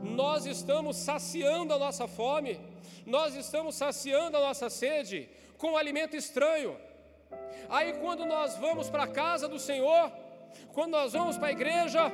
Nós 0.02 0.46
estamos 0.46 0.96
saciando 0.96 1.72
a 1.72 1.78
nossa 1.78 2.06
fome, 2.08 2.60
nós 3.06 3.34
estamos 3.34 3.76
saciando 3.76 4.36
a 4.36 4.40
nossa 4.40 4.68
sede 4.68 5.28
com 5.56 5.72
um 5.72 5.76
alimento 5.76 6.16
estranho. 6.16 6.76
Aí, 7.68 7.94
quando 7.94 8.26
nós 8.26 8.56
vamos 8.56 8.90
para 8.90 9.04
a 9.04 9.08
casa 9.08 9.48
do 9.48 9.58
Senhor, 9.58 10.12
quando 10.74 10.92
nós 10.92 11.12
vamos 11.12 11.38
para 11.38 11.48
a 11.48 11.52
igreja, 11.52 12.12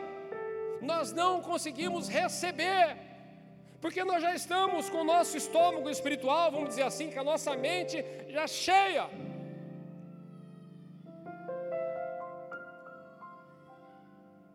nós 0.81 1.13
não 1.13 1.41
conseguimos 1.41 2.09
receber 2.09 3.09
porque 3.81 4.03
nós 4.05 4.21
já 4.21 4.35
estamos 4.35 4.91
com 4.91 5.03
o 5.03 5.05
nosso 5.05 5.37
estômago 5.37 5.89
espiritual, 5.89 6.51
vamos 6.51 6.71
dizer 6.71 6.83
assim, 6.83 7.11
com 7.13 7.21
a 7.21 7.25
nossa 7.25 7.57
mente 7.57 8.05
já 8.29 8.47
cheia. 8.47 9.09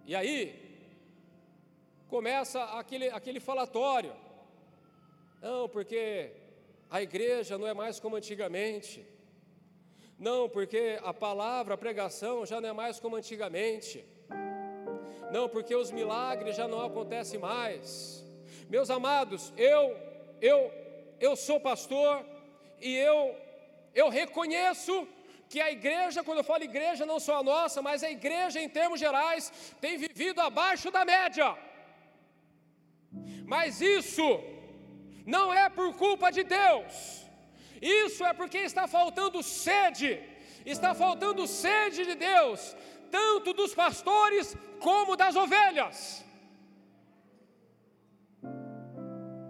E 0.05 0.13
aí, 0.13 0.62
começa 2.15 2.59
aquele, 2.81 3.07
aquele 3.09 3.39
falatório. 3.39 4.13
Não, 5.41 5.67
porque 5.67 6.31
a 6.95 7.01
igreja 7.01 7.57
não 7.57 7.67
é 7.71 7.73
mais 7.73 7.99
como 7.99 8.15
antigamente. 8.15 8.97
Não, 10.27 10.41
porque 10.47 10.99
a 11.11 11.11
palavra, 11.11 11.73
a 11.73 11.83
pregação 11.85 12.45
já 12.45 12.61
não 12.61 12.69
é 12.69 12.75
mais 12.83 12.99
como 12.99 13.15
antigamente. 13.15 14.05
Não, 15.35 15.45
porque 15.49 15.75
os 15.75 15.89
milagres 15.99 16.55
já 16.55 16.67
não 16.67 16.85
acontecem 16.85 17.39
mais. 17.39 18.23
Meus 18.69 18.91
amados, 18.91 19.51
eu 19.57 19.81
eu 20.51 20.59
eu 21.27 21.33
sou 21.47 21.59
pastor 21.59 22.23
e 22.79 22.95
eu 22.95 23.19
eu 24.01 24.07
reconheço 24.21 24.95
que 25.49 25.59
a 25.59 25.71
igreja, 25.71 26.23
quando 26.23 26.41
eu 26.41 26.49
falo 26.51 26.63
igreja, 26.63 27.07
não 27.11 27.19
só 27.27 27.35
a 27.39 27.47
nossa, 27.53 27.81
mas 27.81 28.03
a 28.03 28.11
igreja 28.19 28.59
em 28.61 28.69
termos 28.79 28.99
gerais 28.99 29.51
tem 29.81 29.97
vivido 29.97 30.39
abaixo 30.41 30.91
da 30.91 31.03
média. 31.17 31.72
Mas 33.45 33.81
isso 33.81 34.23
não 35.25 35.53
é 35.53 35.69
por 35.69 35.95
culpa 35.95 36.31
de 36.31 36.43
Deus. 36.43 37.25
Isso 37.81 38.23
é 38.23 38.33
porque 38.33 38.59
está 38.59 38.87
faltando 38.87 39.43
sede, 39.43 40.21
está 40.65 40.93
faltando 40.93 41.45
sede 41.45 42.05
de 42.05 42.15
Deus, 42.15 42.75
tanto 43.11 43.53
dos 43.53 43.73
pastores 43.75 44.55
como 44.79 45.15
das 45.15 45.35
ovelhas. 45.35 46.23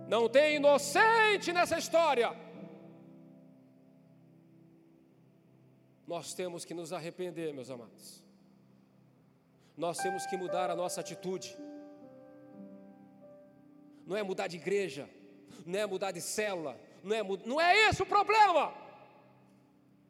Não 0.07 0.27
tem 0.29 0.57
inocente 0.57 1.51
nessa 1.53 1.77
história. 1.77 2.35
Nós 6.05 6.33
temos 6.33 6.65
que 6.65 6.73
nos 6.73 6.91
arrepender, 6.91 7.53
meus 7.53 7.69
amados. 7.69 8.23
Nós 9.75 9.97
temos 9.97 10.25
que 10.25 10.37
mudar 10.37 10.69
a 10.69 10.75
nossa 10.75 11.01
atitude. 11.01 11.57
Não 14.05 14.17
é 14.17 14.23
mudar 14.23 14.47
de 14.47 14.57
igreja, 14.57 15.09
não 15.65 15.79
é 15.79 15.85
mudar 15.85 16.11
de 16.11 16.21
célula, 16.21 16.79
não 17.03 17.15
é, 17.15 17.23
não 17.45 17.61
é 17.61 17.89
esse 17.89 18.01
o 18.01 18.05
problema. 18.05 18.73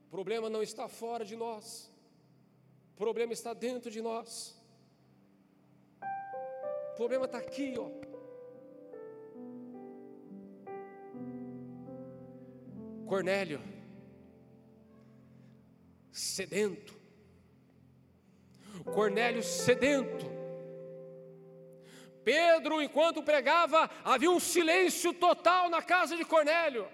O 0.07 0.09
problema 0.09 0.49
não 0.49 0.61
está 0.61 0.87
fora 0.87 1.23
de 1.25 1.35
nós, 1.35 1.91
o 2.93 2.97
problema 2.97 3.33
está 3.33 3.53
dentro 3.53 3.89
de 3.89 4.01
nós. 4.01 4.55
O 6.93 6.95
problema 6.95 7.25
está 7.25 7.39
aqui, 7.39 7.73
ó. 7.77 7.89
Cornélio, 13.07 13.59
sedento, 16.11 16.95
Cornélio 18.93 19.41
sedento, 19.41 20.25
Pedro, 22.23 22.81
enquanto 22.81 23.21
pregava, 23.21 23.89
havia 24.03 24.31
um 24.31 24.39
silêncio 24.39 25.13
total 25.13 25.69
na 25.69 25.81
casa 25.81 26.15
de 26.15 26.23
Cornélio. 26.23 26.87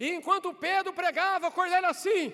E 0.00 0.10
enquanto 0.10 0.54
Pedro 0.54 0.92
pregava, 0.92 1.50
Cornélio 1.50 1.88
assim. 1.88 2.32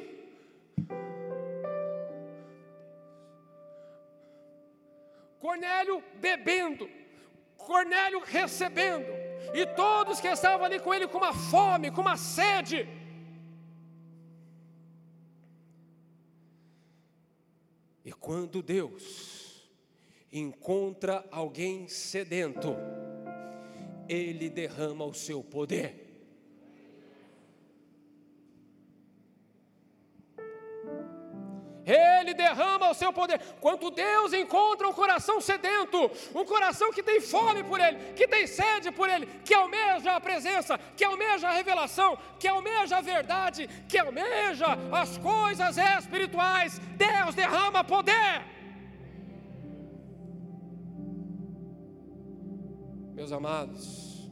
Cornélio 5.39 6.03
bebendo, 6.21 6.89
Cornélio 7.57 8.21
recebendo, 8.21 9.07
e 9.53 9.67
todos 9.75 10.21
que 10.21 10.29
estavam 10.29 10.65
ali 10.65 10.79
com 10.79 10.95
ele 10.95 11.09
com 11.09 11.19
uma 11.19 11.35
fome, 11.35 11.91
com 11.91 12.01
uma 12.01 12.17
sede. 12.17 12.89
E 18.05 18.13
quando 18.13 18.63
Deus 18.63 19.32
encontra 20.33 21.25
alguém 21.31 21.87
sedento, 21.89 22.75
Ele 24.09 24.49
derrama 24.49 25.05
o 25.05 25.13
seu 25.13 25.43
poder. 25.45 26.03
Ele 31.85 32.33
derrama 32.33 32.91
o 32.91 32.95
seu 32.95 33.13
poder. 33.13 33.41
Quando 33.61 33.91
Deus 33.91 34.33
encontra 34.33 34.89
um 34.89 34.93
coração 34.93 35.41
sedento, 35.41 36.11
um 36.33 36.45
coração 36.45 36.93
que 36.93 37.03
tem 37.03 37.21
fome 37.21 37.65
por 37.65 37.81
Ele, 37.81 38.13
que 38.15 38.29
tem 38.29 38.47
sede 38.47 38.93
por 38.93 39.09
Ele, 39.09 39.27
que 39.45 39.53
almeja 39.53 40.15
a 40.15 40.21
presença, 40.21 40.79
que 40.97 41.05
almeja 41.05 41.49
a 41.49 41.53
revelação, 41.53 42.17
que 42.39 42.47
almeja 42.47 42.99
a 42.99 43.01
verdade, 43.01 43.69
que 43.89 43.99
almeja 43.99 44.79
as 44.93 45.19
coisas 45.19 45.77
espirituais, 45.77 46.79
Deus 46.97 47.35
derrama 47.35 47.83
poder. 47.83 48.62
Meus 53.23 53.31
amados, 53.31 54.29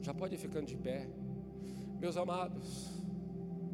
já 0.00 0.14
pode 0.14 0.36
ir 0.36 0.38
ficando 0.38 0.64
de 0.64 0.76
pé. 0.76 1.08
Meus 1.98 2.16
amados, 2.16 2.95